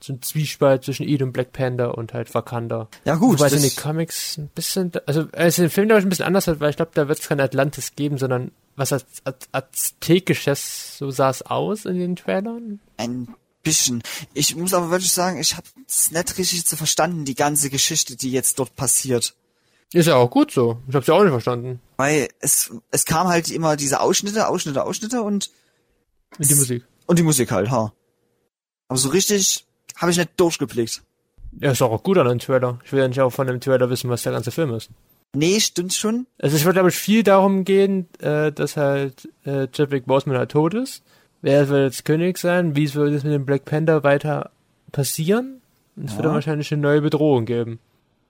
so 0.00 0.12
ein 0.12 0.20
Zwiespalt 0.20 0.84
zwischen 0.84 1.06
ihm 1.06 1.22
und 1.22 1.32
Black 1.32 1.52
Panther 1.52 1.96
und 1.96 2.12
halt 2.12 2.34
Wakanda. 2.34 2.88
Ja 3.04 3.14
gut, 3.14 3.38
Wobei 3.38 3.46
es 3.46 3.52
in 3.54 3.62
den 3.62 3.74
Comics 3.74 4.36
ein 4.36 4.48
bisschen, 4.48 4.92
also 5.06 5.26
es 5.32 5.58
im 5.58 5.70
Film 5.70 5.88
glaube 5.88 6.00
ich 6.00 6.06
ein 6.06 6.10
bisschen 6.10 6.26
anders 6.26 6.46
hat, 6.46 6.60
weil 6.60 6.70
ich 6.70 6.76
glaube, 6.76 6.90
da 6.94 7.08
wird 7.08 7.18
es 7.18 7.28
kein 7.28 7.40
Atlantis 7.40 7.96
geben, 7.96 8.18
sondern 8.18 8.50
was 8.76 8.92
als 8.92 9.06
Az 9.24 9.48
Aztekisches, 9.52 10.98
so 10.98 11.10
sah 11.10 11.30
es 11.30 11.42
aus 11.42 11.84
in 11.84 11.98
den 11.98 12.16
Trailern. 12.16 12.80
Ein 12.96 13.28
bisschen. 13.68 14.02
Ich 14.34 14.56
muss 14.56 14.72
aber 14.74 14.90
wirklich 14.90 15.12
sagen, 15.12 15.38
ich 15.38 15.56
habe 15.56 15.66
es 15.86 16.10
nicht 16.10 16.38
richtig 16.38 16.66
so 16.66 16.76
verstanden, 16.76 17.24
die 17.24 17.34
ganze 17.34 17.68
Geschichte, 17.70 18.16
die 18.16 18.32
jetzt 18.32 18.58
dort 18.58 18.74
passiert. 18.76 19.34
Ist 19.92 20.06
ja 20.06 20.16
auch 20.16 20.30
gut 20.30 20.50
so. 20.50 20.78
Ich 20.88 20.94
hab's 20.94 21.06
ja 21.06 21.14
auch 21.14 21.22
nicht 21.22 21.30
verstanden. 21.30 21.80
Weil 21.96 22.28
es, 22.40 22.70
es 22.90 23.04
kam 23.04 23.28
halt 23.28 23.50
immer 23.50 23.76
diese 23.76 24.00
Ausschnitte, 24.00 24.48
Ausschnitte, 24.48 24.84
Ausschnitte 24.84 25.22
und, 25.22 25.50
Mit 26.38 26.50
die 26.50 26.54
Musik. 26.54 26.84
und 27.06 27.18
die 27.18 27.22
Musik 27.22 27.50
halt, 27.50 27.70
ha. 27.70 27.92
Aber 28.88 28.98
so 28.98 29.08
richtig 29.10 29.66
habe 29.96 30.10
ich 30.10 30.18
nicht 30.18 30.30
durchgeblickt. 30.36 31.02
Ja, 31.60 31.72
ist 31.72 31.82
auch 31.82 32.02
gut 32.02 32.18
an 32.18 32.26
einem 32.28 32.38
Trailer. 32.38 32.78
Ich 32.84 32.92
will 32.92 33.00
ja 33.00 33.08
nicht 33.08 33.20
auch 33.20 33.30
von 33.30 33.46
dem 33.46 33.60
Trailer 33.60 33.88
wissen, 33.90 34.10
was 34.10 34.22
der 34.22 34.32
ganze 34.32 34.50
Film 34.50 34.74
ist. 34.74 34.90
Nee, 35.34 35.60
stimmt 35.60 35.92
schon. 35.94 36.26
Also 36.38 36.56
es 36.56 36.64
wird, 36.64 36.74
glaube 36.74 36.88
ich, 36.88 36.96
viel 36.96 37.22
darum 37.22 37.64
gehen, 37.64 38.08
äh, 38.20 38.52
dass 38.52 38.76
halt 38.76 39.28
äh, 39.44 39.66
Chadwick 39.68 40.06
Boseman 40.06 40.38
halt 40.38 40.50
tot 40.52 40.74
ist. 40.74 41.02
Wer 41.42 41.68
wird 41.68 41.92
jetzt 41.92 42.04
König 42.04 42.38
sein? 42.38 42.74
Wie 42.76 42.86
soll 42.86 43.12
es 43.12 43.24
mit 43.24 43.32
dem 43.32 43.44
Black 43.46 43.64
Panther 43.64 44.02
weiter 44.02 44.50
passieren? 44.92 45.60
Und 45.96 46.04
es 46.06 46.10
Ja. 46.12 46.16
wird 46.18 46.26
dann 46.26 46.34
wahrscheinlich 46.34 46.72
eine 46.72 46.82
neue 46.82 47.00
Bedrohung 47.00 47.44
geben. 47.44 47.78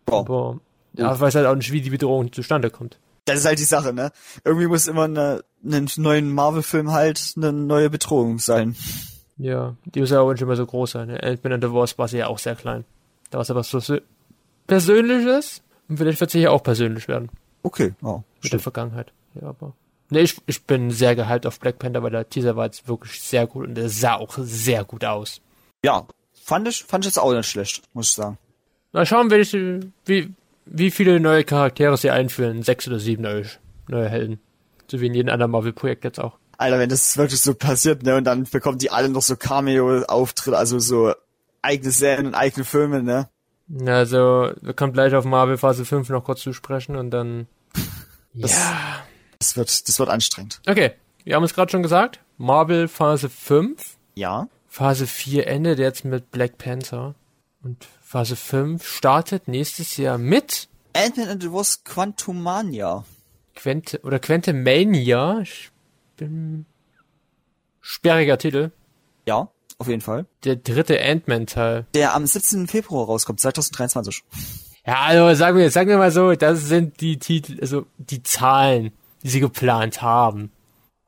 Boah. 0.07 0.21
Aber 0.21 0.61
ja, 0.95 1.15
ich 1.15 1.21
weiß 1.21 1.35
halt 1.35 1.47
auch 1.47 1.55
nicht, 1.55 1.73
wie 1.73 1.81
die 1.81 1.91
Bedrohung 1.91 2.33
zustande 2.33 2.71
kommt. 2.71 2.99
Das 3.25 3.39
ist 3.41 3.45
halt 3.45 3.59
die 3.59 3.65
Sache, 3.65 3.93
ne? 3.93 4.11
Irgendwie 4.45 4.67
muss 4.67 4.87
immer 4.87 5.05
eine, 5.05 5.45
einen 5.65 5.89
neuen 5.97 6.33
Marvel-Film 6.33 6.93
halt 6.93 7.35
eine 7.37 7.53
neue 7.53 7.91
Bedrohung 7.91 8.39
sein. 8.39 8.75
Ja, 9.37 9.77
die 9.85 10.01
muss 10.01 10.11
ja 10.11 10.21
auch 10.21 10.33
nicht 10.33 10.41
immer 10.43 10.57
so 10.57 10.65
groß 10.67 10.93
sein. 10.93 11.09
Ne? 11.09 11.23
Ant-Man 11.23 11.53
and 11.55 11.65
the 11.65 11.73
Wasp 11.73 11.99
war 11.99 12.09
sie 12.09 12.19
ja 12.19 12.27
auch 12.29 12.39
sehr 12.39 12.57
klein. 12.57 12.85
Da 13.31 13.37
war 13.39 13.43
es 13.43 13.51
aber 13.51 13.63
so 13.63 13.81
Persönliches. 14.67 15.63
Und 15.89 15.97
vielleicht 15.99 16.21
wird 16.21 16.31
sie 16.31 16.41
ja 16.41 16.51
auch 16.51 16.63
persönlich 16.63 17.09
werden. 17.09 17.29
Okay, 17.63 17.95
ja. 18.03 18.23
Mit 18.43 18.53
der. 18.53 18.61
Vergangenheit. 18.61 19.13
Ja, 19.41 19.49
aber. 19.49 19.73
Ne, 20.11 20.21
ich, 20.21 20.37
ich 20.47 20.63
bin 20.65 20.91
sehr 20.91 21.15
gehypt 21.15 21.47
auf 21.47 21.61
Black 21.61 21.79
Panther, 21.79 22.03
weil 22.03 22.11
der 22.11 22.29
Teaser 22.29 22.57
war 22.57 22.65
jetzt 22.67 22.89
wirklich 22.89 23.21
sehr 23.21 23.47
gut 23.47 23.67
und 23.67 23.75
der 23.75 23.89
sah 23.91 24.15
auch 24.15 24.37
sehr 24.41 24.85
gut 24.85 25.05
aus. 25.05 25.41
Ja, 25.85 26.07
fand 26.43 26.67
ich, 26.69 26.85
fand 26.85 27.05
ich 27.05 27.11
jetzt 27.11 27.19
auch 27.19 27.33
nicht 27.33 27.47
schlecht, 27.49 27.83
muss 27.93 28.09
ich 28.09 28.15
sagen. 28.15 28.39
Mal 28.93 29.05
schauen, 29.05 29.31
welche, 29.31 29.81
wie, 30.07 30.33
wie 30.65 30.91
viele 30.91 31.21
neue 31.21 31.45
Charaktere 31.45 31.97
sie 31.99 32.11
einführen. 32.11 32.63
Sechs 32.63 32.89
oder 32.89 32.99
sieben 32.99 33.23
neue, 33.23 33.45
neue 33.89 34.09
Helden. 34.09 34.41
So 34.91 34.99
wie 35.01 35.07
in 35.09 35.15
jedem 35.15 35.31
anderen 35.33 35.53
Marvel-Projekt 35.53 36.05
jetzt 36.05 36.19
auch. 36.21 36.39
Alter, 36.57 36.79
wenn 36.79 36.89
das 36.89 37.17
wirklich 37.19 37.41
so 37.41 37.55
passiert, 37.55 38.03
ne, 38.03 38.17
und 38.17 38.25
dann 38.25 38.45
bekommen 38.45 38.79
die 38.79 38.91
alle 38.91 39.11
noch 39.11 39.23
so 39.23 39.37
Cameo-Auftritte, 39.37 40.57
also 40.57 40.79
so 40.79 41.13
eigene 41.61 41.91
Serien 41.93 42.27
und 42.29 42.35
eigene 42.35 42.65
Filme, 42.65 43.03
ne? 43.03 43.29
Also, 43.87 44.51
wir 44.63 44.73
kommen 44.73 44.95
gleich 44.95 45.15
auf 45.15 45.27
Marvel 45.27 45.59
Phase 45.59 45.85
5 45.85 46.09
noch 46.09 46.25
kurz 46.25 46.41
zu 46.41 46.55
sprechen 46.55 46.97
und 46.97 47.11
dann. 47.11 47.47
Das- 48.33 48.53
ja. 48.53 49.05
Das 49.39 49.57
wird, 49.57 49.89
das 49.89 49.99
wird 49.99 50.09
anstrengend. 50.09 50.61
Okay, 50.67 50.93
wir 51.25 51.37
haben 51.37 51.45
es 51.45 51.55
gerade 51.55 51.71
schon 51.71 51.83
gesagt. 51.83 52.21
Marvel 52.39 52.89
Phase 52.89 53.29
5. 53.29 53.97
Ja. 54.15 54.49
Phase 54.69 55.07
4 55.07 55.47
endet 55.47 55.79
jetzt 55.79 56.05
mit 56.05 56.31
Black 56.31 56.59
Panther. 56.59 57.15
Und 57.63 57.87
Phase 58.03 58.37
5 58.37 58.87
startet 58.87 59.49
nächstes 59.49 59.97
Jahr 59.97 60.19
mit 60.19 60.69
Ant-Man 60.93 61.29
and 61.29 61.43
the 61.43 61.53
Wasp 61.53 61.85
Quantumania. 61.85 63.05
Quent 63.55 64.01
oder 64.03 64.19
Quantumania. 64.19 65.41
Ich 65.43 65.71
bin 66.17 66.67
sperriger 67.81 68.39
Titel. 68.39 68.71
Ja, 69.27 69.51
auf 69.79 69.89
jeden 69.89 70.01
Fall. 70.01 70.27
Der 70.45 70.57
dritte 70.57 71.01
Ant-Man-Teil. 71.01 71.87
Der 71.95 72.15
am 72.15 72.27
17. 72.27 72.67
Februar 72.67 73.07
rauskommt, 73.07 73.41
2023. 73.41 74.23
Ja, 74.87 75.03
also 75.03 75.35
sagen 75.35 75.59
wir, 75.59 75.71
sagen 75.71 75.91
wir 75.91 75.99
mal 75.99 76.11
so, 76.11 76.35
das 76.35 76.65
sind 76.65 77.01
die 77.01 77.19
Titel, 77.19 77.59
also 77.61 77.87
die 77.99 78.23
Zahlen, 78.23 78.93
die 79.23 79.29
sie 79.29 79.41
geplant 79.41 80.03
haben. 80.03 80.51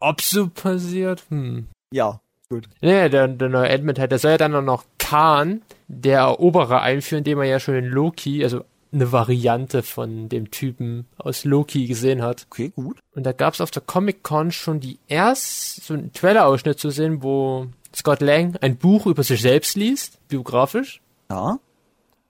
Ob 0.00 0.20
so 0.20 0.48
passiert? 0.48 1.22
Hm. 1.28 1.66
Ja, 1.92 2.20
gut. 2.48 2.68
Nee, 2.80 3.08
der, 3.08 3.28
der 3.28 3.48
neue 3.48 3.70
Ant-Man-Teil, 3.70 4.08
der 4.08 4.18
soll 4.18 4.32
ja 4.32 4.38
dann 4.38 4.54
auch 4.54 4.62
noch 4.62 4.84
Khan, 4.98 5.62
der 5.88 6.20
Eroberer, 6.20 6.80
einführen, 6.82 7.24
den 7.24 7.36
man 7.38 7.48
ja 7.48 7.60
schon 7.60 7.74
in 7.74 7.86
Loki, 7.86 8.42
also 8.44 8.64
eine 8.92 9.12
Variante 9.12 9.82
von 9.82 10.28
dem 10.28 10.50
Typen 10.50 11.06
aus 11.16 11.44
Loki 11.44 11.86
gesehen 11.86 12.22
hat. 12.22 12.46
Okay, 12.50 12.72
gut. 12.74 12.98
Und 13.14 13.24
da 13.24 13.32
gab's 13.32 13.60
auf 13.60 13.70
der 13.70 13.82
Comic-Con 13.82 14.50
schon 14.50 14.80
die 14.80 14.98
erst 15.06 15.84
so 15.84 15.94
einen 15.94 16.12
Trailer-Ausschnitt 16.12 16.78
zu 16.80 16.90
sehen, 16.90 17.22
wo 17.22 17.66
Scott 17.94 18.20
Lang 18.20 18.56
ein 18.60 18.76
Buch 18.76 19.06
über 19.06 19.22
sich 19.22 19.42
selbst 19.42 19.76
liest, 19.76 20.26
biografisch, 20.28 21.00
Ja. 21.30 21.58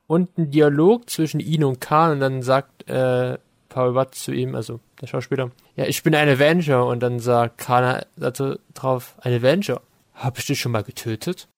und 0.07 0.37
ein 0.39 0.51
Dialog 0.51 1.09
zwischen 1.09 1.41
ihn 1.41 1.65
und 1.65 1.81
Khan 1.81 2.13
und 2.13 2.21
dann 2.21 2.43
sagt 2.43 2.89
äh, 2.91 3.39
Paul 3.69 3.95
Watt 3.95 4.15
zu 4.15 4.33
ihm, 4.33 4.55
also 4.55 4.81
der 5.01 5.07
Schauspieler, 5.07 5.51
ja, 5.77 5.85
ich 5.87 6.03
bin 6.03 6.15
ein 6.15 6.29
Avenger 6.29 6.87
und 6.87 7.01
dann 7.01 7.21
sagt 7.21 7.59
Khan 7.59 8.03
dazu 8.17 8.57
drauf, 8.75 9.15
ein 9.21 9.33
Avenger. 9.35 9.81
Hab 10.15 10.39
ich 10.39 10.47
dich 10.47 10.61
schon 10.61 10.73
mal 10.73 10.83
getötet? 10.85 11.49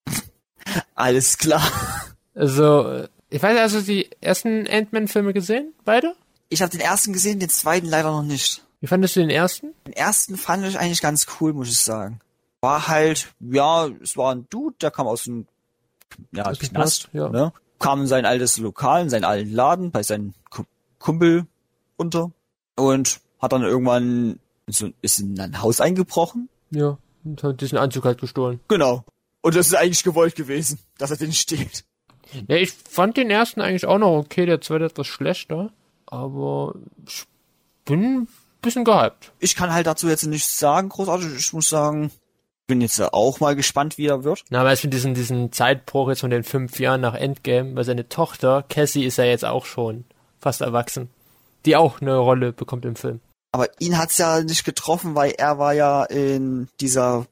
Alles 0.94 1.38
klar. 1.38 1.62
Also, 2.35 2.88
äh, 2.88 3.09
ich 3.31 3.42
weiß, 3.42 3.59
also 3.59 3.81
die 3.81 4.09
ersten 4.20 4.66
Ant-Man-Filme 4.68 5.33
gesehen? 5.33 5.74
Beide? 5.85 6.14
Ich 6.48 6.62
habe 6.62 6.70
den 6.70 6.81
ersten 6.81 7.12
gesehen, 7.12 7.40
den 7.40 7.48
zweiten 7.48 7.87
leider 7.87 8.11
noch 8.12 8.22
nicht. 8.22 8.62
Wie 8.81 8.87
fandest 8.87 9.16
du 9.16 9.20
den 9.20 9.31
ersten? 9.31 9.74
Den 9.87 9.92
ersten 9.94 10.37
fand 10.37 10.64
ich 10.66 10.78
eigentlich 10.78 11.00
ganz 11.00 11.26
cool, 11.40 11.52
muss 11.52 11.68
ich 11.68 11.78
sagen. 11.78 12.20
War 12.61 12.88
halt, 12.88 13.28
ja, 13.40 13.88
es 14.02 14.16
war 14.16 14.35
ein 14.35 14.46
Dude, 14.50 14.76
der 14.81 14.90
kam 14.90 15.07
aus 15.07 15.24
dem 15.24 15.46
ja, 16.33 16.44
Aus 16.44 16.59
Knast, 16.59 17.09
ja. 17.12 17.28
ne? 17.28 17.52
kam 17.78 18.02
in 18.02 18.07
sein 18.07 18.26
altes 18.26 18.59
Lokal, 18.59 19.02
in 19.02 19.11
seinen 19.11 19.24
alten 19.24 19.50
Laden, 19.52 19.90
bei 19.90 20.02
seinem 20.02 20.35
Ku- 20.50 20.64
Kumpel 20.98 21.46
unter 21.96 22.31
und 22.76 23.20
hat 23.42 23.52
dann 23.52 23.62
irgendwann 23.62 24.38
so, 24.68 24.90
ist 25.02 25.20
in 25.20 25.38
ein 25.38 25.61
Haus 25.61 25.81
eingebrochen. 25.81 26.48
Ja. 26.70 26.96
Und 27.24 27.42
hat 27.42 27.61
diesen 27.61 27.78
Anzug 27.78 28.05
halt 28.05 28.20
gestohlen. 28.20 28.61
Genau. 28.68 29.05
Und 29.42 29.57
das 29.57 29.66
ist 29.66 29.74
eigentlich 29.74 30.05
gewollt 30.05 30.37
gewesen, 30.37 30.78
dass 30.98 31.11
er 31.11 31.16
den 31.16 31.33
steht. 31.33 31.85
Ja, 32.48 32.57
ich 32.57 32.72
fand 32.72 33.16
den 33.16 33.31
ersten 33.31 33.61
eigentlich 33.61 33.87
auch 33.87 33.98
noch 33.98 34.16
okay, 34.16 34.46
der 34.46 34.61
zweite 34.61 34.87
etwas 34.87 35.07
schlechter. 35.07 35.70
Aber 36.07 36.74
ich 37.07 37.24
bin 37.85 38.22
ein 38.22 38.28
bisschen 38.62 38.85
gehypt. 38.85 39.33
Ich 39.38 39.57
kann 39.57 39.72
halt 39.72 39.87
dazu 39.87 40.09
jetzt 40.09 40.26
nichts 40.26 40.59
sagen, 40.59 40.88
großartig. 40.88 41.35
Ich 41.37 41.52
muss 41.52 41.68
sagen, 41.68 42.11
bin 42.66 42.81
jetzt 42.81 43.00
auch 43.00 43.40
mal 43.40 43.57
gespannt, 43.57 43.98
wie 43.98 44.07
er 44.07 44.24
wird. 44.24 44.44
Na, 44.50 44.61
aber 44.61 44.72
ich 44.72 44.81
diesen, 44.81 45.14
diesen 45.14 45.52
Zeitbruch 45.52 46.09
jetzt 46.09 46.20
von 46.20 46.31
den 46.31 46.44
fünf 46.44 46.78
Jahren 46.78 47.00
nach 47.00 47.14
Endgame, 47.14 47.74
weil 47.74 47.85
seine 47.85 48.09
Tochter, 48.09 48.64
Cassie, 48.68 49.05
ist 49.05 49.18
ja 49.18 49.24
jetzt 49.24 49.44
auch 49.44 49.66
schon 49.66 50.05
fast 50.40 50.61
erwachsen. 50.61 51.11
Die 51.66 51.76
auch 51.76 52.00
eine 52.00 52.16
Rolle 52.16 52.52
bekommt 52.52 52.85
im 52.85 52.96
Film. 52.96 53.20
Aber 53.52 53.68
ihn 53.80 53.98
hat's 53.98 54.18
ja 54.18 54.42
nicht 54.42 54.64
getroffen, 54.64 55.14
weil 55.14 55.32
er 55.32 55.58
war 55.58 55.74
ja 55.74 56.04
in 56.04 56.68
dieser, 56.80 57.26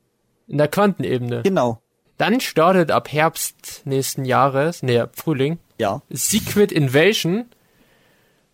In 0.47 0.59
der 0.59 0.69
Quantenebene. 0.69 1.43
genau, 1.43 1.81
Dann 2.19 2.41
startet 2.41 2.91
ab 2.91 3.11
Herbst 3.11 3.83
nächsten 3.87 4.25
Jahres, 4.27 4.83
nee, 4.83 4.99
ab 4.99 5.13
Frühling, 5.17 5.59
ja, 5.79 6.03
Secret 6.11 6.73
Invasion. 6.73 7.47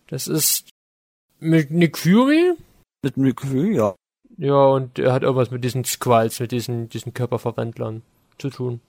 Das 0.07 0.27
ist 0.27 0.69
mit 1.39 1.69
Nick 1.71 1.97
Fury. 1.97 2.53
mit 3.03 3.17
Nick 3.17 3.41
Fury, 3.41 3.75
ja. 3.75 3.95
Ja, 4.37 4.65
und 4.67 4.97
er 4.99 5.11
hat 5.13 5.23
irgendwas 5.23 5.51
mit 5.51 5.63
diesen 5.63 5.83
Squalls, 5.83 6.39
mit 6.39 6.51
diesen, 6.51 6.87
diesen 6.89 7.13
Körperverwandlern 7.13 8.03
zu 8.37 8.49
tun. 8.49 8.79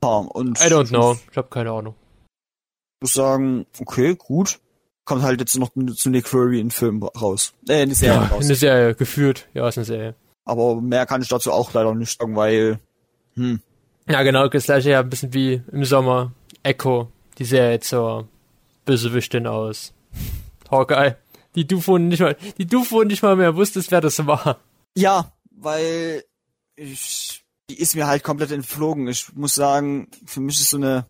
Und 0.00 0.60
I 0.60 0.64
don't 0.64 0.84
ich 0.84 0.88
know. 0.90 1.16
Ich 1.30 1.36
habe 1.36 1.48
keine 1.48 1.70
Ahnung. 1.70 1.94
muss 3.00 3.14
sagen, 3.14 3.64
okay, 3.80 4.14
gut. 4.16 4.58
Kommt 5.06 5.22
halt 5.22 5.40
jetzt 5.40 5.56
noch 5.56 5.70
zu 5.94 6.10
Nick 6.10 6.28
Fury 6.28 6.60
in 6.60 6.70
Film 6.70 7.02
raus. 7.02 7.54
Äh, 7.68 7.84
in 7.84 7.88
die 7.88 7.94
Serie 7.94 8.16
Ja, 8.20 8.26
raus. 8.26 8.44
eine 8.44 8.54
Serie, 8.56 8.94
geführt. 8.94 9.46
Ja, 9.54 9.66
ist 9.68 9.78
eine 9.78 9.84
Serie. 9.86 10.14
Aber 10.44 10.80
mehr 10.80 11.06
kann 11.06 11.22
ich 11.22 11.28
dazu 11.28 11.50
auch 11.52 11.72
leider 11.72 11.94
nicht 11.94 12.18
sagen, 12.18 12.36
weil, 12.36 12.78
hm, 13.34 13.60
Ja, 14.08 14.22
genau, 14.22 14.46
das 14.48 14.64
gleiche 14.64 14.90
ja 14.90 15.00
ein 15.00 15.08
bisschen 15.08 15.32
wie 15.32 15.62
im 15.72 15.84
Sommer. 15.84 16.32
Echo, 16.62 17.10
die 17.38 17.44
Serie 17.44 17.80
zur 17.80 18.28
Bösewichtin 18.84 19.46
aus 19.46 19.92
Hawkeye. 20.70 21.16
Die 21.54 21.66
du 21.66 21.80
vorhin 21.80 22.08
nicht 22.08 22.20
mal, 22.20 22.36
die 22.58 22.66
du 22.66 22.84
vorhin 22.84 23.08
nicht 23.08 23.22
mal 23.22 23.34
mehr 23.36 23.56
wusstest, 23.56 23.90
wer 23.90 24.00
das 24.00 24.24
war. 24.26 24.58
Ja, 24.96 25.32
weil 25.52 26.22
ich, 26.76 27.42
die 27.70 27.78
ist 27.80 27.94
mir 27.96 28.06
halt 28.06 28.22
komplett 28.22 28.50
entflogen. 28.50 29.08
Ich 29.08 29.32
muss 29.34 29.54
sagen, 29.54 30.08
für 30.26 30.40
mich 30.40 30.60
ist 30.60 30.70
so 30.70 30.76
eine 30.76 31.06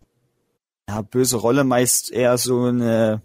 ja, 0.89 1.01
böse 1.01 1.37
Rolle 1.37 1.63
meist 1.63 2.11
eher 2.11 2.37
so 2.37 2.63
eine, 2.65 3.21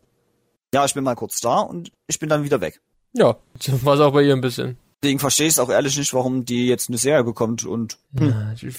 ja, 0.75 0.85
ich 0.85 0.95
bin 0.95 1.05
mal 1.05 1.15
kurz 1.15 1.41
da 1.41 1.61
und 1.61 1.93
ich 2.07 2.19
bin 2.19 2.29
dann 2.29 2.45
wieder 2.45 2.61
weg. 2.61 2.81
Ja, 3.13 3.37
war 3.83 3.95
es 3.95 4.01
auch 4.01 4.13
bei 4.13 4.23
ihr 4.23 4.35
ein 4.35 4.41
bisschen. 4.41 4.79
Deswegen 5.03 5.19
verstehe 5.19 5.49
ich 5.49 5.55
es 5.55 5.59
auch 5.59 5.69
ehrlich 5.71 5.97
nicht, 5.99 6.15
warum 6.15 6.45
die 6.45 6.69
jetzt 6.69 6.89
eine 6.89 6.99
Serie 6.99 7.25
bekommt 7.25 7.65
und 7.65 7.99
Ja, 8.19 8.53
ich, 8.55 8.77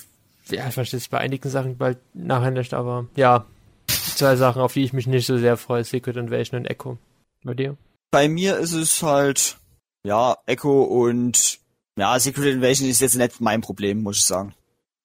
ja, 0.49 0.67
ich 0.67 0.73
verstehe 0.73 0.97
es 0.97 1.07
bei 1.09 1.17
einigen 1.19 1.49
Sachen 1.49 1.77
bald 1.77 1.97
nachher 2.13 2.51
nicht, 2.51 2.73
aber 2.73 3.07
ja. 3.15 3.45
Zwei 3.87 4.35
Sachen, 4.35 4.61
auf 4.61 4.73
die 4.73 4.83
ich 4.83 4.93
mich 4.93 5.07
nicht 5.07 5.25
so 5.25 5.37
sehr 5.37 5.57
freue, 5.57 5.83
Secret 5.83 6.15
Invasion 6.17 6.59
und 6.59 6.65
Echo. 6.67 6.97
Bei 7.43 7.53
dir? 7.53 7.77
bei 8.13 8.29
mir 8.29 8.57
ist 8.59 8.73
es 8.73 9.01
halt, 9.01 9.57
ja, 10.05 10.37
Echo 10.45 10.83
und, 10.83 11.59
ja, 11.97 12.17
Secret 12.19 12.53
Invasion 12.53 12.87
ist 12.87 13.01
jetzt 13.01 13.15
nicht 13.15 13.41
mein 13.41 13.61
Problem, 13.61 14.03
muss 14.03 14.17
ich 14.17 14.25
sagen. 14.25 14.53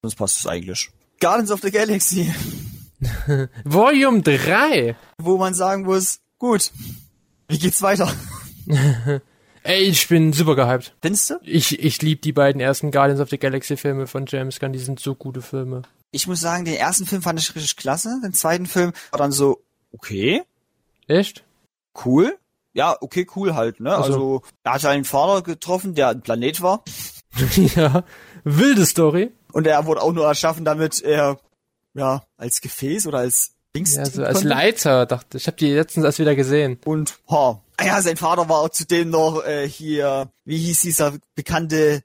Sonst 0.03 0.17
passt 0.17 0.39
es 0.39 0.47
eigentlich. 0.47 0.91
Guardians 1.19 1.51
of 1.51 1.63
the 1.63 1.71
Galaxy. 1.71 2.33
Volume 3.65 4.21
3. 4.21 4.95
wo 5.17 5.39
man 5.39 5.55
sagen 5.55 5.85
muss, 5.85 6.21
gut, 6.39 6.73
wie 7.49 7.59
geht's 7.59 7.83
weiter? 7.83 8.13
Ey, 9.63 9.83
ich 9.83 10.09
bin 10.09 10.33
super 10.33 10.55
gehypt. 10.57 10.95
Findest 11.03 11.31
du? 11.31 11.35
Ich, 11.43 11.79
ich 11.79 12.01
liebe 12.01 12.21
die 12.21 12.33
beiden 12.33 12.61
ersten 12.61 12.91
Guardians 12.91 13.21
of 13.21 13.29
the 13.31 13.39
Galaxy 13.39 13.77
Filme 13.77 14.07
von 14.07 14.25
James 14.27 14.61
Gunn, 14.61 14.73
die 14.73 14.79
sind 14.79 15.01
so 15.01 15.15
gute 15.15 15.43
Filme. 15.43 15.83
Ich 16.11 16.27
muss 16.27 16.41
sagen, 16.41 16.65
den 16.65 16.75
ersten 16.75 17.07
Film 17.07 17.21
fand 17.23 17.39
ich 17.41 17.55
richtig 17.55 17.77
klasse, 17.77 18.19
den 18.23 18.33
zweiten 18.33 18.67
Film 18.67 18.93
war 19.11 19.19
dann 19.19 19.33
so, 19.33 19.63
okay, 19.93 20.43
Echt? 21.07 21.45
cool. 22.05 22.39
Ja, 22.73 22.97
okay, 23.01 23.27
cool 23.35 23.55
halt, 23.55 23.81
ne? 23.81 23.95
Also- 23.95 24.13
Also, 24.13 24.43
er 24.63 24.73
hat 24.73 24.85
einen 24.87 25.05
Vater 25.05 25.43
getroffen, 25.43 25.95
der 25.95 26.09
ein 26.11 26.23
Planet 26.23 26.61
war. 26.63 26.85
ja. 27.75 28.05
Wilde 28.45 28.87
Story. 28.87 29.33
Und 29.53 29.67
er 29.67 29.85
wurde 29.87 30.01
auch 30.03 30.13
nur 30.13 30.27
erschaffen, 30.27 30.65
damit 30.65 31.03
er, 31.03 31.39
ja, 31.95 32.23
als 32.37 32.61
Gefäß 32.61 33.07
oder 33.07 33.19
als 33.19 33.55
Dings 33.75 33.97
Ja, 33.97 34.07
so 34.07 34.25
als. 34.25 34.43
Leiter, 34.45 35.07
dachte 35.07 35.37
ich. 35.37 35.45
Ich 35.45 35.47
habe 35.47 35.57
die 35.57 35.73
letztens 35.73 36.05
erst 36.05 36.19
wieder 36.19 36.35
gesehen. 36.35 36.79
Und, 36.85 37.19
ha, 37.31 37.63
ah 37.77 37.85
ja, 37.85 38.01
sein 38.03 38.17
Vater 38.17 38.49
war 38.49 38.61
auch 38.61 38.71
zudem 38.71 39.11
noch 39.11 39.45
äh, 39.45 39.69
hier, 39.69 40.31
wie 40.45 40.59
hieß 40.59 40.81
dieser 40.83 41.15
bekannte 41.35 42.03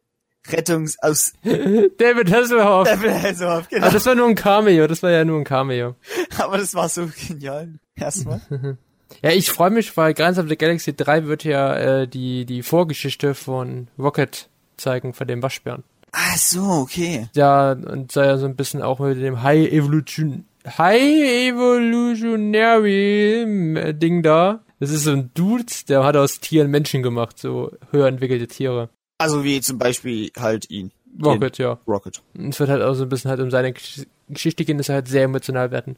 Rettungs 0.47 0.97
aus 1.01 1.33
David 1.43 2.31
Hasselhoff. 2.31 2.87
also, 2.87 3.63
genau. 3.69 3.85
Aber 3.85 3.93
das 3.93 4.05
war 4.05 4.15
nur 4.15 4.27
ein 4.27 4.35
Cameo, 4.35 4.87
das 4.87 5.01
war 5.01 5.11
ja 5.11 5.23
nur 5.23 5.39
ein 5.39 5.45
Cameo. 5.45 5.95
Aber 6.37 6.57
das 6.57 6.75
war 6.75 6.89
so 6.89 7.09
genial. 7.27 7.73
Erstmal. 7.95 8.41
Ja, 9.21 9.29
ich 9.29 9.51
freue 9.51 9.69
mich, 9.69 9.95
weil 9.95 10.15
Guardians 10.15 10.39
of 10.39 10.49
the 10.49 10.57
Galaxy 10.57 10.95
3 10.95 11.25
wird 11.25 11.43
ja 11.43 11.75
äh, 11.75 12.07
die, 12.07 12.45
die 12.45 12.63
Vorgeschichte 12.63 13.35
von 13.35 13.87
Rocket 13.99 14.49
zeigen, 14.75 15.13
von 15.13 15.27
dem 15.27 15.43
Waschbären. 15.43 15.83
Ach 16.11 16.37
so, 16.37 16.63
okay. 16.63 17.27
Ja, 17.35 17.73
und 17.73 18.11
sei 18.11 18.25
ja 18.25 18.37
so 18.37 18.47
ein 18.47 18.55
bisschen 18.55 18.81
auch 18.81 18.97
mit 18.97 19.21
dem 19.21 19.43
High 19.43 19.71
Evolution, 19.71 20.45
High 20.65 21.49
Evolutionary 21.49 23.43
äh, 23.77 23.93
Ding 23.93 24.23
da. 24.23 24.63
Das 24.79 24.89
ist 24.91 25.03
so 25.03 25.11
ein 25.11 25.31
Dude, 25.33 25.65
der 25.87 26.03
hat 26.03 26.15
aus 26.17 26.39
Tieren 26.39 26.69
Menschen 26.71 27.03
gemacht, 27.03 27.37
so 27.39 27.71
höher 27.91 28.07
entwickelte 28.07 28.47
Tiere. 28.47 28.89
Also 29.17 29.43
wie 29.43 29.61
zum 29.61 29.77
Beispiel 29.77 30.31
halt 30.37 30.69
ihn. 30.69 30.91
Rocket, 31.23 31.57
ja. 31.57 31.79
Rocket. 31.87 32.21
Es 32.49 32.59
wird 32.59 32.69
halt 32.69 32.81
auch 32.81 32.93
so 32.95 33.03
ein 33.03 33.09
bisschen 33.09 33.29
halt 33.29 33.39
um 33.39 33.51
seine 33.51 33.69
Gesch- 33.71 34.07
Geschichte 34.29 34.65
gehen, 34.65 34.77
dass 34.77 34.89
er 34.89 34.95
halt 34.95 35.07
sehr 35.07 35.23
emotional 35.23 35.71
werden. 35.71 35.95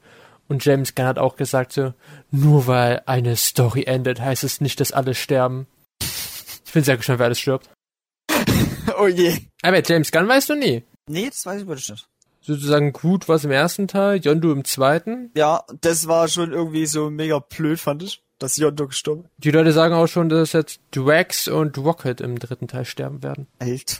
Und 0.47 0.63
James 0.63 0.93
Gunn 0.93 1.05
hat 1.07 1.18
auch 1.18 1.36
gesagt 1.38 1.72
so, 1.72 1.93
nur 2.32 2.68
weil 2.68 3.01
eine 3.05 3.36
Story 3.36 3.84
endet, 3.86 4.20
heißt 4.20 4.43
es 4.43 4.61
nicht, 4.61 4.80
dass 4.80 4.91
alle 4.91 5.16
sterben. 5.16 5.66
Ich 6.66 6.72
bin 6.74 6.84
sehr 6.84 6.97
gespannt, 6.97 7.20
wer 7.20 7.26
alles 7.28 7.39
stirbt. 7.39 7.70
oh 8.99 9.07
je. 9.07 9.34
Aber 9.63 9.82
James 9.84 10.11
Gunn 10.11 10.28
weißt 10.28 10.49
du 10.49 10.55
nie. 10.55 10.84
Nee, 11.09 11.28
das 11.30 11.45
weiß 11.45 11.61
ich 11.61 11.68
wirklich 11.68 11.89
nicht. 11.89 12.05
Sozusagen 12.46 12.93
gut 12.93 13.28
was 13.28 13.43
im 13.43 13.52
ersten 13.52 13.88
Teil, 13.88 14.20
Yondu 14.20 14.52
im 14.52 14.66
zweiten. 14.66 15.32
Ja, 15.36 15.64
das 15.82 16.08
war 16.08 16.28
schon 16.28 16.52
irgendwie 16.52 16.86
so 16.86 17.10
mega 17.10 17.39
blöd, 17.39 17.80
fand 17.80 18.04
ich, 18.04 18.24
dass 18.38 18.58
Yondu 18.58 18.88
gestorben 18.88 19.24
ist. 19.24 19.32
Die 19.38 19.50
Leute 19.50 19.72
sagen 19.72 19.96
auch 19.96 20.06
schon, 20.08 20.30
dass 20.30 20.54
jetzt 20.54 20.80
Drax 20.91 21.48
und 21.48 21.76
Rocket 21.78 22.22
im 22.22 22.38
dritten 22.38 22.68
Teil 22.68 22.86
sterben 22.86 23.24
werden. 23.24 23.48
Alt. 23.58 24.00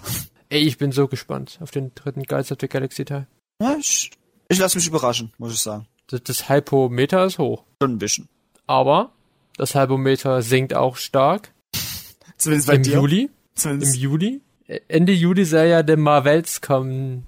Ey, 0.50 0.62
ich 0.62 0.78
bin 0.78 0.92
so 0.92 1.08
gespannt 1.08 1.58
auf 1.60 1.72
den 1.72 1.96
dritten 1.96 2.22
Guardians 2.22 2.52
of 2.52 2.60
the 2.62 2.68
Galaxy 2.68 3.04
Teil. 3.04 3.26
Ja, 3.60 3.76
ich, 3.80 4.12
ich 4.48 4.60
lasse 4.60 4.78
mich 4.78 4.88
überraschen, 4.88 5.34
muss 5.40 5.54
ich 5.54 5.60
sagen. 5.60 5.88
Das, 6.08 6.22
das 6.22 6.48
Hypometer 6.48 7.26
ist 7.26 7.40
hoch. 7.40 7.64
Schon 7.82 7.94
ein 7.94 7.98
bisschen. 7.98 8.30
Aber 8.68 9.12
das 9.58 9.74
Hypometer 9.74 10.44
sinkt 10.44 10.76
auch 10.76 10.98
stark. 10.98 11.52
Zumindest 12.38 12.68
bei 12.68 12.76
Im 12.76 12.84
dir. 12.84 12.94
Juli. 12.94 13.22
Im 13.22 13.30
Zumindest. 13.56 13.98
Juli? 13.98 14.42
Ende 14.88 15.14
Juli 15.14 15.46
soll 15.46 15.66
ja 15.66 15.82
der 15.82 15.98
Marvels 15.98 16.62
kommen. 16.62 17.26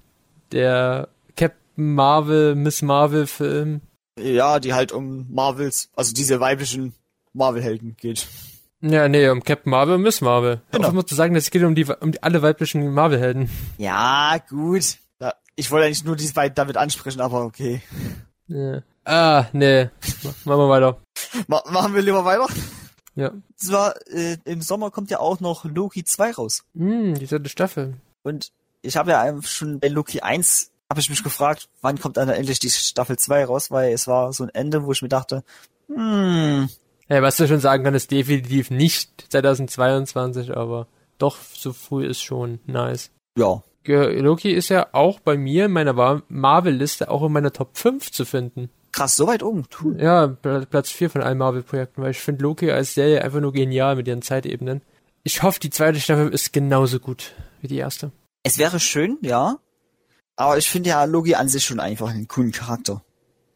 Der 0.52 1.08
Captain 1.36 1.94
Marvel, 1.94 2.54
Miss 2.54 2.82
Marvel 2.82 3.26
Film. 3.26 3.80
Ja, 4.18 4.58
die 4.58 4.74
halt 4.74 4.92
um 4.92 5.26
Marvels, 5.32 5.90
also 5.94 6.12
diese 6.12 6.40
weiblichen 6.40 6.94
Marvel-Helden 7.32 7.96
geht. 7.96 8.26
Ja, 8.80 9.08
nee, 9.08 9.28
um 9.28 9.42
Captain 9.42 9.70
Marvel 9.70 9.94
und 9.94 10.02
Miss 10.02 10.20
Marvel. 10.20 10.60
Genau. 10.70 10.90
Genau. 10.90 11.02
muss 11.02 11.10
sagen, 11.10 11.34
es 11.36 11.50
geht 11.50 11.62
um 11.62 11.74
die, 11.74 11.84
um 11.84 12.12
die 12.12 12.22
alle 12.22 12.42
weiblichen 12.42 12.92
Marvel-Helden. 12.92 13.50
Ja, 13.76 14.36
gut. 14.48 14.98
Ich 15.56 15.72
wollte 15.72 15.86
eigentlich 15.86 16.04
nur 16.04 16.14
diese 16.14 16.34
beiden 16.34 16.54
damit 16.54 16.76
ansprechen, 16.76 17.20
aber 17.20 17.44
okay. 17.44 17.82
Ja. 18.46 18.82
Ah, 19.04 19.46
nee. 19.52 19.88
Machen 20.44 20.60
wir 20.60 20.68
weiter. 20.68 20.98
Ma 21.48 21.62
machen 21.68 21.94
wir 21.94 22.02
lieber 22.02 22.24
weiter. 22.24 22.46
Ja. 23.16 23.32
Zwar, 23.56 23.96
äh, 24.06 24.36
im 24.44 24.62
Sommer 24.62 24.92
kommt 24.92 25.10
ja 25.10 25.18
auch 25.18 25.40
noch 25.40 25.64
Loki 25.64 26.04
2 26.04 26.30
raus. 26.30 26.62
Hm, 26.76 27.14
die 27.14 27.26
dritte 27.26 27.48
Staffel. 27.48 27.94
Und 28.22 28.52
ich 28.82 28.96
habe 28.96 29.10
ja 29.12 29.20
einfach 29.22 29.48
schon 29.48 29.80
bei 29.80 29.88
Loki 29.88 30.20
1 30.20 30.70
habe 30.90 31.00
ich 31.00 31.10
mich 31.10 31.22
gefragt, 31.22 31.68
wann 31.82 32.00
kommt 32.00 32.16
dann 32.16 32.28
endlich 32.30 32.58
die 32.60 32.70
Staffel 32.70 33.18
2 33.18 33.44
raus, 33.44 33.70
weil 33.70 33.92
es 33.92 34.06
war 34.08 34.32
so 34.32 34.44
ein 34.44 34.48
Ende, 34.50 34.84
wo 34.86 34.92
ich 34.92 35.02
mir 35.02 35.08
dachte, 35.10 35.44
hm, 35.92 36.68
Ja, 37.08 37.22
was 37.22 37.36
du 37.36 37.46
schon 37.46 37.60
sagen 37.60 37.84
kann, 37.84 37.94
ist 37.94 38.10
definitiv 38.10 38.70
nicht 38.70 39.26
2022, 39.30 40.56
aber 40.56 40.86
doch 41.18 41.36
so 41.54 41.72
früh 41.72 42.06
ist 42.06 42.22
schon 42.22 42.60
nice. 42.66 43.10
ja. 43.36 43.62
Loki 43.86 44.50
ist 44.52 44.68
ja 44.68 44.88
auch 44.92 45.18
bei 45.18 45.38
mir 45.38 45.64
in 45.64 45.72
meiner 45.72 45.94
Marvel-Liste 46.28 47.10
auch 47.10 47.24
in 47.24 47.32
meiner 47.32 47.54
Top 47.54 47.70
5 47.78 48.10
zu 48.12 48.26
finden. 48.26 48.68
Krass, 48.92 49.16
so 49.16 49.26
weit 49.26 49.42
oben. 49.42 49.64
Cool. 49.82 49.98
Ja, 49.98 50.26
Pla- 50.26 50.66
Platz 50.66 50.90
4 50.90 51.08
von 51.08 51.22
allen 51.22 51.38
Marvel-Projekten, 51.38 52.02
weil 52.02 52.10
ich 52.10 52.18
finde 52.20 52.42
Loki 52.42 52.70
als 52.70 52.92
Serie 52.92 53.22
einfach 53.24 53.40
nur 53.40 53.54
genial 53.54 53.96
mit 53.96 54.06
ihren 54.06 54.20
Zeitebenen. 54.20 54.82
Ich 55.22 55.42
hoffe, 55.42 55.58
die 55.60 55.70
zweite 55.70 56.00
Staffel 56.00 56.28
ist 56.28 56.52
genauso 56.52 56.98
gut 57.00 57.32
wie 57.62 57.68
die 57.68 57.78
erste. 57.78 58.12
Es 58.42 58.58
wäre 58.58 58.80
schön, 58.80 59.18
ja. 59.22 59.58
Aber 60.36 60.56
ich 60.58 60.68
finde 60.68 60.90
ja 60.90 61.04
Loki 61.04 61.34
an 61.34 61.48
sich 61.48 61.64
schon 61.64 61.80
einfach 61.80 62.10
einen 62.10 62.28
coolen 62.28 62.52
Charakter. 62.52 63.02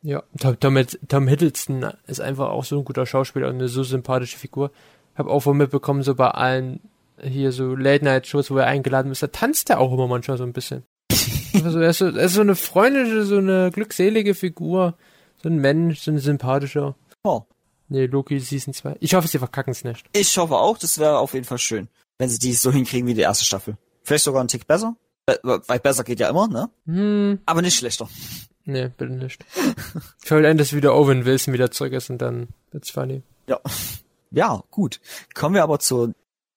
Ja, 0.02 0.24
Tom, 0.38 0.84
Tom 1.08 1.28
Hiddleston 1.28 1.92
ist 2.08 2.20
einfach 2.20 2.48
auch 2.48 2.64
so 2.64 2.78
ein 2.78 2.84
guter 2.84 3.06
Schauspieler 3.06 3.48
und 3.48 3.54
eine 3.54 3.68
so 3.68 3.84
sympathische 3.84 4.36
Figur. 4.36 4.72
Hab 5.14 5.28
auch 5.28 5.46
wohl 5.46 5.54
mitbekommen, 5.54 6.02
so 6.02 6.16
bei 6.16 6.28
allen 6.30 6.80
hier 7.22 7.52
so 7.52 7.76
Late-Night-Shows, 7.76 8.50
wo 8.50 8.58
er 8.58 8.66
eingeladen 8.66 9.12
ist, 9.12 9.22
da 9.22 9.28
tanzt 9.28 9.70
er 9.70 9.78
auch 9.78 9.92
immer 9.92 10.08
manchmal 10.08 10.38
so 10.38 10.44
ein 10.44 10.52
bisschen. 10.52 10.84
also 11.64 11.78
er, 11.78 11.90
ist 11.90 11.98
so, 11.98 12.06
er 12.06 12.24
ist 12.24 12.34
so 12.34 12.40
eine 12.40 12.56
freundliche, 12.56 13.24
so 13.24 13.38
eine 13.38 13.70
glückselige 13.70 14.34
Figur. 14.34 14.96
So 15.42 15.48
ein 15.48 15.56
Mensch, 15.56 16.00
so 16.00 16.10
ein 16.10 16.18
sympathischer. 16.18 16.96
Oh. 17.24 17.42
Nee, 17.88 18.06
Loki 18.06 18.38
Season 18.40 18.72
2. 18.72 18.96
Ich 19.00 19.14
hoffe, 19.14 19.28
sie 19.28 19.38
verkacken 19.38 19.72
es 19.72 19.84
nicht. 19.84 20.06
Ich 20.12 20.36
hoffe 20.38 20.56
auch, 20.56 20.78
das 20.78 20.98
wäre 20.98 21.18
auf 21.18 21.34
jeden 21.34 21.44
Fall 21.44 21.58
schön, 21.58 21.88
wenn 22.18 22.28
sie 22.28 22.38
die 22.38 22.54
so 22.54 22.72
hinkriegen 22.72 23.06
wie 23.06 23.14
die 23.14 23.20
erste 23.20 23.44
Staffel. 23.44 23.76
Vielleicht 24.04 24.24
sogar 24.24 24.40
einen 24.40 24.48
Tick 24.48 24.66
besser. 24.66 24.96
Äh, 25.26 25.36
Weil 25.42 25.78
besser 25.78 26.04
geht 26.04 26.20
ja 26.20 26.28
immer, 26.28 26.48
ne? 26.48 26.68
Hm, 26.86 27.40
Aber 27.46 27.62
nicht 27.62 27.76
schlechter. 27.76 28.08
nee, 28.64 28.88
bitte 28.96 29.12
nicht. 29.12 29.44
ich 30.24 30.30
will 30.30 30.44
endlich, 30.44 30.74
wieder 30.74 30.94
Owen 30.94 31.24
Wilson 31.24 31.54
wieder 31.54 31.70
zurück 31.70 31.92
ist 31.92 32.10
und 32.10 32.18
dann 32.18 32.48
wird's 32.70 32.90
funny. 32.90 33.22
Ja. 33.46 33.60
Ja, 34.30 34.62
gut. 34.70 35.00
Kommen 35.34 35.54
wir 35.54 35.62
aber 35.62 35.78
zur 35.78 36.12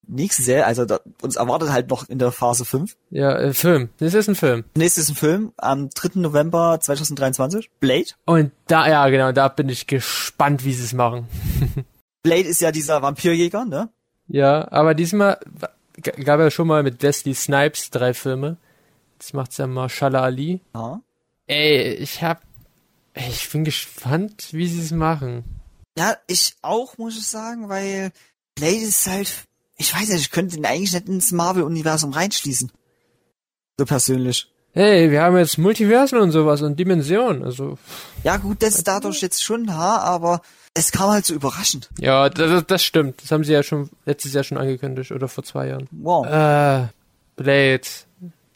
nächsten 0.08 0.42
Serie. 0.42 0.66
Also 0.66 0.84
da, 0.84 1.00
uns 1.20 1.36
erwartet 1.36 1.70
halt 1.70 1.90
noch 1.90 2.08
in 2.08 2.18
der 2.18 2.32
Phase 2.32 2.64
5. 2.64 2.96
Ja, 3.10 3.36
äh, 3.38 3.52
Film. 3.52 3.90
Das 3.98 4.14
ist 4.14 4.28
ein 4.28 4.34
Film. 4.34 4.64
Nächstes 4.74 5.10
ein 5.10 5.14
Film 5.14 5.52
am 5.58 5.90
3. 5.90 6.20
November 6.20 6.78
2023. 6.80 7.70
Blade. 7.80 8.06
Und 8.24 8.52
da, 8.66 8.88
ja, 8.88 9.06
genau, 9.08 9.32
da 9.32 9.48
bin 9.48 9.68
ich 9.68 9.86
gespannt, 9.86 10.64
wie 10.64 10.72
sie 10.72 10.84
es 10.84 10.92
machen. 10.92 11.28
Blade 12.22 12.48
ist 12.48 12.60
ja 12.60 12.72
dieser 12.72 13.02
Vampirjäger, 13.02 13.64
ne? 13.64 13.90
Ja, 14.28 14.70
aber 14.72 14.94
diesmal 14.94 15.38
gab 16.02 16.40
ja 16.40 16.50
schon 16.50 16.66
mal 16.68 16.82
mit 16.82 17.02
Wesley 17.02 17.34
Snipes 17.34 17.90
drei 17.90 18.14
Filme. 18.14 18.56
Jetzt 19.14 19.34
macht's 19.34 19.56
ja 19.56 19.66
Marshala 19.66 20.22
Ali. 20.22 20.60
Ja. 20.74 21.00
Ey, 21.46 21.94
ich 21.94 22.22
hab, 22.22 22.42
ich 23.14 23.48
bin 23.50 23.64
gespannt, 23.64 24.48
wie 24.52 24.66
sie 24.66 24.80
es 24.80 24.90
machen. 24.90 25.44
Ja, 25.98 26.16
ich 26.26 26.56
auch, 26.62 26.98
muss 26.98 27.16
ich 27.16 27.26
sagen, 27.26 27.68
weil 27.68 28.12
Blade 28.54 28.76
ist 28.76 29.06
halt, 29.06 29.44
ich 29.76 29.94
weiß 29.94 30.08
nicht, 30.08 30.20
ich 30.20 30.30
könnte 30.30 30.56
ihn 30.56 30.66
eigentlich 30.66 30.92
nicht 30.92 31.08
ins 31.08 31.32
Marvel-Universum 31.32 32.12
reinschließen. 32.12 32.70
So 33.78 33.84
persönlich. 33.86 34.50
Hey, 34.72 35.10
wir 35.10 35.22
haben 35.22 35.38
jetzt 35.38 35.56
Multiversen 35.56 36.18
und 36.18 36.32
sowas 36.32 36.60
und 36.60 36.78
Dimensionen, 36.78 37.42
also, 37.44 37.78
Ja, 38.24 38.36
gut, 38.36 38.62
das 38.62 38.76
ist 38.76 38.86
dadurch 38.86 39.22
jetzt 39.22 39.42
schon 39.42 39.74
ha, 39.74 39.98
aber 40.00 40.42
es 40.76 40.92
kam 40.92 41.10
halt 41.10 41.24
so 41.26 41.34
überraschend. 41.34 41.88
ja, 41.98 42.28
das, 42.28 42.64
das 42.66 42.84
stimmt. 42.84 43.22
Das 43.22 43.30
haben 43.32 43.44
sie 43.44 43.52
ja 43.52 43.62
schon 43.62 43.90
letztes 44.04 44.32
Jahr 44.34 44.44
schon 44.44 44.58
angekündigt 44.58 45.10
oder 45.12 45.28
vor 45.28 45.42
zwei 45.44 45.68
Jahren. 45.68 45.88
Wow. 45.90 46.26
Äh, 46.26 46.86
Blade. 47.36 47.82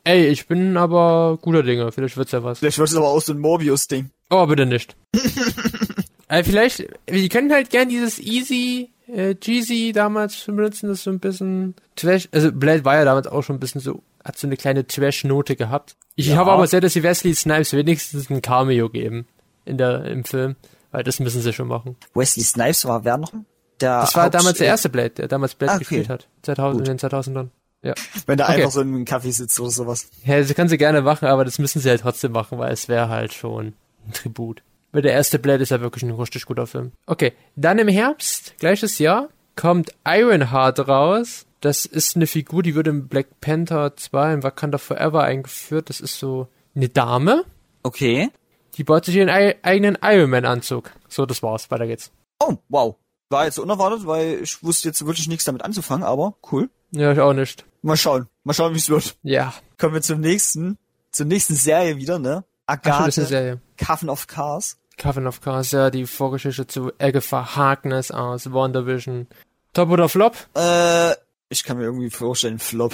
Ey, 0.05 0.27
ich 0.29 0.47
bin 0.47 0.77
aber 0.77 1.39
guter 1.43 1.63
Dinge. 1.63 1.91
Vielleicht 1.93 2.17
wird's 2.17 2.33
ja 2.33 2.43
was. 2.43 2.61
Vielleicht 2.61 2.79
wird 2.79 2.89
es 2.89 2.97
aber 2.97 3.09
auch 3.09 3.21
so 3.21 3.33
ein 3.33 3.39
Morbius-Ding. 3.39 4.11
Oh, 4.31 4.47
bitte 4.47 4.65
nicht. 4.67 4.97
äh, 6.29 6.45
vielleicht, 6.45 6.85
wir 7.07 7.29
können 7.29 7.53
halt 7.53 7.71
gern 7.71 7.89
dieses 7.89 8.19
Easy, 8.19 8.91
äh, 9.09 9.35
Jeezy 9.41 9.93
damals 9.93 10.45
benutzen, 10.45 10.89
das 10.89 11.03
so 11.03 11.11
ein 11.11 11.19
bisschen 11.19 11.75
Trash, 11.97 12.29
also 12.33 12.51
Blade 12.53 12.85
war 12.85 12.97
ja 12.97 13.05
damals 13.05 13.27
auch 13.27 13.43
schon 13.43 13.57
ein 13.57 13.61
bisschen 13.61 13.81
so, 13.81 14.03
hat 14.25 14.39
so 14.39 14.47
eine 14.47 14.57
kleine 14.57 14.87
Trash-Note 14.87 15.57
gehabt. 15.57 15.97
Ich 16.17 16.29
Ja. 16.29 16.39
hoffe 16.39 16.53
aber 16.53 16.67
sehr, 16.67 16.81
dass 16.81 16.93
sie 16.95 17.03
Wesley 17.03 17.35
Snipes 17.35 17.73
wenigstens 17.73 18.31
ein 18.31 18.41
Cameo 18.43 18.89
geben 18.89 19.27
in 19.65 19.77
der, 19.79 20.05
im 20.07 20.25
Film, 20.25 20.57
weil 20.91 21.03
das 21.05 21.21
müssen 21.21 21.41
sie 21.43 21.53
schon 21.53 21.69
machen. 21.69 21.97
Wesley 22.15 22.45
Snipes 22.45 22.85
war 22.85 23.05
wer 23.05 23.17
noch? 23.19 23.33
Der 23.81 24.01
Das 24.01 24.15
war 24.15 24.25
Haupt- 24.25 24.35
damals 24.35 24.59
der 24.59 24.67
erste 24.67 24.89
Blade, 24.91 25.11
der 25.11 25.29
damals 25.29 25.55
Blade 25.55 25.73
Ah, 25.73 25.77
okay. 25.77 25.85
gespielt 25.85 26.09
hat. 26.09 26.29
2000, 26.43 26.79
Gut. 26.81 26.89
in 26.89 26.93
den 26.95 26.99
2000ern. 26.99 27.51
Ja. 27.83 27.95
Wenn 28.27 28.37
der 28.37 28.47
Okay. 28.49 28.57
einfach 28.59 28.71
so 28.73 28.83
in 28.83 28.89
einem 28.89 29.05
Kaffee 29.07 29.31
sitzt 29.31 29.59
oder 29.59 29.71
sowas. 29.71 30.11
Ja, 30.25 30.39
das 30.39 30.55
können 30.55 30.69
sie 30.69 30.77
gerne 30.77 31.01
machen, 31.01 31.27
aber 31.29 31.47
das 31.47 31.59
müssen 31.59 31.81
sie 31.81 31.89
halt 31.89 32.03
trotzdem 32.03 32.33
machen, 32.33 32.59
weil 32.59 32.73
es 32.73 32.89
wäre 32.89 33.09
halt 33.09 33.33
schon 33.33 33.73
ein 34.07 34.13
Tribut. 34.13 34.63
Weil 34.93 35.01
der 35.03 35.13
erste 35.13 35.39
Blade 35.39 35.63
ist 35.63 35.71
ja 35.71 35.81
wirklich 35.81 36.03
ein 36.03 36.11
richtig 36.11 36.45
guter 36.45 36.67
Film. 36.67 36.93
Okay, 37.07 37.33
dann 37.57 37.79
im 37.79 37.89
Herbst, 37.89 38.55
gleiches 38.59 38.99
Jahr, 38.99 39.29
kommt 39.57 39.93
Ironheart 40.07 40.87
raus. 40.89 41.47
Das 41.61 41.87
ist 41.87 42.17
eine 42.17 42.27
Figur, 42.27 42.63
die 42.63 42.75
wird 42.75 42.87
in 42.87 43.07
Black 43.09 43.41
Panther 43.41 43.97
2 43.97 44.35
in 44.35 44.43
Wakanda 44.43 44.77
Forever 44.79 45.23
eingeführt. 45.23 45.89
Das 45.89 46.01
ist 46.01 46.19
so 46.19 46.49
eine 46.75 46.89
Dame, 46.91 47.45
Okay. 47.83 48.29
Die 48.77 48.85
baut 48.85 49.05
sich 49.05 49.17
ihren 49.17 49.29
ei- 49.29 49.57
eigenen 49.63 49.99
Iron 50.03 50.31
Man 50.31 50.45
Anzug. 50.45 50.91
So, 51.09 51.27
das 51.27 51.43
war's. 51.43 51.71
Weiter 51.71 51.87
geht's. 51.87 52.11
Oh, 52.39 52.57
wow. 52.69 52.97
War 53.29 53.45
jetzt 53.45 53.59
unerwartet, 53.59 54.07
weil 54.07 54.41
ich 54.43 54.63
wusste 54.63 54.89
jetzt 54.89 55.05
wirklich 55.07 55.29
nichts 55.29 55.45
damit 55.45 55.63
anzufangen, 55.65 56.05
aber 56.05 56.35
cool. 56.51 56.69
Ja, 56.93 57.13
ich 57.13 57.21
auch 57.21 57.33
nicht. 57.33 57.65
Mal 57.83 57.97
schauen. 57.97 58.27
Mal 58.45 58.55
schauen, 58.55 58.75
wie 58.75 58.79
es 58.79 58.89
wird. 58.91 59.17
Ja. 59.23 59.55
Kommen 59.79 59.95
wir 59.95 60.03
zum 60.03 60.21
nächsten, 60.21 60.79
zur 61.13 61.27
nächsten 61.27 61.55
Serie 61.55 61.97
wieder, 61.97 62.19
ne? 62.19 62.45
Ach, 62.67 62.75
Agathe, 62.75 63.11
Serie. 63.25 63.61
Coven 63.77 64.09
of 64.11 64.27
Cars. 64.27 64.77
Coven 64.99 65.27
of 65.27 65.41
Cars, 65.41 65.71
ja, 65.71 65.91
die 65.91 66.07
Vorgeschichte 66.07 66.67
zu 66.67 66.93
Agatha 66.99 67.57
Harkness 67.57 68.11
aus 68.11 68.53
WandaVision. 68.53 69.29
Top 69.73 69.89
oder 69.91 70.09
Flop? 70.09 70.37
Äh, 70.57 71.13
ich 71.49 71.65
kann 71.65 71.79
mir 71.79 71.85
irgendwie 71.85 72.11
vorstellen, 72.11 72.59
Flop. 72.59 72.93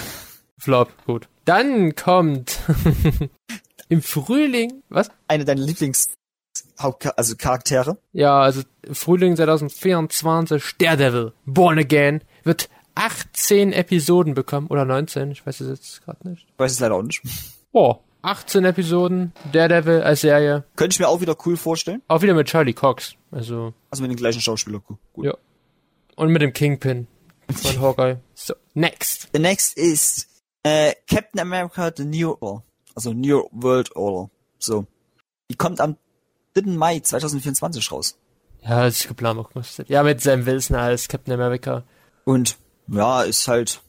Flop, 0.59 0.91
gut. 1.07 1.29
Dann 1.47 1.95
kommt 1.97 2.59
im 3.89 4.03
Frühling, 4.03 4.83
was? 4.89 5.11
Eine 5.29 5.45
deiner 5.45 5.63
Lieblings 5.63 6.11
also 6.79 7.37
Charaktere. 7.37 7.99
Ja, 8.13 8.41
also 8.41 8.63
Frühling 8.93 9.37
2024, 9.37 10.77
Daredevil, 10.79 11.33
Born 11.45 11.79
Again, 11.79 12.23
wird 12.45 12.69
18 12.95 13.73
Episoden 13.73 14.35
bekommen, 14.35 14.69
oder 14.69 14.85
19, 14.85 15.31
ich 15.31 15.47
weiß 15.47 15.61
es 15.61 15.69
jetzt 15.69 16.05
gerade 16.05 16.29
nicht. 16.29 16.47
Ich 16.49 16.59
weiß 16.59 16.73
es 16.73 16.81
leider 16.81 16.95
auch 16.95 17.03
nicht. 17.03 17.23
Oh, 17.73 17.97
18 18.23 18.65
Episoden, 18.65 19.33
Daredevil 19.53 20.03
als 20.03 20.23
Serie, 20.23 20.65
Könnte 20.77 20.95
ich 20.95 21.01
mir 21.01 21.09
auch 21.09 21.21
wieder 21.21 21.37
cool 21.45 21.57
vorstellen. 21.57 22.03
auch 22.09 22.23
wieder 22.23 22.35
mit 22.35 22.49
Charlie 22.49 22.73
Cox, 22.73 23.15
also, 23.31 23.75
Also 23.91 24.03
mit 24.03 24.11
den 24.11 24.17
gleichen 24.17 24.41
Schauspieler. 24.41 24.81
Gut. 24.81 24.99
ja. 25.25 25.35
Und 26.17 26.31
mit 26.31 26.41
dem 26.41 26.55
Kingpin 26.55 27.07
von 27.53 27.81
Hawkeye. 27.81 28.17
So, 28.35 28.55
next. 28.73 29.29
The 29.35 29.39
next 29.39 29.77
is 29.77 30.27
äh, 30.63 30.95
Captain 31.07 31.41
America 31.41 31.93
The 31.95 32.05
New 32.07 32.35
Order. 32.41 32.65
Also 32.97 33.13
New 33.13 33.45
World 33.53 33.95
Order. 33.95 34.31
So. 34.59 34.87
Die 35.51 35.55
kommt 35.55 35.81
am 35.81 35.97
3. 36.55 36.73
Mai 36.73 36.99
2024 36.99 37.93
raus. 37.93 38.19
Ja, 38.63 38.83
das 38.83 39.01
ist 39.01 39.09
geplant. 39.09 39.39
auch 39.39 39.49
gekostet. 39.49 39.89
Ja, 39.89 40.03
mit 40.03 40.21
Sam 40.21 40.47
Wilson 40.47 40.77
als 40.77 41.07
Captain 41.07 41.35
America. 41.35 41.85
Und 42.25 42.57
ja, 42.89 43.23
ist 43.23 43.47
halt. 43.47 43.81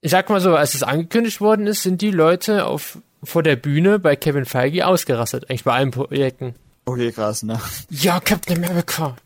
Ich 0.00 0.12
sag 0.12 0.30
mal 0.30 0.40
so, 0.40 0.56
als 0.56 0.74
es 0.74 0.82
angekündigt 0.82 1.40
worden 1.40 1.66
ist, 1.66 1.82
sind 1.82 2.00
die 2.00 2.10
Leute 2.10 2.66
auf, 2.66 2.98
vor 3.22 3.42
der 3.42 3.56
Bühne 3.56 3.98
bei 3.98 4.16
Kevin 4.16 4.46
Feige 4.46 4.86
ausgerastet. 4.86 5.50
Eigentlich 5.50 5.64
bei 5.64 5.74
allen 5.74 5.90
Projekten. 5.90 6.54
Okay, 6.84 7.12
krass, 7.12 7.42
ne? 7.42 7.60
Ja, 7.90 8.20
Captain 8.20 8.64
America. 8.64 9.16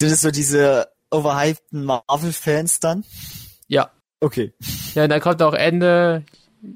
Sind 0.00 0.12
es 0.12 0.20
so 0.20 0.30
diese 0.30 0.88
overhypten 1.10 1.84
Marvel-Fans 1.84 2.80
dann? 2.80 3.04
Ja. 3.66 3.90
Okay. 4.20 4.54
Ja, 4.94 5.06
dann 5.08 5.20
kommt 5.20 5.42
auch 5.42 5.52
Ende, 5.52 6.24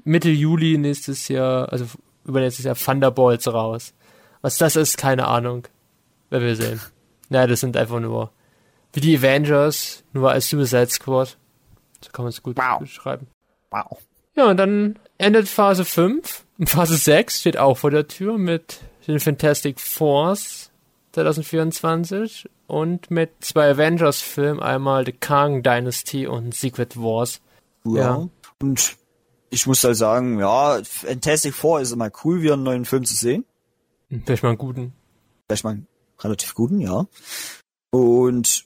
Mitte 0.03 0.29
Juli 0.29 0.77
nächstes 0.77 1.27
Jahr, 1.27 1.71
also 1.71 1.85
übernächstes 2.25 2.65
Jahr 2.65 2.75
Thunderbolts 2.75 3.47
raus. 3.47 3.93
Was 4.41 4.57
das 4.57 4.75
ist, 4.75 4.97
keine 4.97 5.27
Ahnung. 5.27 5.67
Wer 6.29 6.41
will 6.41 6.55
sehen. 6.55 6.81
Naja, 7.31 7.45
das 7.45 7.59
sind 7.59 7.77
einfach 7.77 7.99
nur 7.99 8.31
wie 8.93 9.01
die 9.01 9.15
Avengers, 9.17 10.03
nur 10.13 10.31
als 10.31 10.49
Suicide 10.49 10.87
Squad. 10.89 11.37
So 12.03 12.09
kann 12.11 12.23
man 12.25 12.29
es 12.29 12.41
gut 12.41 12.57
Wow. 12.57 12.79
beschreiben. 12.79 13.27
Wow. 13.69 13.99
Ja, 14.35 14.49
und 14.49 14.57
dann 14.57 14.97
endet 15.19 15.47
Phase 15.47 15.85
5. 15.85 16.43
Und 16.57 16.69
Phase 16.71 16.95
6 16.97 17.41
steht 17.41 17.57
auch 17.57 17.77
vor 17.77 17.91
der 17.91 18.07
Tür 18.07 18.39
mit 18.39 18.79
den 19.05 19.19
Fantastic 19.19 19.79
Fours 19.79 20.71
2024 21.11 22.49
und 22.67 23.11
mit 23.11 23.29
zwei 23.41 23.69
Avengers-Filmen, 23.71 24.59
einmal 24.59 25.05
The 25.05 25.11
Kang 25.11 25.61
Dynasty 25.63 26.25
und 26.27 26.55
Secret 26.55 26.97
Wars. 26.97 27.41
Ja. 27.85 27.93
Ja. 27.95 28.29
Und 28.61 28.95
ich 29.49 29.65
muss 29.67 29.83
halt 29.83 29.97
sagen, 29.97 30.39
ja, 30.39 30.79
Fantastic 30.83 31.53
Four 31.53 31.81
ist 31.81 31.91
immer 31.91 32.09
cool, 32.23 32.41
wieder 32.41 32.53
einen 32.53 32.63
neuen 32.63 32.85
Film 32.85 33.05
zu 33.05 33.15
sehen. 33.15 33.45
Vielleicht 34.25 34.43
mal 34.43 34.49
einen 34.49 34.57
guten. 34.57 34.93
Vielleicht 35.47 35.63
mal 35.63 35.71
einen 35.71 35.87
relativ 36.19 36.53
guten, 36.55 36.79
ja. 36.79 37.05
Und 37.91 38.65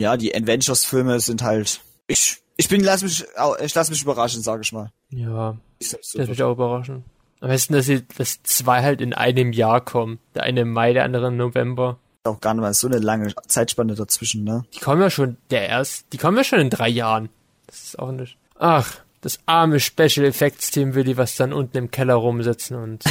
ja, 0.00 0.16
die 0.16 0.34
Avengers-Filme 0.34 1.20
sind 1.20 1.42
halt. 1.42 1.80
Ich, 2.06 2.38
ich 2.56 2.68
bin, 2.68 2.82
lass 2.82 3.02
mich, 3.02 3.24
ich 3.62 3.74
lass 3.74 3.90
mich 3.90 4.02
überraschen, 4.02 4.42
sage 4.42 4.62
ich 4.62 4.72
mal. 4.72 4.90
Ja, 5.10 5.56
Ich 5.78 5.92
wird 6.14 6.28
mich 6.28 6.42
auch 6.42 6.52
überraschen. 6.52 7.04
Am 7.40 7.48
besten, 7.48 7.74
dass, 7.74 7.86
sie, 7.86 8.02
dass 8.16 8.42
zwei 8.42 8.82
halt 8.82 9.00
in 9.00 9.12
einem 9.12 9.52
Jahr 9.52 9.84
kommen. 9.84 10.18
Der 10.34 10.44
eine 10.44 10.62
im 10.62 10.72
Mai, 10.72 10.92
der 10.92 11.04
andere 11.04 11.28
im 11.28 11.36
November. 11.36 11.98
auch 12.24 12.40
gar 12.40 12.54
nicht 12.54 12.62
mal 12.62 12.72
so 12.74 12.86
eine 12.86 12.98
lange 12.98 13.34
Zeitspanne 13.46 13.94
dazwischen, 13.94 14.44
ne? 14.44 14.64
Die 14.74 14.78
kommen 14.80 15.00
ja 15.02 15.10
schon, 15.10 15.36
der 15.50 15.68
erst, 15.68 16.12
die 16.12 16.16
kommen 16.18 16.36
ja 16.36 16.44
schon 16.44 16.60
in 16.60 16.70
drei 16.70 16.88
Jahren. 16.88 17.28
Das 17.66 17.82
ist 17.84 17.98
auch 17.98 18.12
nicht. 18.12 18.38
Ach, 18.58 18.98
das 19.24 19.38
arme 19.46 19.80
Special 19.80 20.24
Effects 20.26 20.70
Team 20.70 20.94
Willi, 20.94 21.16
was 21.16 21.36
dann 21.36 21.52
unten 21.52 21.76
im 21.78 21.90
Keller 21.90 22.14
rumsitzen 22.14 22.76
und 22.76 23.04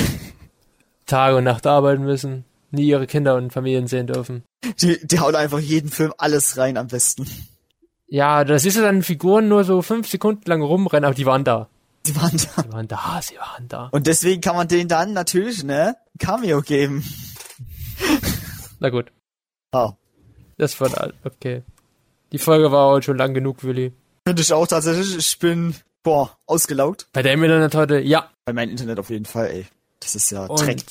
Tag 1.08 1.36
und 1.36 1.44
Nacht 1.44 1.66
arbeiten 1.68 2.04
müssen, 2.04 2.46
nie 2.72 2.86
ihre 2.88 3.08
Kinder 3.08 3.36
und 3.36 3.52
Familien 3.52 3.88
sehen 3.88 4.08
dürfen. 4.08 4.44
Die, 4.80 5.06
die 5.06 5.20
hauen 5.20 5.36
einfach 5.36 5.60
jeden 5.60 5.90
Film 5.90 6.14
alles 6.18 6.58
rein 6.58 6.78
am 6.78 6.88
besten. 6.88 7.28
Ja, 8.08 8.44
da 8.44 8.60
siehst 8.60 8.78
du 8.78 8.82
dann 8.82 9.02
Figuren 9.02 9.48
nur 9.48 9.64
so 9.64 9.82
fünf 9.82 10.08
Sekunden 10.08 10.48
lang 10.50 10.62
rumrennen, 10.62 11.06
aber 11.06 11.16
die 11.16 11.26
waren 11.26 11.44
da. 11.44 11.68
Die 12.06 12.16
waren 12.16 12.38
da. 12.38 12.62
Die 12.62 12.72
waren 12.72 12.88
da, 12.88 13.20
sie 13.24 13.38
waren 13.38 13.68
da. 13.68 13.90
Und 13.92 14.06
deswegen 14.08 14.42
kann 14.42 14.56
man 14.56 14.68
denen 14.68 14.88
dann 14.88 15.14
natürlich, 15.14 15.64
ne, 15.64 15.96
Cameo 16.20 16.62
geben. 16.62 17.04
Na 18.80 18.90
gut, 18.90 19.12
Ah. 19.72 19.94
das 20.58 20.80
war 20.80 21.12
okay. 21.24 21.64
Die 22.32 22.38
Folge 22.38 22.72
war 22.72 22.90
heute 22.90 23.06
schon 23.06 23.18
lang 23.18 23.34
genug, 23.34 23.64
Willi. 23.64 23.94
Finde 24.28 24.42
ich 24.42 24.54
auch 24.54 24.68
tatsächlich. 24.68 25.18
Ich 25.18 25.40
bin, 25.40 25.76
boah, 26.04 26.38
ausgelaugt. 26.46 27.08
Bei 27.14 27.22
der 27.22 27.34
Internet 27.34 27.76
heute, 27.76 28.00
ja. 28.00 28.30
Bei 28.46 28.54
meinem 28.54 28.70
Internet 28.72 29.00
auf 29.00 29.10
jeden 29.10 29.26
Fall, 29.26 29.48
ey. 29.48 29.66
Das 30.00 30.16
ist 30.16 30.30
ja 30.32 30.46
Und 30.46 30.60
Dreck. 30.62 30.82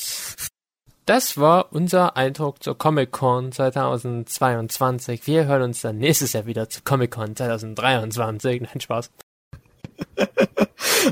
das 1.06 1.36
war 1.38 1.72
unser 1.72 2.16
Eindruck 2.16 2.62
zur 2.62 2.76
Comic-Con 2.78 3.52
2022. 3.52 5.26
Wir 5.26 5.44
hören 5.46 5.62
uns 5.62 5.82
dann 5.82 5.98
nächstes 5.98 6.32
Jahr 6.32 6.46
wieder 6.46 6.68
zu 6.70 6.80
Comic-Con 6.82 7.36
2023. 7.36 8.62
Nein, 8.62 8.80
Spaß. 8.80 9.10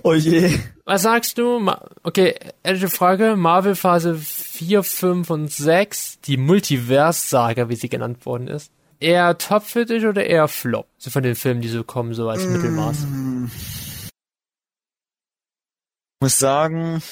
Oh 0.05 0.14
je. 0.14 0.57
Was 0.84 1.03
sagst 1.03 1.36
du? 1.38 1.68
Okay, 2.05 2.34
ehrliche 2.62 2.88
Frage. 2.88 3.34
Marvel 3.36 3.74
Phase 3.74 4.14
4, 4.14 4.82
5 4.84 5.30
und 5.30 5.51
6, 5.51 6.20
die 6.20 6.36
Multiverse-Saga, 6.36 7.68
wie 7.68 7.74
sie 7.76 7.88
genannt 7.88 8.24
worden 8.24 8.46
ist. 8.46 8.70
Eher 9.01 9.36
top 9.38 9.64
für 9.64 9.86
dich 9.86 10.05
oder 10.07 10.24
eher 10.24 10.46
flop? 10.46 10.86
So 10.98 11.11
von 11.11 11.22
den 11.24 11.34
Filmen, 11.34 11.61
die 11.61 11.68
so 11.68 11.82
kommen, 11.82 12.14
so 12.14 12.28
als 12.28 12.44
Mittelmaß. 12.46 12.98
Muss 16.20 16.38
sagen, 16.38 17.02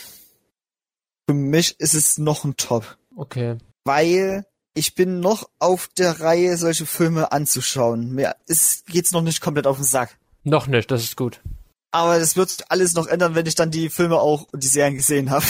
für 1.27 1.35
mich 1.35 1.81
ist 1.81 1.95
es 1.95 2.19
noch 2.19 2.45
ein 2.45 2.57
Top. 2.57 2.99
Okay. 3.17 3.57
Weil 3.85 4.45
ich 4.75 4.95
bin 4.95 5.21
noch 5.21 5.49
auf 5.59 5.89
der 5.97 6.21
Reihe, 6.21 6.57
solche 6.57 6.87
Filme 6.87 7.33
anzuschauen. 7.33 8.13
Mir 8.15 8.37
ist, 8.47 8.87
geht's 8.87 9.13
noch 9.13 9.23
nicht 9.23 9.41
komplett 9.41 9.67
auf 9.67 9.77
den 9.77 9.85
Sack. 9.85 10.19
Noch 10.45 10.67
nicht, 10.67 10.91
das 10.91 11.03
ist 11.03 11.17
gut. 11.17 11.41
Aber 11.91 12.19
das 12.19 12.37
wird 12.37 12.65
alles 12.69 12.95
noch 12.95 13.07
ändern, 13.07 13.35
wenn 13.35 13.47
ich 13.47 13.55
dann 13.55 13.71
die 13.71 13.89
Filme 13.89 14.21
auch 14.21 14.47
und 14.53 14.63
die 14.63 14.69
Serien 14.69 14.95
gesehen 14.95 15.31
habe. 15.31 15.47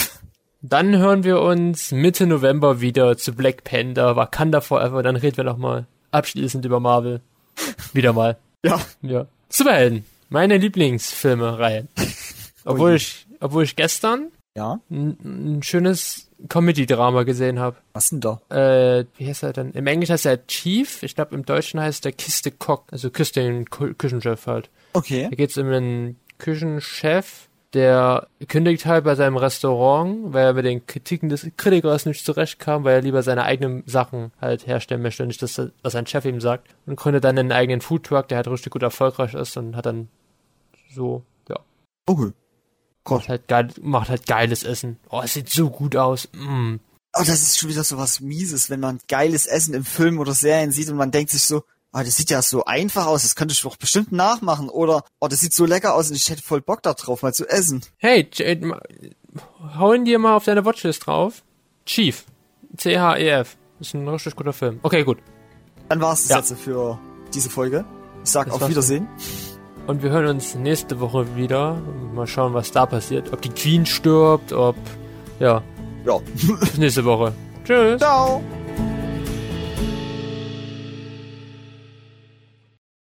Dann 0.61 0.97
hören 0.97 1.23
wir 1.23 1.39
uns 1.41 1.91
Mitte 1.91 2.27
November 2.27 2.81
wieder 2.81 3.17
zu 3.17 3.33
Black 3.33 3.63
Panther, 3.63 4.15
Wakanda 4.15 4.61
Forever, 4.61 5.03
dann 5.03 5.15
reden 5.15 5.37
wir 5.37 5.43
nochmal 5.45 5.85
abschließend 6.11 6.65
über 6.65 6.79
Marvel. 6.79 7.21
Wieder 7.93 8.13
mal. 8.13 8.37
Ja. 8.63 8.79
Ja. 9.01 9.27
Superhelden. 9.49 10.05
Meine 10.29 10.57
Lieblingsfilme-Reihe. 10.57 11.87
Obwohl 12.65 12.95
ich, 12.95 13.25
obwohl 13.39 13.63
ich 13.63 13.75
gestern 13.75 14.31
Ja? 14.55 14.79
ein, 14.89 15.57
ein 15.57 15.63
schönes 15.63 16.29
Comedy-Drama 16.47 17.23
gesehen 17.23 17.59
habe. 17.59 17.77
Was 17.93 18.09
denn 18.09 18.21
da? 18.21 18.41
Äh, 18.49 19.05
wie 19.17 19.27
heißt 19.27 19.43
er 19.43 19.53
denn? 19.53 19.71
Im 19.71 19.87
Englisch 19.87 20.09
heißt 20.09 20.25
er 20.25 20.45
Chief. 20.47 21.03
Ich 21.03 21.15
glaube, 21.15 21.35
im 21.35 21.45
Deutschen 21.45 21.79
heißt 21.79 22.05
er 22.05 22.11
Kiste 22.11 22.51
Cock. 22.51 22.85
Also 22.91 23.09
küsst 23.09 23.35
den 23.35 23.69
Küchenchef 23.69 24.47
halt. 24.47 24.69
Okay. 24.93 25.27
Da 25.29 25.35
geht 25.35 25.51
es 25.51 25.57
um 25.57 25.67
einen 25.67 26.15
Küchenchef, 26.37 27.47
der 27.73 28.27
kündigt 28.47 28.85
halt 28.85 29.03
bei 29.03 29.13
seinem 29.15 29.37
Restaurant, 29.37 30.33
weil 30.33 30.45
er 30.45 30.53
mit 30.53 30.65
den 30.65 30.87
Kritiken 30.87 31.29
des 31.29 31.47
Kritikers 31.57 32.05
nicht 32.05 32.25
zurechtkam, 32.25 32.83
weil 32.83 32.95
er 32.95 33.01
lieber 33.01 33.21
seine 33.21 33.43
eigenen 33.43 33.83
Sachen 33.85 34.31
halt 34.41 34.65
herstellen 34.65 35.03
möchte, 35.03 35.25
nicht 35.27 35.41
das, 35.43 35.61
was 35.83 35.93
sein 35.93 36.07
Chef 36.07 36.25
ihm 36.25 36.41
sagt. 36.41 36.67
Und 36.87 36.95
gründet 36.95 37.23
dann 37.23 37.37
einen 37.37 37.51
eigenen 37.51 37.81
Foodtruck, 37.81 38.27
der 38.27 38.37
halt 38.37 38.47
richtig 38.47 38.71
gut 38.71 38.81
erfolgreich 38.81 39.35
ist 39.35 39.55
und 39.57 39.75
hat 39.75 39.85
dann 39.85 40.07
so, 40.91 41.23
ja, 41.47 41.57
Okay. 42.07 42.31
Macht 43.17 43.29
halt, 43.29 43.47
geil, 43.47 43.67
macht 43.81 44.09
halt 44.09 44.25
geiles 44.27 44.63
Essen. 44.63 44.97
Oh, 45.09 45.21
es 45.23 45.33
sieht 45.33 45.49
so 45.49 45.69
gut 45.69 45.95
aus. 45.95 46.27
Mm. 46.33 46.75
Aber 47.11 47.25
das 47.25 47.41
ist 47.41 47.57
schon 47.59 47.69
wieder 47.69 47.83
so 47.83 47.97
was 47.97 48.19
Mieses, 48.19 48.69
wenn 48.69 48.79
man 48.79 48.99
geiles 49.07 49.47
Essen 49.47 49.73
im 49.73 49.83
Film 49.85 50.19
oder 50.19 50.33
Serien 50.33 50.71
sieht 50.71 50.89
und 50.89 50.97
man 50.97 51.11
denkt 51.11 51.31
sich 51.31 51.43
so, 51.43 51.63
ah, 51.91 52.03
das 52.03 52.15
sieht 52.17 52.29
ja 52.29 52.41
so 52.43 52.65
einfach 52.65 53.07
aus, 53.07 53.23
das 53.23 53.35
könnte 53.35 53.53
ich 53.53 53.61
doch 53.61 53.77
bestimmt 53.77 54.11
nachmachen. 54.11 54.69
Oder, 54.69 55.03
oh, 55.19 55.27
das 55.27 55.39
sieht 55.39 55.53
so 55.53 55.65
lecker 55.65 55.95
aus 55.95 56.09
und 56.09 56.15
ich 56.15 56.29
hätte 56.29 56.43
voll 56.43 56.61
Bock 56.61 56.83
da 56.83 56.93
drauf, 56.93 57.23
mal 57.23 57.33
zu 57.33 57.47
essen. 57.47 57.81
Hey, 57.97 58.29
J- 58.33 58.61
ma- 58.63 58.79
hau 59.77 59.93
ihn 59.93 60.05
dir 60.05 60.19
mal 60.19 60.35
auf 60.35 60.45
deine 60.45 60.65
Watchlist 60.65 61.07
drauf. 61.07 61.43
Chief. 61.85 62.25
C-H-E-F. 62.77 63.57
Ist 63.79 63.93
ein 63.95 64.07
richtig 64.07 64.35
guter 64.35 64.53
Film. 64.53 64.79
Okay, 64.83 65.03
gut. 65.03 65.17
Dann 65.89 65.99
war 66.01 66.13
es 66.13 66.27
das 66.27 66.29
Ja. 66.29 66.37
jetzt 66.37 66.53
für 66.61 66.99
diese 67.33 67.49
Folge. 67.49 67.85
Ich 68.23 68.29
sag 68.29 68.47
Das 68.51 68.61
auf. 68.61 68.69
Wiedersehen. 68.69 69.07
Und 69.89 70.03
wir 70.03 70.11
hören 70.11 70.27
uns 70.27 70.53
nächste 70.53 70.99
Woche 70.99 71.35
wieder. 71.35 71.81
Mal 72.13 72.27
schauen, 72.27 72.53
was 72.53 72.71
da 72.71 72.85
passiert. 72.85 73.33
Ob 73.33 73.41
die 73.41 73.49
Queen 73.49 73.87
stirbt, 73.87 74.53
ob. 74.53 74.75
Ja, 75.39 75.63
Ja. 76.05 76.19
bis 76.59 76.77
nächste 76.77 77.03
Woche. 77.05 77.33
Tschüss. 77.65 77.99
Ciao. 77.99 78.39